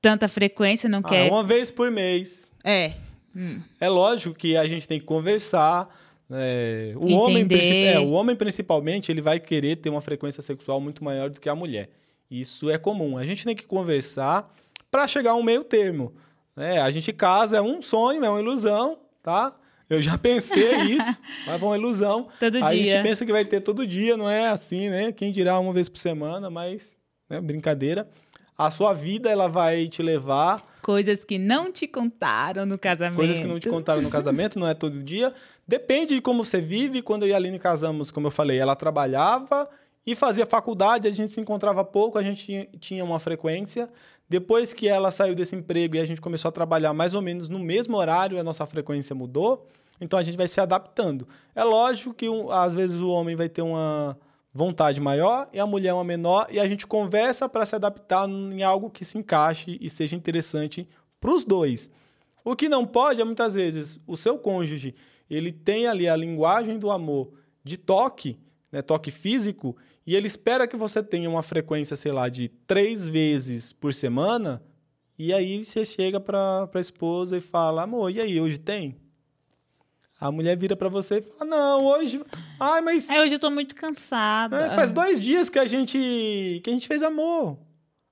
tanta 0.00 0.28
frequência, 0.28 0.88
não 0.88 1.00
ah, 1.00 1.08
quer. 1.08 1.30
Uma 1.30 1.44
vez 1.44 1.70
por 1.70 1.90
mês. 1.90 2.50
É. 2.66 2.92
Hum. 3.34 3.60
É 3.80 3.88
lógico 3.88 4.34
que 4.34 4.56
a 4.56 4.66
gente 4.66 4.88
tem 4.88 4.98
que 4.98 5.06
conversar 5.06 5.88
é, 6.30 6.92
o, 6.96 7.12
homem, 7.12 7.46
é, 7.50 8.00
o 8.00 8.10
homem, 8.10 8.34
principalmente, 8.34 9.12
ele 9.12 9.20
vai 9.20 9.38
querer 9.38 9.76
ter 9.76 9.88
uma 9.90 10.00
frequência 10.00 10.42
sexual 10.42 10.80
muito 10.80 11.04
maior 11.04 11.30
do 11.30 11.40
que 11.40 11.48
a 11.48 11.54
mulher. 11.54 11.88
Isso 12.28 12.68
é 12.68 12.76
comum. 12.76 13.16
A 13.16 13.24
gente 13.24 13.44
tem 13.44 13.54
que 13.54 13.64
conversar 13.64 14.52
para 14.90 15.06
chegar 15.06 15.32
a 15.32 15.34
um 15.36 15.42
meio 15.42 15.62
termo. 15.62 16.12
É, 16.56 16.80
a 16.80 16.90
gente 16.90 17.12
casa, 17.12 17.58
é 17.58 17.62
um 17.62 17.80
sonho, 17.80 18.24
é 18.24 18.28
uma 18.28 18.40
ilusão, 18.40 18.98
tá? 19.22 19.54
Eu 19.88 20.02
já 20.02 20.18
pensei 20.18 20.76
isso, 20.90 21.20
mas 21.46 21.62
é 21.62 21.64
uma 21.64 21.76
ilusão. 21.76 22.28
Todo 22.40 22.64
a 22.64 22.72
dia. 22.72 22.90
gente 22.90 23.02
pensa 23.02 23.24
que 23.24 23.30
vai 23.30 23.44
ter 23.44 23.60
todo 23.60 23.86
dia, 23.86 24.16
não 24.16 24.28
é 24.28 24.48
assim, 24.48 24.90
né? 24.90 25.12
Quem 25.12 25.30
dirá 25.30 25.60
uma 25.60 25.72
vez 25.72 25.88
por 25.88 25.98
semana, 25.98 26.50
mas 26.50 26.96
né, 27.30 27.40
brincadeira. 27.40 28.08
A 28.58 28.70
sua 28.70 28.94
vida 28.94 29.28
ela 29.28 29.48
vai 29.48 29.86
te 29.86 30.02
levar 30.02 30.64
coisas 30.80 31.24
que 31.24 31.36
não 31.36 31.70
te 31.70 31.86
contaram 31.86 32.64
no 32.64 32.78
casamento. 32.78 33.16
Coisas 33.16 33.38
que 33.38 33.44
não 33.44 33.58
te 33.58 33.68
contaram 33.68 34.00
no 34.00 34.08
casamento, 34.08 34.58
não 34.58 34.66
é 34.66 34.72
todo 34.72 35.02
dia. 35.02 35.34
Depende 35.66 36.14
de 36.14 36.20
como 36.20 36.44
você 36.44 36.60
vive. 36.60 37.02
Quando 37.02 37.24
eu 37.24 37.30
e 37.30 37.32
a 37.32 37.36
Aline 37.36 37.58
casamos, 37.58 38.10
como 38.10 38.28
eu 38.28 38.30
falei, 38.30 38.58
ela 38.58 38.76
trabalhava 38.76 39.68
e 40.06 40.14
fazia 40.14 40.46
faculdade, 40.46 41.08
a 41.08 41.10
gente 41.10 41.32
se 41.32 41.40
encontrava 41.40 41.84
pouco, 41.84 42.16
a 42.16 42.22
gente 42.22 42.68
tinha 42.78 43.04
uma 43.04 43.18
frequência. 43.18 43.90
Depois 44.28 44.72
que 44.72 44.88
ela 44.88 45.10
saiu 45.10 45.34
desse 45.34 45.54
emprego 45.54 45.96
e 45.96 46.00
a 46.00 46.06
gente 46.06 46.20
começou 46.20 46.48
a 46.48 46.52
trabalhar 46.52 46.94
mais 46.94 47.14
ou 47.14 47.20
menos 47.20 47.48
no 47.48 47.58
mesmo 47.58 47.96
horário, 47.96 48.38
a 48.38 48.44
nossa 48.44 48.64
frequência 48.64 49.14
mudou. 49.14 49.66
Então 50.00 50.18
a 50.18 50.22
gente 50.22 50.36
vai 50.36 50.46
se 50.46 50.60
adaptando. 50.60 51.26
É 51.54 51.64
lógico 51.64 52.14
que 52.14 52.26
às 52.50 52.74
vezes 52.74 53.00
o 53.00 53.08
homem 53.08 53.34
vai 53.34 53.48
ter 53.48 53.62
uma 53.62 54.16
vontade 54.56 55.00
maior 55.00 55.48
e 55.52 55.60
a 55.60 55.66
mulher 55.66 55.92
uma 55.92 56.02
menor 56.02 56.46
e 56.50 56.58
a 56.58 56.66
gente 56.66 56.86
conversa 56.86 57.48
para 57.48 57.66
se 57.66 57.76
adaptar 57.76 58.28
em 58.28 58.62
algo 58.62 58.90
que 58.90 59.04
se 59.04 59.18
encaixe 59.18 59.78
e 59.80 59.90
seja 59.90 60.16
interessante 60.16 60.88
para 61.20 61.30
os 61.30 61.44
dois. 61.44 61.90
O 62.42 62.56
que 62.56 62.68
não 62.68 62.86
pode 62.86 63.20
é 63.20 63.24
muitas 63.24 63.54
vezes 63.54 64.00
o 64.06 64.16
seu 64.16 64.38
cônjuge 64.38 64.94
ele 65.28 65.52
tem 65.52 65.86
ali 65.86 66.08
a 66.08 66.16
linguagem 66.16 66.78
do 66.78 66.90
amor 66.90 67.32
de 67.62 67.76
toque, 67.76 68.38
né, 68.72 68.80
toque 68.80 69.10
físico, 69.10 69.76
e 70.06 70.14
ele 70.14 70.28
espera 70.28 70.68
que 70.68 70.76
você 70.76 71.02
tenha 71.02 71.28
uma 71.28 71.42
frequência, 71.42 71.96
sei 71.96 72.12
lá, 72.12 72.28
de 72.28 72.48
três 72.66 73.06
vezes 73.08 73.72
por 73.72 73.92
semana, 73.92 74.62
e 75.18 75.32
aí 75.32 75.64
você 75.64 75.84
chega 75.84 76.20
para 76.20 76.68
a 76.72 76.80
esposa 76.80 77.36
e 77.36 77.40
fala, 77.40 77.82
amor, 77.82 78.10
e 78.10 78.20
aí, 78.20 78.40
hoje 78.40 78.58
tem? 78.58 78.96
A 80.18 80.32
mulher 80.32 80.56
vira 80.56 80.74
para 80.74 80.88
você 80.88 81.18
e 81.18 81.22
fala, 81.22 81.44
não, 81.44 81.84
hoje... 81.84 82.22
Ai, 82.58 82.80
mas... 82.80 83.10
É, 83.10 83.20
hoje 83.20 83.34
eu 83.34 83.38
tô 83.38 83.50
muito 83.50 83.74
cansada. 83.74 84.66
É, 84.66 84.70
faz 84.70 84.92
dois 84.92 85.20
dias 85.20 85.50
que 85.50 85.58
a 85.58 85.66
gente 85.66 86.60
que 86.64 86.70
a 86.70 86.72
gente 86.72 86.88
fez 86.88 87.02
amor. 87.02 87.58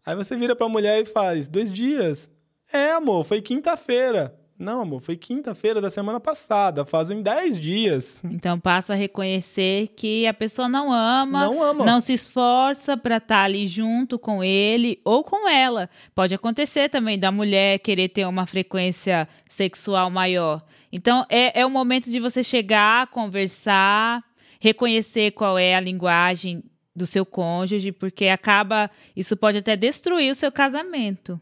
Aí 0.05 0.15
você 0.15 0.37
vira 0.37 0.55
para 0.55 0.67
a 0.67 0.69
mulher 0.69 1.01
e 1.01 1.07
faz, 1.07 1.49
dois 1.49 1.73
dias? 1.73 2.31
É, 2.71 2.93
amor, 2.93 3.25
foi 3.25 3.41
quinta-feira. 3.41 4.39
Não, 4.65 4.81
amor, 4.81 5.01
foi 5.01 5.17
quinta-feira 5.17 5.81
da 5.81 5.91
semana 5.91 6.19
passada, 6.19 6.85
fazem 6.85 7.23
10 7.23 7.61
dias. 7.61 8.21
Então 8.25 8.59
passa 8.59 8.95
a 8.95 8.97
reconhecer 8.97 9.89
que 9.89 10.27
a 10.27 10.33
pessoa 10.33 10.69
não 10.69 10.91
ama, 10.91 11.45
não, 11.45 11.63
ama. 11.63 11.85
não 11.85 12.01
se 12.01 12.15
esforça 12.15 12.97
para 12.97 13.19
estar 13.19 13.37
tá 13.37 13.43
ali 13.43 13.67
junto 13.67 14.19
com 14.19 14.43
ele 14.43 15.01
ou 15.05 15.23
com 15.23 15.49
ela. 15.49 15.91
Pode 16.15 16.35
acontecer 16.35 16.89
também 16.89 17.19
da 17.19 17.31
mulher 17.31 17.79
querer 17.79 18.09
ter 18.09 18.27
uma 18.27 18.47
frequência 18.47 19.29
sexual 19.49 20.11
maior. 20.11 20.65
Então 20.91 21.27
é, 21.29 21.61
é 21.61 21.67
o 21.67 21.71
momento 21.71 22.11
de 22.11 22.19
você 22.19 22.43
chegar, 22.43 23.09
conversar, 23.09 24.25
reconhecer 24.59 25.33
qual 25.33 25.59
é 25.59 25.75
a 25.75 25.81
linguagem 25.81 26.65
do 26.97 27.07
seu 27.07 27.27
cônjuge, 27.27 27.93
porque 27.93 28.29
acaba. 28.29 28.91
Isso 29.17 29.37
pode 29.37 29.59
até 29.59 29.77
destruir 29.77 30.31
o 30.31 30.35
seu 30.35 30.53
casamento. 30.53 31.41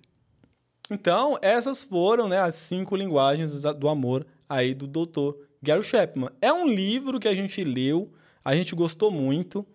Então, 0.93 1.39
essas 1.41 1.83
foram 1.83 2.29
né, 2.29 2.39
as 2.39 2.55
cinco 2.55 2.95
linguagens 2.95 3.63
do 3.63 3.89
amor 3.89 4.27
aí 4.49 4.75
do 4.75 4.87
doutor 4.87 5.39
Gary 5.63 5.83
Chapman. 5.83 6.31
É 6.41 6.53
um 6.53 6.67
livro 6.67 7.19
que 7.19 7.29
a 7.29 7.35
gente 7.35 7.63
leu, 7.65 8.13
a 8.45 8.55
gente 8.55 8.75
gostou 8.75 9.11
muito. 9.11 9.67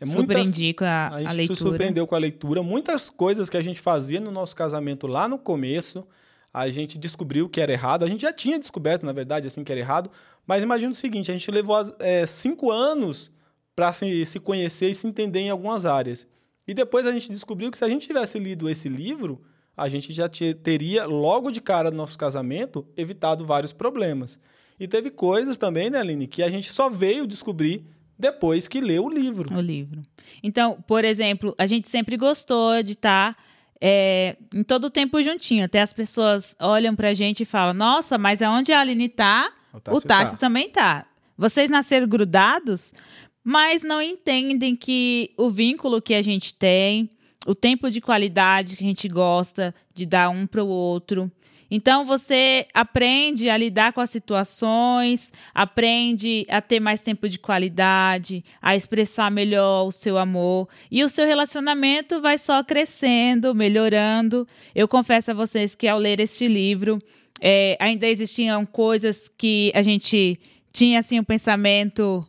É 0.00 0.04
indico 0.40 0.84
a, 0.84 0.88
a, 0.88 1.14
a 1.16 1.32
leitura. 1.32 1.54
se 1.54 1.62
surpreendeu 1.62 2.06
com 2.06 2.14
a 2.14 2.18
leitura. 2.18 2.62
Muitas 2.62 3.08
coisas 3.08 3.48
que 3.48 3.56
a 3.56 3.62
gente 3.62 3.80
fazia 3.80 4.18
no 4.20 4.30
nosso 4.30 4.56
casamento 4.56 5.06
lá 5.06 5.28
no 5.28 5.38
começo, 5.38 6.04
a 6.52 6.68
gente 6.68 6.98
descobriu 6.98 7.48
que 7.48 7.60
era 7.60 7.72
errado. 7.72 8.04
A 8.04 8.08
gente 8.08 8.22
já 8.22 8.32
tinha 8.32 8.58
descoberto, 8.58 9.06
na 9.06 9.12
verdade, 9.12 9.46
assim, 9.46 9.62
que 9.62 9.70
era 9.70 9.80
errado. 9.80 10.10
Mas 10.46 10.62
imagina 10.62 10.90
o 10.90 10.94
seguinte, 10.94 11.30
a 11.30 11.34
gente 11.34 11.50
levou 11.50 11.76
é, 12.00 12.26
cinco 12.26 12.70
anos 12.70 13.30
para 13.76 13.92
se, 13.92 14.26
se 14.26 14.40
conhecer 14.40 14.90
e 14.90 14.94
se 14.94 15.06
entender 15.06 15.40
em 15.40 15.50
algumas 15.50 15.86
áreas. 15.86 16.26
E 16.66 16.74
depois 16.74 17.06
a 17.06 17.12
gente 17.12 17.30
descobriu 17.30 17.70
que 17.70 17.78
se 17.78 17.84
a 17.84 17.88
gente 17.88 18.06
tivesse 18.06 18.38
lido 18.38 18.68
esse 18.68 18.88
livro, 18.88 19.42
a 19.76 19.88
gente 19.88 20.12
já 20.12 20.28
teria, 20.62 21.04
logo 21.06 21.50
de 21.50 21.60
cara 21.60 21.90
do 21.90 21.96
nosso 21.96 22.16
casamento, 22.16 22.86
evitado 22.96 23.44
vários 23.44 23.72
problemas. 23.72 24.38
E 24.78 24.86
teve 24.88 25.10
coisas 25.10 25.56
também, 25.58 25.90
né, 25.90 26.00
Aline, 26.00 26.26
que 26.26 26.42
a 26.42 26.50
gente 26.50 26.70
só 26.70 26.88
veio 26.90 27.26
descobrir 27.26 27.84
depois 28.18 28.68
que 28.68 28.80
leu 28.80 29.04
o 29.04 29.10
livro. 29.10 29.56
O 29.56 29.60
livro. 29.60 30.02
Então, 30.42 30.82
por 30.86 31.04
exemplo, 31.04 31.54
a 31.58 31.66
gente 31.66 31.88
sempre 31.88 32.16
gostou 32.16 32.82
de 32.82 32.92
estar 32.92 33.34
tá, 33.34 33.42
é, 33.80 34.36
em 34.52 34.62
todo 34.62 34.86
o 34.86 34.90
tempo 34.90 35.22
juntinho. 35.22 35.64
Até 35.64 35.82
as 35.82 35.92
pessoas 35.92 36.56
olham 36.60 36.94
pra 36.94 37.14
gente 37.14 37.42
e 37.42 37.46
falam: 37.46 37.74
Nossa, 37.74 38.16
mas 38.16 38.42
aonde 38.42 38.72
a 38.72 38.80
Aline 38.80 39.08
tá, 39.08 39.52
o 39.72 39.80
Tássio, 39.80 39.98
o 39.98 40.00
Tássio 40.00 40.38
tá. 40.38 40.46
também 40.46 40.68
tá. 40.68 41.06
Vocês 41.36 41.68
nasceram 41.68 42.06
grudados, 42.06 42.94
mas 43.42 43.82
não 43.82 44.00
entendem 44.00 44.76
que 44.76 45.32
o 45.36 45.50
vínculo 45.50 46.00
que 46.00 46.14
a 46.14 46.22
gente 46.22 46.54
tem, 46.54 47.10
o 47.46 47.54
tempo 47.54 47.90
de 47.90 48.00
qualidade 48.00 48.76
que 48.76 48.84
a 48.84 48.86
gente 48.86 49.08
gosta 49.08 49.74
de 49.94 50.06
dar 50.06 50.28
um 50.28 50.46
para 50.46 50.62
o 50.62 50.68
outro. 50.68 51.30
Então 51.70 52.04
você 52.04 52.66
aprende 52.72 53.48
a 53.48 53.56
lidar 53.56 53.92
com 53.92 54.00
as 54.00 54.10
situações, 54.10 55.32
aprende 55.54 56.46
a 56.48 56.60
ter 56.60 56.78
mais 56.78 57.00
tempo 57.02 57.28
de 57.28 57.38
qualidade, 57.38 58.44
a 58.60 58.76
expressar 58.76 59.30
melhor 59.30 59.88
o 59.88 59.92
seu 59.92 60.18
amor 60.18 60.68
e 60.90 61.02
o 61.02 61.08
seu 61.08 61.26
relacionamento 61.26 62.20
vai 62.20 62.38
só 62.38 62.62
crescendo, 62.62 63.54
melhorando. 63.54 64.46
Eu 64.74 64.86
confesso 64.86 65.30
a 65.30 65.34
vocês 65.34 65.74
que 65.74 65.88
ao 65.88 65.98
ler 65.98 66.20
este 66.20 66.46
livro 66.46 66.98
é, 67.40 67.76
ainda 67.80 68.06
existiam 68.06 68.64
coisas 68.64 69.28
que 69.36 69.72
a 69.74 69.82
gente 69.82 70.38
tinha 70.72 71.00
assim 71.00 71.18
um 71.18 71.24
pensamento 71.24 72.26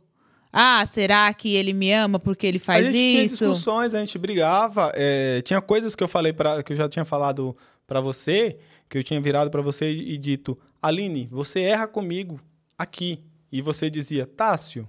ah, 0.57 0.85
será 0.85 1.33
que 1.33 1.53
ele 1.53 1.73
me 1.73 1.91
ama 1.91 2.17
porque 2.17 2.47
ele 2.47 2.59
faz 2.59 2.87
isso? 2.87 2.89
A 2.89 2.93
gente 2.93 3.25
isso? 3.25 3.37
tinha 3.37 3.49
discussões, 3.49 3.93
a 3.93 3.99
gente 3.99 4.17
brigava. 4.17 4.89
É, 4.95 5.41
tinha 5.41 5.59
coisas 5.59 5.97
que 5.97 6.01
eu 6.01 6.07
falei 6.07 6.31
para 6.31 6.63
que 6.63 6.71
eu 6.71 6.77
já 6.77 6.87
tinha 6.87 7.03
falado 7.03 7.57
para 7.85 7.99
você, 7.99 8.57
que 8.87 8.97
eu 8.97 9.03
tinha 9.03 9.19
virado 9.19 9.51
para 9.51 9.61
você 9.61 9.91
e 9.91 10.17
dito: 10.17 10.57
Aline, 10.81 11.27
você 11.29 11.59
erra 11.59 11.89
comigo 11.89 12.39
aqui. 12.77 13.21
E 13.51 13.61
você 13.61 13.89
dizia: 13.89 14.25
Tássio, 14.25 14.87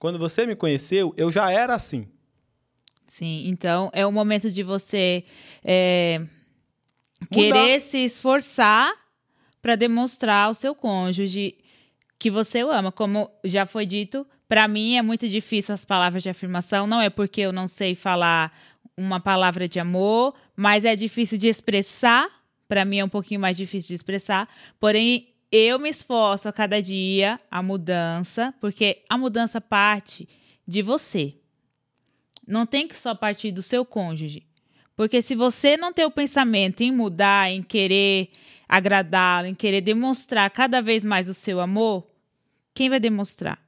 quando 0.00 0.18
você 0.18 0.44
me 0.44 0.56
conheceu, 0.56 1.14
eu 1.16 1.30
já 1.30 1.52
era 1.52 1.72
assim. 1.72 2.08
Sim, 3.06 3.44
então 3.46 3.92
é 3.92 4.04
o 4.04 4.10
momento 4.10 4.50
de 4.50 4.64
você 4.64 5.22
é, 5.62 6.20
querer 7.30 7.80
se 7.80 7.98
esforçar 7.98 8.92
para 9.62 9.76
demonstrar 9.76 10.48
ao 10.48 10.54
seu 10.54 10.74
cônjuge 10.74 11.58
que 12.18 12.28
você 12.28 12.64
o 12.64 12.72
ama. 12.72 12.90
Como 12.90 13.30
já 13.44 13.66
foi 13.66 13.86
dito, 13.86 14.26
para 14.48 14.68
mim 14.68 14.96
é 14.96 15.02
muito 15.02 15.28
difícil 15.28 15.74
as 15.74 15.84
palavras 15.84 16.22
de 16.22 16.28
afirmação, 16.28 16.86
não 16.86 17.00
é 17.00 17.08
porque 17.08 17.40
eu 17.40 17.52
não 17.52 17.66
sei 17.66 17.94
falar 17.94 18.52
uma 18.96 19.18
palavra 19.18 19.68
de 19.68 19.80
amor, 19.80 20.34
mas 20.56 20.84
é 20.84 20.94
difícil 20.94 21.38
de 21.38 21.48
expressar. 21.48 22.28
Para 22.68 22.84
mim 22.84 22.98
é 22.98 23.04
um 23.04 23.08
pouquinho 23.08 23.40
mais 23.40 23.56
difícil 23.56 23.88
de 23.88 23.94
expressar. 23.94 24.48
Porém, 24.78 25.28
eu 25.50 25.78
me 25.78 25.88
esforço 25.88 26.48
a 26.48 26.52
cada 26.52 26.80
dia 26.80 27.40
a 27.50 27.62
mudança, 27.62 28.54
porque 28.60 29.02
a 29.08 29.16
mudança 29.16 29.60
parte 29.60 30.28
de 30.66 30.82
você. 30.82 31.34
Não 32.46 32.66
tem 32.66 32.86
que 32.86 32.98
só 32.98 33.14
partir 33.14 33.50
do 33.50 33.62
seu 33.62 33.84
cônjuge. 33.84 34.46
Porque 34.96 35.22
se 35.22 35.34
você 35.34 35.76
não 35.76 35.92
tem 35.92 36.04
o 36.04 36.10
pensamento 36.10 36.82
em 36.82 36.92
mudar, 36.92 37.50
em 37.50 37.62
querer 37.62 38.30
agradá-lo, 38.68 39.48
em 39.48 39.54
querer 39.54 39.80
demonstrar 39.80 40.48
cada 40.50 40.80
vez 40.80 41.04
mais 41.04 41.28
o 41.28 41.34
seu 41.34 41.60
amor, 41.60 42.06
quem 42.72 42.88
vai 42.88 43.00
demonstrar? 43.00 43.63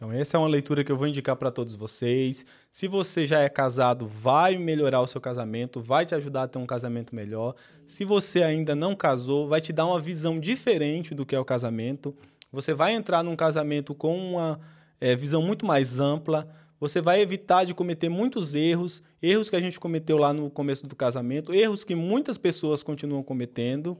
Então, 0.00 0.10
essa 0.10 0.38
é 0.38 0.40
uma 0.40 0.48
leitura 0.48 0.82
que 0.82 0.90
eu 0.90 0.96
vou 0.96 1.06
indicar 1.06 1.36
para 1.36 1.50
todos 1.50 1.74
vocês. 1.74 2.46
Se 2.70 2.88
você 2.88 3.26
já 3.26 3.40
é 3.40 3.50
casado, 3.50 4.06
vai 4.06 4.56
melhorar 4.56 5.02
o 5.02 5.06
seu 5.06 5.20
casamento, 5.20 5.78
vai 5.78 6.06
te 6.06 6.14
ajudar 6.14 6.44
a 6.44 6.48
ter 6.48 6.56
um 6.56 6.64
casamento 6.64 7.14
melhor. 7.14 7.54
Se 7.84 8.02
você 8.02 8.42
ainda 8.42 8.74
não 8.74 8.96
casou, 8.96 9.46
vai 9.46 9.60
te 9.60 9.74
dar 9.74 9.84
uma 9.84 10.00
visão 10.00 10.40
diferente 10.40 11.14
do 11.14 11.26
que 11.26 11.36
é 11.36 11.38
o 11.38 11.44
casamento. 11.44 12.16
Você 12.50 12.72
vai 12.72 12.94
entrar 12.94 13.22
num 13.22 13.36
casamento 13.36 13.94
com 13.94 14.16
uma 14.16 14.58
é, 14.98 15.14
visão 15.14 15.42
muito 15.42 15.66
mais 15.66 16.00
ampla. 16.00 16.48
Você 16.80 17.02
vai 17.02 17.20
evitar 17.20 17.64
de 17.64 17.74
cometer 17.74 18.08
muitos 18.08 18.54
erros, 18.54 19.02
erros 19.20 19.50
que 19.50 19.56
a 19.56 19.60
gente 19.60 19.78
cometeu 19.78 20.16
lá 20.16 20.32
no 20.32 20.48
começo 20.48 20.86
do 20.86 20.96
casamento, 20.96 21.52
erros 21.52 21.84
que 21.84 21.94
muitas 21.94 22.38
pessoas 22.38 22.82
continuam 22.82 23.22
cometendo. 23.22 23.98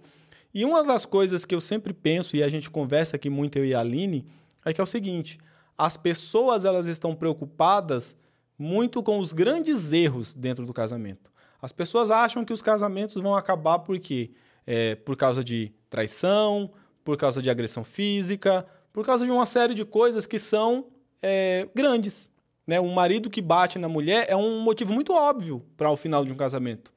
E 0.54 0.64
uma 0.64 0.82
das 0.82 1.04
coisas 1.04 1.44
que 1.44 1.54
eu 1.54 1.60
sempre 1.60 1.92
penso, 1.92 2.38
e 2.38 2.42
a 2.42 2.48
gente 2.48 2.70
conversa 2.70 3.16
aqui 3.16 3.28
muito 3.28 3.58
eu 3.58 3.66
e 3.66 3.74
a 3.74 3.80
Aline, 3.80 4.24
é 4.64 4.72
que 4.72 4.80
é 4.80 4.84
o 4.84 4.86
seguinte 4.86 5.38
as 5.80 5.96
pessoas 5.96 6.66
elas 6.66 6.86
estão 6.86 7.14
preocupadas 7.14 8.14
muito 8.58 9.02
com 9.02 9.18
os 9.18 9.32
grandes 9.32 9.92
erros 9.92 10.34
dentro 10.34 10.66
do 10.66 10.74
casamento. 10.74 11.32
As 11.62 11.72
pessoas 11.72 12.10
acham 12.10 12.44
que 12.44 12.52
os 12.52 12.60
casamentos 12.60 13.14
vão 13.14 13.34
acabar 13.34 13.78
porque 13.78 14.30
é, 14.66 14.94
por 14.94 15.16
causa 15.16 15.42
de 15.42 15.72
traição, 15.88 16.70
por 17.02 17.16
causa 17.16 17.40
de 17.40 17.48
agressão 17.48 17.82
física, 17.82 18.66
por 18.92 19.06
causa 19.06 19.24
de 19.24 19.32
uma 19.32 19.46
série 19.46 19.72
de 19.72 19.82
coisas 19.86 20.26
que 20.26 20.38
são 20.38 20.88
é, 21.22 21.66
grandes. 21.74 22.30
Né? 22.66 22.78
Um 22.78 22.92
marido 22.92 23.30
que 23.30 23.40
bate 23.40 23.78
na 23.78 23.88
mulher 23.88 24.26
é 24.28 24.36
um 24.36 24.60
motivo 24.60 24.92
muito 24.92 25.14
óbvio 25.14 25.64
para 25.78 25.90
o 25.90 25.96
final 25.96 26.26
de 26.26 26.32
um 26.32 26.36
casamento. 26.36 26.92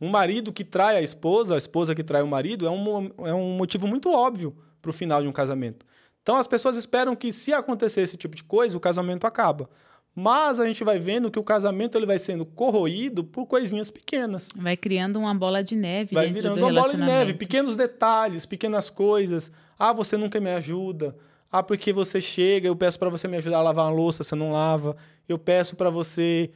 Um 0.00 0.08
marido 0.08 0.52
que 0.52 0.62
trai 0.62 0.96
a 0.96 1.02
esposa, 1.02 1.56
a 1.56 1.58
esposa 1.58 1.92
que 1.92 2.04
trai 2.04 2.22
o 2.22 2.28
marido, 2.28 2.68
é 2.68 2.70
um, 2.70 3.10
é 3.26 3.34
um 3.34 3.56
motivo 3.56 3.88
muito 3.88 4.12
óbvio 4.12 4.56
para 4.80 4.90
o 4.90 4.94
final 4.94 5.20
de 5.20 5.26
um 5.26 5.32
casamento. 5.32 5.84
Então 6.22 6.36
as 6.36 6.46
pessoas 6.46 6.76
esperam 6.76 7.16
que 7.16 7.32
se 7.32 7.52
acontecer 7.52 8.02
esse 8.02 8.16
tipo 8.16 8.36
de 8.36 8.44
coisa, 8.44 8.76
o 8.76 8.80
casamento 8.80 9.26
acaba. 9.26 9.68
Mas 10.14 10.58
a 10.58 10.66
gente 10.66 10.82
vai 10.82 10.98
vendo 10.98 11.30
que 11.30 11.38
o 11.38 11.42
casamento 11.42 11.96
ele 11.96 12.04
vai 12.04 12.18
sendo 12.18 12.44
corroído 12.44 13.22
por 13.22 13.46
coisinhas 13.46 13.90
pequenas. 13.90 14.48
Vai 14.56 14.76
criando 14.76 15.18
uma 15.18 15.34
bola 15.34 15.62
de 15.62 15.76
neve 15.76 16.14
vai 16.14 16.30
virando 16.30 16.58
uma 16.58 16.72
bola 16.72 16.94
de 16.94 17.00
neve, 17.00 17.34
pequenos 17.34 17.76
detalhes, 17.76 18.44
pequenas 18.44 18.90
coisas. 18.90 19.52
Ah, 19.78 19.92
você 19.92 20.16
nunca 20.16 20.40
me 20.40 20.50
ajuda. 20.50 21.16
Ah, 21.50 21.62
porque 21.62 21.92
você 21.92 22.20
chega, 22.20 22.68
eu 22.68 22.76
peço 22.76 22.98
para 22.98 23.08
você 23.08 23.26
me 23.26 23.36
ajudar 23.36 23.58
a 23.58 23.62
lavar 23.62 23.86
uma 23.86 23.96
louça, 23.96 24.22
você 24.22 24.34
não 24.34 24.50
lava. 24.50 24.96
Eu 25.28 25.38
peço 25.38 25.76
para 25.76 25.90
você 25.90 26.50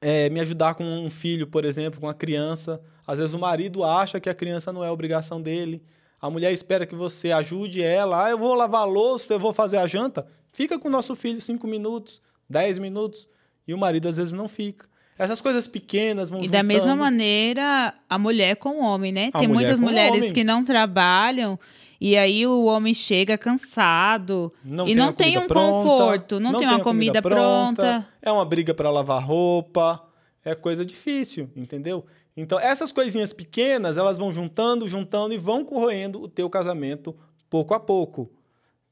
é, 0.00 0.28
me 0.28 0.40
ajudar 0.40 0.74
com 0.74 0.84
um 0.84 1.08
filho, 1.08 1.46
por 1.46 1.64
exemplo, 1.64 2.00
com 2.00 2.06
uma 2.06 2.14
criança. 2.14 2.80
Às 3.06 3.18
vezes 3.18 3.34
o 3.34 3.38
marido 3.38 3.84
acha 3.84 4.20
que 4.20 4.28
a 4.28 4.34
criança 4.34 4.72
não 4.72 4.84
é 4.84 4.90
obrigação 4.90 5.40
dele. 5.40 5.82
A 6.26 6.30
mulher 6.30 6.52
espera 6.52 6.84
que 6.86 6.94
você 6.94 7.30
ajude 7.32 7.82
ela. 7.82 8.24
Ah, 8.26 8.30
eu 8.30 8.38
vou 8.38 8.54
lavar 8.54 8.82
a 8.82 8.84
louça, 8.84 9.32
eu 9.34 9.38
vou 9.38 9.52
fazer 9.52 9.78
a 9.78 9.86
janta. 9.86 10.26
Fica 10.52 10.78
com 10.78 10.88
o 10.88 10.90
nosso 10.90 11.14
filho 11.14 11.40
cinco 11.40 11.66
minutos, 11.66 12.20
dez 12.48 12.78
minutos. 12.78 13.28
E 13.66 13.72
o 13.74 13.78
marido 13.78 14.08
às 14.08 14.16
vezes 14.16 14.32
não 14.32 14.48
fica. 14.48 14.86
Essas 15.18 15.40
coisas 15.40 15.66
pequenas 15.66 16.28
vão 16.28 16.40
E 16.40 16.44
juntando. 16.44 16.58
da 16.58 16.62
mesma 16.62 16.94
maneira, 16.94 17.94
a 18.08 18.18
mulher 18.18 18.56
com 18.56 18.80
o 18.80 18.84
homem, 18.84 19.12
né? 19.12 19.30
A 19.32 19.38
Tem 19.38 19.48
mulher 19.48 19.60
muitas 19.66 19.80
mulheres 19.80 20.18
homem. 20.18 20.32
que 20.32 20.44
não 20.44 20.62
trabalham 20.64 21.58
e 22.00 22.16
aí 22.16 22.46
o 22.46 22.64
homem 22.66 22.92
chega 22.92 23.38
cansado 23.38 24.52
não 24.64 24.86
e 24.86 24.94
não 24.94 25.12
tem 25.12 25.38
um 25.38 25.46
pronta, 25.46 25.72
conforto, 25.88 26.38
não, 26.40 26.52
não 26.52 26.58
tem 26.58 26.68
uma 26.68 26.80
comida, 26.80 27.20
comida 27.20 27.22
pronta. 27.22 27.82
pronta. 27.82 28.08
É 28.20 28.30
uma 28.30 28.44
briga 28.44 28.74
para 28.74 28.90
lavar 28.90 29.24
roupa, 29.24 30.02
é 30.44 30.54
coisa 30.54 30.84
difícil, 30.84 31.48
entendeu? 31.56 32.04
Então, 32.36 32.60
essas 32.60 32.92
coisinhas 32.92 33.32
pequenas, 33.32 33.96
elas 33.96 34.18
vão 34.18 34.30
juntando, 34.30 34.86
juntando 34.86 35.32
e 35.32 35.38
vão 35.38 35.64
corroendo 35.64 36.20
o 36.20 36.28
teu 36.28 36.50
casamento 36.50 37.16
pouco 37.48 37.72
a 37.72 37.80
pouco. 37.80 38.30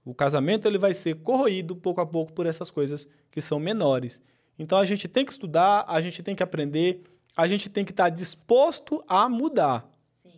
O 0.05 0.15
casamento 0.15 0.67
ele 0.67 0.79
vai 0.79 0.95
ser 0.95 1.17
corroído 1.17 1.77
pouco 1.77 2.01
a 2.01 2.07
pouco 2.07 2.33
por 2.33 2.47
essas 2.47 2.71
coisas 2.71 3.07
que 3.31 3.41
são 3.41 3.61
menores. 3.61 4.21
Então, 4.59 4.79
a 4.79 4.85
gente 4.85 5.07
tem 5.09 5.25
que 5.25 5.33
estudar, 5.33 5.85
a 5.87 6.01
gente 6.01 6.23
tem 6.23 6.35
que 6.35 6.43
aprender, 6.43 7.03
a 7.37 7.47
gente 7.47 7.69
tem 7.69 7.85
que 7.85 7.91
estar 7.91 8.09
disposto 8.09 9.05
a 9.07 9.29
mudar. 9.29 9.87
Sim. 10.23 10.33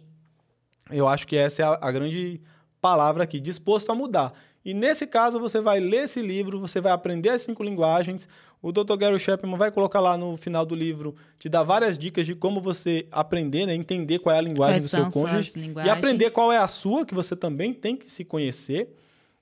Eu 0.91 1.07
acho 1.07 1.27
que 1.29 1.37
essa 1.37 1.63
é 1.63 1.65
a, 1.65 1.79
a 1.81 1.93
grande 1.93 2.41
palavra 2.81 3.23
aqui, 3.23 3.39
disposto 3.39 3.91
a 3.91 3.95
mudar. 3.95 4.33
E 4.65 4.75
nesse 4.75 5.07
caso, 5.07 5.39
você 5.39 5.61
vai 5.61 5.79
ler 5.79 6.05
esse 6.05 6.21
livro, 6.21 6.59
você 6.59 6.81
vai 6.81 6.91
aprender 6.91 7.29
as 7.29 7.43
cinco 7.43 7.63
linguagens. 7.63 8.29
O 8.63 8.73
Dr. 8.73 8.97
Gary 8.97 9.19
Chapman 9.19 9.57
vai 9.57 9.71
colocar 9.71 10.01
lá 10.01 10.17
no 10.17 10.37
final 10.37 10.65
do 10.67 10.75
livro, 10.75 11.15
te 11.39 11.49
dar 11.49 11.63
várias 11.63 11.97
dicas 11.97 12.27
de 12.27 12.35
como 12.35 12.61
você 12.61 13.07
aprender, 13.13 13.67
né, 13.67 13.75
entender 13.75 14.19
qual 14.19 14.35
é 14.35 14.39
a 14.39 14.43
linguagem 14.43 14.81
Quais 14.81 14.85
do 14.85 14.89
seu 14.89 15.11
cônjuge 15.11 15.53
e 15.85 15.89
aprender 15.89 16.31
qual 16.31 16.51
é 16.51 16.59
a 16.59 16.67
sua, 16.67 17.07
que 17.07 17.15
você 17.15 17.37
também 17.37 17.73
tem 17.73 17.97
que 17.97 18.11
se 18.11 18.25
conhecer. 18.25 18.89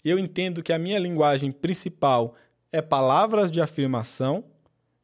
Eu 0.05 0.19
entendo 0.19 0.63
que 0.63 0.73
a 0.73 0.79
minha 0.79 0.99
linguagem 0.99 1.51
principal 1.51 2.35
é 2.71 2.83
palavras 2.83 3.51
de 3.51 3.61
afirmação, 3.61 4.45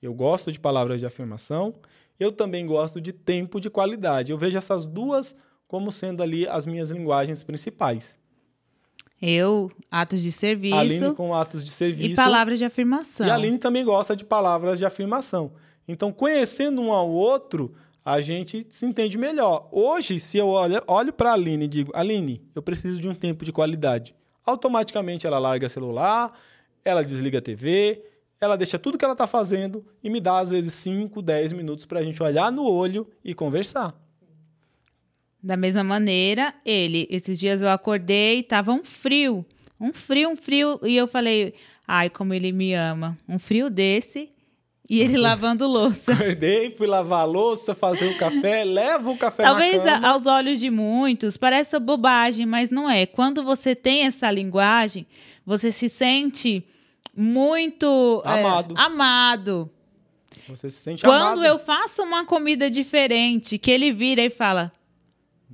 Eu 0.02 0.14
gosto 0.14 0.50
de 0.50 0.58
palavras 0.58 0.98
de 0.98 1.06
afirmação, 1.06 1.74
eu 2.18 2.30
também 2.30 2.66
gosto 2.66 3.00
de 3.00 3.12
tempo 3.12 3.58
de 3.60 3.70
qualidade. 3.70 4.32
Eu 4.32 4.38
vejo 4.38 4.58
essas 4.58 4.84
duas 4.84 5.34
como 5.66 5.90
sendo 5.90 6.22
ali 6.22 6.46
as 6.46 6.66
minhas 6.66 6.90
linguagens 6.90 7.42
principais. 7.42 8.18
Eu, 9.20 9.70
atos 9.90 10.22
de 10.22 10.32
serviço. 10.32 10.76
Aline 10.76 11.14
com 11.14 11.34
atos 11.34 11.62
de 11.62 11.70
serviço. 11.70 12.12
E 12.12 12.16
palavras 12.16 12.58
de 12.58 12.64
afirmação. 12.64 13.26
E 13.26 13.30
a 13.30 13.34
Aline 13.34 13.58
também 13.58 13.84
gosta 13.84 14.16
de 14.16 14.24
palavras 14.24 14.78
de 14.78 14.84
afirmação. 14.84 15.52
Então, 15.86 16.10
conhecendo 16.12 16.80
um 16.80 16.90
ao 16.90 17.10
outro, 17.10 17.74
a 18.04 18.20
gente 18.20 18.66
se 18.70 18.86
entende 18.86 19.18
melhor. 19.18 19.68
Hoje, 19.70 20.18
se 20.18 20.38
eu 20.38 20.48
olho, 20.48 20.82
olho 20.86 21.12
para 21.12 21.30
a 21.30 21.34
Aline 21.34 21.66
e 21.66 21.68
digo, 21.68 21.92
Aline, 21.94 22.42
eu 22.54 22.62
preciso 22.62 23.00
de 23.00 23.08
um 23.08 23.14
tempo 23.14 23.44
de 23.44 23.52
qualidade. 23.52 24.14
Automaticamente 24.44 25.26
ela 25.26 25.38
larga 25.38 25.68
celular, 25.68 26.32
ela 26.82 27.04
desliga 27.04 27.38
a 27.38 27.42
TV, 27.42 28.02
ela 28.40 28.56
deixa 28.56 28.78
tudo 28.78 28.96
que 28.96 29.04
ela 29.04 29.12
está 29.12 29.26
fazendo 29.26 29.84
e 30.02 30.08
me 30.08 30.18
dá, 30.18 30.38
às 30.38 30.50
vezes, 30.50 30.72
5, 30.74 31.20
10 31.20 31.52
minutos 31.52 31.84
para 31.84 32.00
a 32.00 32.02
gente 32.02 32.22
olhar 32.22 32.50
no 32.50 32.64
olho 32.64 33.06
e 33.22 33.34
conversar. 33.34 33.94
Da 35.42 35.56
mesma 35.56 35.82
maneira, 35.82 36.54
ele, 36.64 37.06
esses 37.10 37.38
dias 37.38 37.62
eu 37.62 37.70
acordei, 37.70 38.42
tava 38.42 38.72
um 38.72 38.84
frio, 38.84 39.44
um 39.80 39.92
frio, 39.92 40.28
um 40.30 40.36
frio, 40.36 40.78
e 40.82 40.94
eu 40.96 41.06
falei, 41.06 41.54
ai, 41.88 42.10
como 42.10 42.34
ele 42.34 42.52
me 42.52 42.74
ama. 42.74 43.16
Um 43.28 43.38
frio 43.38 43.70
desse 43.70 44.30
e 44.88 45.00
ele 45.00 45.16
lavando 45.16 45.66
louça. 45.66 46.12
Acordei, 46.12 46.70
fui 46.72 46.86
lavar 46.86 47.20
a 47.20 47.24
louça, 47.24 47.74
fazer 47.74 48.08
o 48.10 48.18
café, 48.18 48.64
levo 48.66 49.12
o 49.12 49.16
café 49.16 49.44
Talvez 49.44 49.84
na 49.84 49.92
cama. 49.94 50.08
aos 50.08 50.26
olhos 50.26 50.58
de 50.60 50.68
muitos 50.68 51.36
pareça 51.36 51.78
bobagem, 51.80 52.44
mas 52.44 52.70
não 52.70 52.90
é. 52.90 53.06
Quando 53.06 53.42
você 53.42 53.74
tem 53.74 54.02
essa 54.02 54.30
linguagem, 54.30 55.06
você 55.46 55.70
se 55.72 55.88
sente 55.88 56.66
muito 57.16 58.20
amado. 58.24 58.74
É, 58.76 58.80
amado. 58.82 59.70
Você 60.48 60.70
se 60.70 60.82
sente 60.82 61.02
Quando 61.02 61.38
amado. 61.38 61.44
eu 61.44 61.58
faço 61.58 62.02
uma 62.02 62.24
comida 62.24 62.68
diferente, 62.68 63.58
que 63.58 63.70
ele 63.70 63.92
vira 63.92 64.22
e 64.22 64.30
fala: 64.30 64.72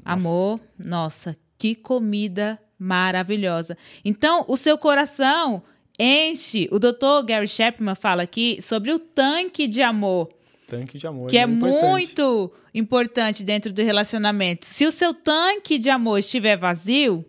Amor, 0.05 0.61
nossa, 0.79 1.37
que 1.59 1.75
comida 1.75 2.59
maravilhosa. 2.79 3.77
Então, 4.05 4.45
o 4.49 4.57
seu 4.57 4.77
coração 4.77 5.63
enche. 5.99 6.69
O 6.71 6.79
doutor 6.79 7.23
Gary 7.25 7.49
Chapman 7.49 7.95
fala 7.95 8.23
aqui 8.23 8.61
sobre 8.61 8.93
o 8.93 8.99
tanque 8.99 9.67
de 9.67 9.83
amor. 9.83 10.29
Tanque 10.67 10.99
de 10.99 11.07
amor. 11.07 11.29
Que 11.29 11.39
é, 11.39 11.43
é 11.43 11.45
importante. 11.45 11.85
muito 11.85 12.53
importante 12.75 13.45
dentro 13.45 13.73
do 13.73 13.83
relacionamento. 13.83 14.67
Se 14.67 14.85
o 14.87 14.91
seu 14.91 15.15
tanque 15.15 15.79
de 15.79 15.89
amor 15.89 16.19
estiver 16.19 16.57
vazio, 16.57 17.25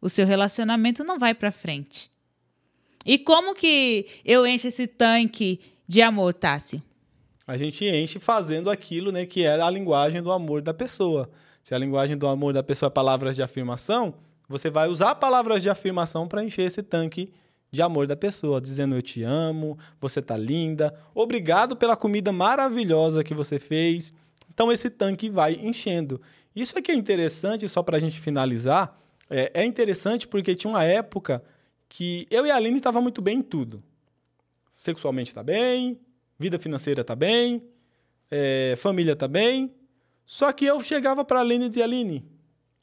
o 0.00 0.08
seu 0.08 0.26
relacionamento 0.26 1.04
não 1.04 1.18
vai 1.18 1.34
para 1.34 1.52
frente. 1.52 2.10
E 3.04 3.18
como 3.18 3.54
que 3.54 4.06
eu 4.24 4.46
encho 4.46 4.68
esse 4.68 4.86
tanque 4.86 5.60
de 5.86 6.02
amor, 6.02 6.34
Tássio? 6.34 6.82
A 7.46 7.56
gente 7.56 7.84
enche 7.84 8.18
fazendo 8.18 8.70
aquilo, 8.70 9.10
né, 9.10 9.26
que 9.26 9.42
é 9.42 9.60
a 9.60 9.70
linguagem 9.70 10.22
do 10.22 10.30
amor 10.30 10.62
da 10.62 10.74
pessoa. 10.74 11.30
Se 11.70 11.74
a 11.76 11.78
linguagem 11.78 12.18
do 12.18 12.26
amor 12.26 12.52
da 12.52 12.64
pessoa 12.64 12.88
é 12.88 12.90
palavras 12.90 13.36
de 13.36 13.44
afirmação, 13.44 14.14
você 14.48 14.68
vai 14.68 14.88
usar 14.88 15.14
palavras 15.14 15.62
de 15.62 15.70
afirmação 15.70 16.26
para 16.26 16.42
encher 16.42 16.62
esse 16.62 16.82
tanque 16.82 17.32
de 17.70 17.80
amor 17.80 18.08
da 18.08 18.16
pessoa, 18.16 18.60
dizendo 18.60 18.96
eu 18.96 19.00
te 19.00 19.22
amo, 19.22 19.78
você 20.00 20.20
tá 20.20 20.36
linda, 20.36 20.92
obrigado 21.14 21.76
pela 21.76 21.94
comida 21.96 22.32
maravilhosa 22.32 23.22
que 23.22 23.32
você 23.32 23.60
fez. 23.60 24.12
Então 24.52 24.72
esse 24.72 24.90
tanque 24.90 25.30
vai 25.30 25.60
enchendo. 25.62 26.20
Isso 26.56 26.76
aqui 26.76 26.90
é 26.90 26.94
interessante, 26.96 27.68
só 27.68 27.84
para 27.84 27.98
a 27.98 28.00
gente 28.00 28.18
finalizar, 28.18 29.00
é, 29.30 29.52
é, 29.54 29.64
interessante 29.64 30.26
porque 30.26 30.56
tinha 30.56 30.72
uma 30.72 30.82
época 30.82 31.40
que 31.88 32.26
eu 32.32 32.44
e 32.44 32.50
a 32.50 32.56
Aline 32.56 32.78
estava 32.78 33.00
muito 33.00 33.22
bem 33.22 33.38
em 33.38 33.42
tudo. 33.42 33.80
Sexualmente 34.72 35.32
tá 35.32 35.44
bem, 35.44 36.00
vida 36.36 36.58
financeira 36.58 37.04
tá 37.04 37.14
bem, 37.14 37.62
é, 38.28 38.74
família 38.76 39.14
tá 39.14 39.28
bem, 39.28 39.72
só 40.30 40.52
que 40.52 40.64
eu 40.64 40.78
chegava 40.80 41.24
para 41.24 41.40
a 41.40 41.42
Aline 41.42 41.64
e 41.64 41.68
dizia: 41.68 41.82
Aline, 41.82 42.24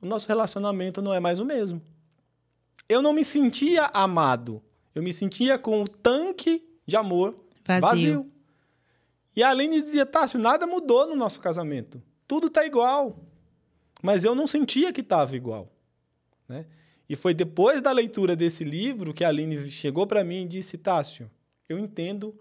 o 0.02 0.06
nosso 0.06 0.28
relacionamento 0.28 1.02
não 1.02 1.14
é 1.14 1.20
mais 1.22 1.40
o 1.40 1.46
mesmo. 1.46 1.82
Eu 2.90 3.02
não 3.02 3.14
me 3.14 3.24
sentia 3.24 3.86
amado. 3.94 4.62
Eu 4.94 5.02
me 5.02 5.14
sentia 5.14 5.58
com 5.58 5.82
o 5.82 5.88
tanque 5.88 6.62
de 6.86 6.98
amor 6.98 7.34
vazio. 7.66 7.88
vazio. 7.88 8.32
E 9.34 9.42
a 9.42 9.50
Aline 9.50 9.80
dizia: 9.80 10.06
Tássio, 10.06 10.38
nada 10.38 10.68
mudou 10.68 11.08
no 11.08 11.16
nosso 11.16 11.40
casamento. 11.40 12.04
Tudo 12.28 12.48
está 12.48 12.66
igual. 12.66 13.18
Mas 14.04 14.26
eu 14.26 14.36
não 14.36 14.46
sentia 14.46 14.92
que 14.92 15.00
estava 15.00 15.34
igual. 15.34 15.72
Né? 16.50 16.66
E 17.08 17.16
foi 17.16 17.34
depois 17.34 17.82
da 17.82 17.94
leitura 17.94 18.36
desse 18.36 18.66
livro 18.66 19.14
que 19.14 19.24
a 19.24 19.30
Aline 19.30 19.70
chegou 19.70 20.06
para 20.06 20.22
mim 20.22 20.44
e 20.44 20.48
disse: 20.50 20.78
Tássio, 20.78 21.32
eu 21.70 21.80
entendo 21.80 22.38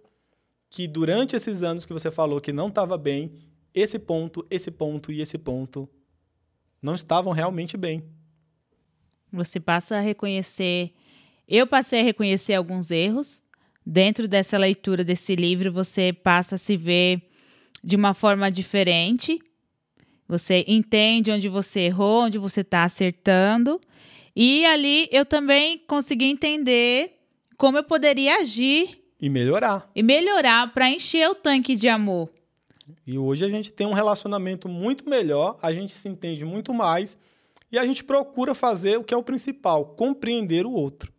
que 0.68 0.88
durante 0.88 1.36
esses 1.36 1.62
anos 1.62 1.86
que 1.86 1.92
você 1.92 2.11
falou 2.11 2.40
que 2.40 2.52
não 2.52 2.66
estava 2.66 2.98
bem, 2.98 3.45
esse 3.77 3.99
ponto, 3.99 4.47
esse 4.51 4.70
ponto 4.70 5.12
e 5.12 5.20
esse 5.20 5.37
ponto 5.37 5.87
não 6.81 6.95
estavam 6.95 7.31
realmente 7.31 7.77
bem. 7.77 8.03
Você 9.31 9.61
passa 9.61 9.99
a 9.99 10.01
reconhecer. 10.01 10.95
Eu 11.47 11.66
passei 11.66 12.01
a 12.01 12.03
reconhecer 12.03 12.55
alguns 12.55 12.91
erros. 12.91 13.45
Dentro 13.85 14.27
dessa 14.27 14.57
leitura 14.57 15.05
desse 15.05 15.37
livro, 15.37 15.70
você 15.70 16.11
passa 16.11 16.55
a 16.55 16.59
se 16.59 16.74
ver 16.74 17.29
de 17.85 17.97
uma 17.97 18.14
forma 18.14 18.51
diferente. 18.51 19.39
Você 20.27 20.64
entende 20.66 21.31
onde 21.31 21.49
você 21.49 21.81
errou, 21.81 22.24
onde 22.24 22.39
você 22.39 22.62
está 22.62 22.83
acertando. 22.83 23.79
E 24.35 24.64
ali 24.64 25.07
eu 25.12 25.27
também 25.27 25.79
consegui 25.87 26.24
entender 26.24 27.12
como 27.59 27.77
eu 27.77 27.85
poderia 27.85 28.39
agir. 28.39 29.03
E 29.20 29.29
melhorar. 29.29 29.91
E 29.95 30.03
melhorar 30.03 30.72
para 30.72 30.91
encher 30.91 31.29
o 31.29 31.35
tanque 31.35 31.77
de 31.77 31.89
amor. 31.89 32.31
E 33.07 33.18
hoje 33.18 33.45
a 33.45 33.49
gente 33.49 33.72
tem 33.72 33.87
um 33.87 33.93
relacionamento 33.93 34.68
muito 34.68 35.09
melhor, 35.09 35.57
a 35.62 35.72
gente 35.72 35.93
se 35.93 36.09
entende 36.09 36.45
muito 36.45 36.72
mais 36.72 37.18
e 37.70 37.78
a 37.78 37.84
gente 37.84 38.05
procura 38.05 38.55
fazer 38.55 38.99
o 38.99 39.05
que 39.05 39.12
é 39.12 39.16
o 39.16 39.22
principal, 39.22 39.87
compreender 39.87 40.66
o 40.66 40.72
outro. 40.72 41.12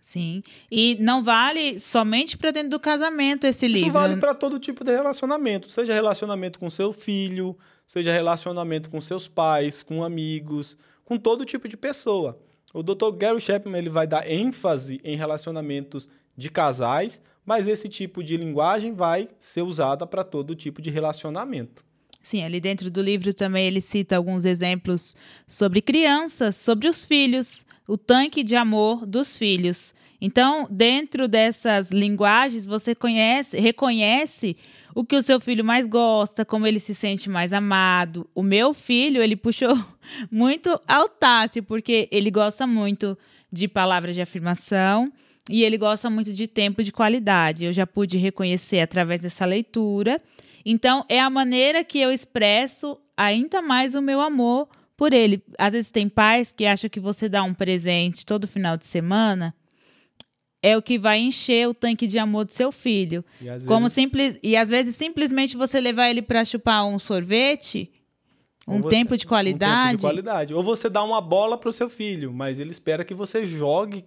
Sim. 0.00 0.42
E 0.70 0.96
não 0.98 1.22
vale 1.22 1.78
somente 1.78 2.36
para 2.38 2.50
dentro 2.50 2.70
do 2.70 2.80
casamento 2.80 3.46
esse 3.46 3.66
Isso 3.66 3.74
livro. 3.74 3.88
Isso 3.90 3.98
vale 3.98 4.16
para 4.16 4.34
todo 4.34 4.58
tipo 4.58 4.82
de 4.82 4.92
relacionamento, 4.92 5.68
seja 5.68 5.92
relacionamento 5.92 6.58
com 6.58 6.70
seu 6.70 6.92
filho, 6.92 7.56
seja 7.86 8.10
relacionamento 8.10 8.88
com 8.88 9.00
seus 9.00 9.28
pais, 9.28 9.82
com 9.82 10.02
amigos, 10.02 10.76
com 11.04 11.18
todo 11.18 11.44
tipo 11.44 11.68
de 11.68 11.76
pessoa. 11.76 12.38
O 12.72 12.82
Dr. 12.82 13.10
Gary 13.16 13.40
Chapman 13.40 13.78
ele 13.78 13.90
vai 13.90 14.06
dar 14.06 14.28
ênfase 14.30 15.00
em 15.04 15.16
relacionamentos 15.16 16.08
de 16.36 16.48
casais, 16.48 17.20
mas 17.50 17.66
esse 17.66 17.88
tipo 17.88 18.22
de 18.22 18.36
linguagem 18.36 18.92
vai 18.92 19.28
ser 19.40 19.62
usada 19.62 20.06
para 20.06 20.22
todo 20.22 20.54
tipo 20.54 20.80
de 20.80 20.88
relacionamento. 20.88 21.84
Sim, 22.22 22.44
ali 22.44 22.60
dentro 22.60 22.88
do 22.92 23.02
livro 23.02 23.34
também 23.34 23.66
ele 23.66 23.80
cita 23.80 24.14
alguns 24.14 24.44
exemplos 24.44 25.16
sobre 25.48 25.82
crianças, 25.82 26.54
sobre 26.54 26.88
os 26.88 27.04
filhos, 27.04 27.66
o 27.88 27.98
tanque 27.98 28.44
de 28.44 28.54
amor 28.54 29.04
dos 29.04 29.36
filhos. 29.36 29.92
Então, 30.20 30.68
dentro 30.70 31.26
dessas 31.26 31.90
linguagens, 31.90 32.66
você 32.66 32.94
conhece, 32.94 33.58
reconhece 33.58 34.56
o 34.94 35.02
que 35.02 35.16
o 35.16 35.22
seu 35.22 35.40
filho 35.40 35.64
mais 35.64 35.88
gosta, 35.88 36.44
como 36.44 36.68
ele 36.68 36.78
se 36.78 36.94
sente 36.94 37.28
mais 37.28 37.52
amado. 37.52 38.30
O 38.32 38.44
meu 38.44 38.72
filho, 38.72 39.20
ele 39.20 39.34
puxou 39.34 39.76
muito 40.30 40.80
ao 40.86 41.08
Tássio, 41.08 41.64
porque 41.64 42.08
ele 42.12 42.30
gosta 42.30 42.64
muito 42.64 43.18
de 43.52 43.66
palavras 43.66 44.14
de 44.14 44.22
afirmação 44.22 45.12
e 45.50 45.64
ele 45.64 45.76
gosta 45.76 46.08
muito 46.08 46.32
de 46.32 46.46
tempo 46.46 46.82
de 46.82 46.92
qualidade. 46.92 47.64
Eu 47.64 47.72
já 47.72 47.86
pude 47.86 48.16
reconhecer 48.16 48.80
através 48.80 49.20
dessa 49.20 49.44
leitura. 49.44 50.20
Então, 50.64 51.04
é 51.08 51.18
a 51.18 51.28
maneira 51.28 51.82
que 51.82 51.98
eu 51.98 52.12
expresso 52.12 52.98
ainda 53.16 53.60
mais 53.60 53.94
o 53.94 54.00
meu 54.00 54.20
amor 54.20 54.68
por 54.96 55.12
ele. 55.12 55.42
Às 55.58 55.72
vezes 55.72 55.90
tem 55.90 56.08
pais 56.08 56.52
que 56.52 56.66
acham 56.66 56.88
que 56.88 57.00
você 57.00 57.28
dá 57.28 57.42
um 57.42 57.54
presente 57.54 58.24
todo 58.24 58.46
final 58.46 58.76
de 58.76 58.84
semana 58.84 59.54
é 60.62 60.76
o 60.76 60.82
que 60.82 60.98
vai 60.98 61.18
encher 61.18 61.68
o 61.68 61.74
tanque 61.74 62.06
de 62.06 62.18
amor 62.18 62.44
do 62.44 62.52
seu 62.52 62.70
filho. 62.70 63.24
E 63.40 63.48
às 63.48 63.64
Como 63.64 63.82
vezes... 63.82 63.94
simples 63.94 64.38
e 64.42 64.56
às 64.56 64.68
vezes 64.68 64.94
simplesmente 64.94 65.56
você 65.56 65.80
levar 65.80 66.10
ele 66.10 66.22
para 66.22 66.44
chupar 66.44 66.86
um 66.86 66.98
sorvete, 66.98 67.90
um 68.68 68.80
você... 68.80 68.96
tempo 68.96 69.16
de 69.16 69.26
qualidade. 69.26 69.72
Um 69.72 69.90
tempo 69.90 69.96
de 69.96 70.02
qualidade. 70.02 70.54
Ou 70.54 70.62
você 70.62 70.88
dá 70.88 71.02
uma 71.02 71.20
bola 71.20 71.56
para 71.56 71.70
o 71.70 71.72
seu 71.72 71.88
filho, 71.88 72.32
mas 72.32 72.58
ele 72.58 72.70
espera 72.70 73.04
que 73.04 73.14
você 73.14 73.46
jogue 73.46 74.04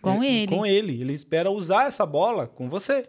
com 0.00 0.22
é, 0.22 0.42
ele. 0.42 0.54
Com 0.54 0.66
ele. 0.66 1.00
Ele 1.00 1.12
espera 1.12 1.50
usar 1.50 1.86
essa 1.86 2.06
bola 2.06 2.46
com 2.46 2.68
você. 2.68 3.08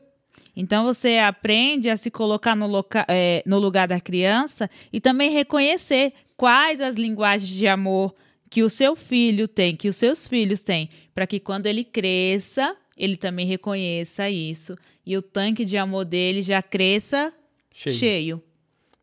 Então 0.55 0.83
você 0.83 1.17
aprende 1.17 1.89
a 1.89 1.97
se 1.97 2.09
colocar 2.11 2.55
no, 2.55 2.67
loca 2.67 3.05
é, 3.07 3.43
no 3.45 3.59
lugar 3.59 3.87
da 3.87 3.99
criança 3.99 4.69
e 4.91 4.99
também 4.99 5.29
reconhecer 5.29 6.13
quais 6.35 6.81
as 6.81 6.95
linguagens 6.95 7.49
de 7.49 7.67
amor 7.67 8.13
que 8.49 8.63
o 8.63 8.69
seu 8.69 8.95
filho 8.95 9.47
tem, 9.47 9.75
que 9.75 9.87
os 9.87 9.95
seus 9.95 10.27
filhos 10.27 10.63
têm, 10.63 10.89
para 11.13 11.27
que 11.27 11.39
quando 11.39 11.67
ele 11.67 11.83
cresça, 11.83 12.75
ele 12.97 13.15
também 13.15 13.45
reconheça 13.45 14.29
isso 14.29 14.75
e 15.05 15.15
o 15.15 15.21
tanque 15.21 15.63
de 15.63 15.77
amor 15.77 16.05
dele 16.05 16.41
já 16.41 16.61
cresça 16.61 17.33
cheio. 17.71 17.95
cheio. 17.95 18.43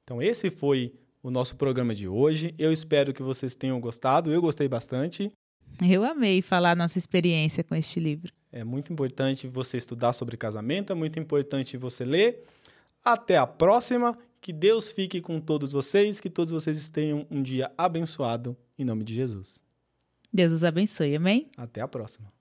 Então 0.03 0.21
esse 0.21 0.51
foi 0.51 0.93
o 1.23 1.31
nosso 1.31 1.57
programa 1.57 1.95
de 1.95 2.07
hoje. 2.07 2.55
Eu 2.59 2.73
espero 2.73 3.13
que 3.13 3.23
vocês 3.23 3.55
tenham 3.55 3.81
gostado. 3.81 4.33
Eu 4.33 4.41
gostei 4.41 4.69
bastante. 4.69 5.33
Eu 5.85 6.05
amei 6.05 6.41
falar 6.41 6.77
nossa 6.77 6.99
experiência 6.99 7.63
com 7.63 7.75
este 7.75 8.01
livro. 8.01 8.33
É 8.51 8.65
muito 8.65 8.93
importante 8.93 9.47
você 9.47 9.77
estudar 9.77 10.13
sobre 10.13 10.37
casamento, 10.37 10.93
é 10.93 10.95
muito 10.95 11.19
importante 11.19 11.77
você 11.77 12.05
ler 12.05 12.45
Até 13.05 13.37
a 13.37 13.47
próxima. 13.47 14.17
Que 14.41 14.53
Deus 14.53 14.89
fique 14.89 15.21
com 15.21 15.41
todos 15.41 15.73
vocês, 15.73 16.21
que 16.21 16.31
todos 16.31 16.53
vocês 16.53 16.89
tenham 16.89 17.27
um 17.31 17.43
dia 17.43 17.71
abençoado 17.77 18.57
em 18.79 18.85
nome 18.85 19.03
de 19.03 19.15
Jesus. 19.15 19.61
Deus 20.33 20.53
os 20.53 20.63
abençoe, 20.65 21.17
amém? 21.17 21.51
Até 21.57 21.81
a 21.81 21.89
próxima. 21.89 22.36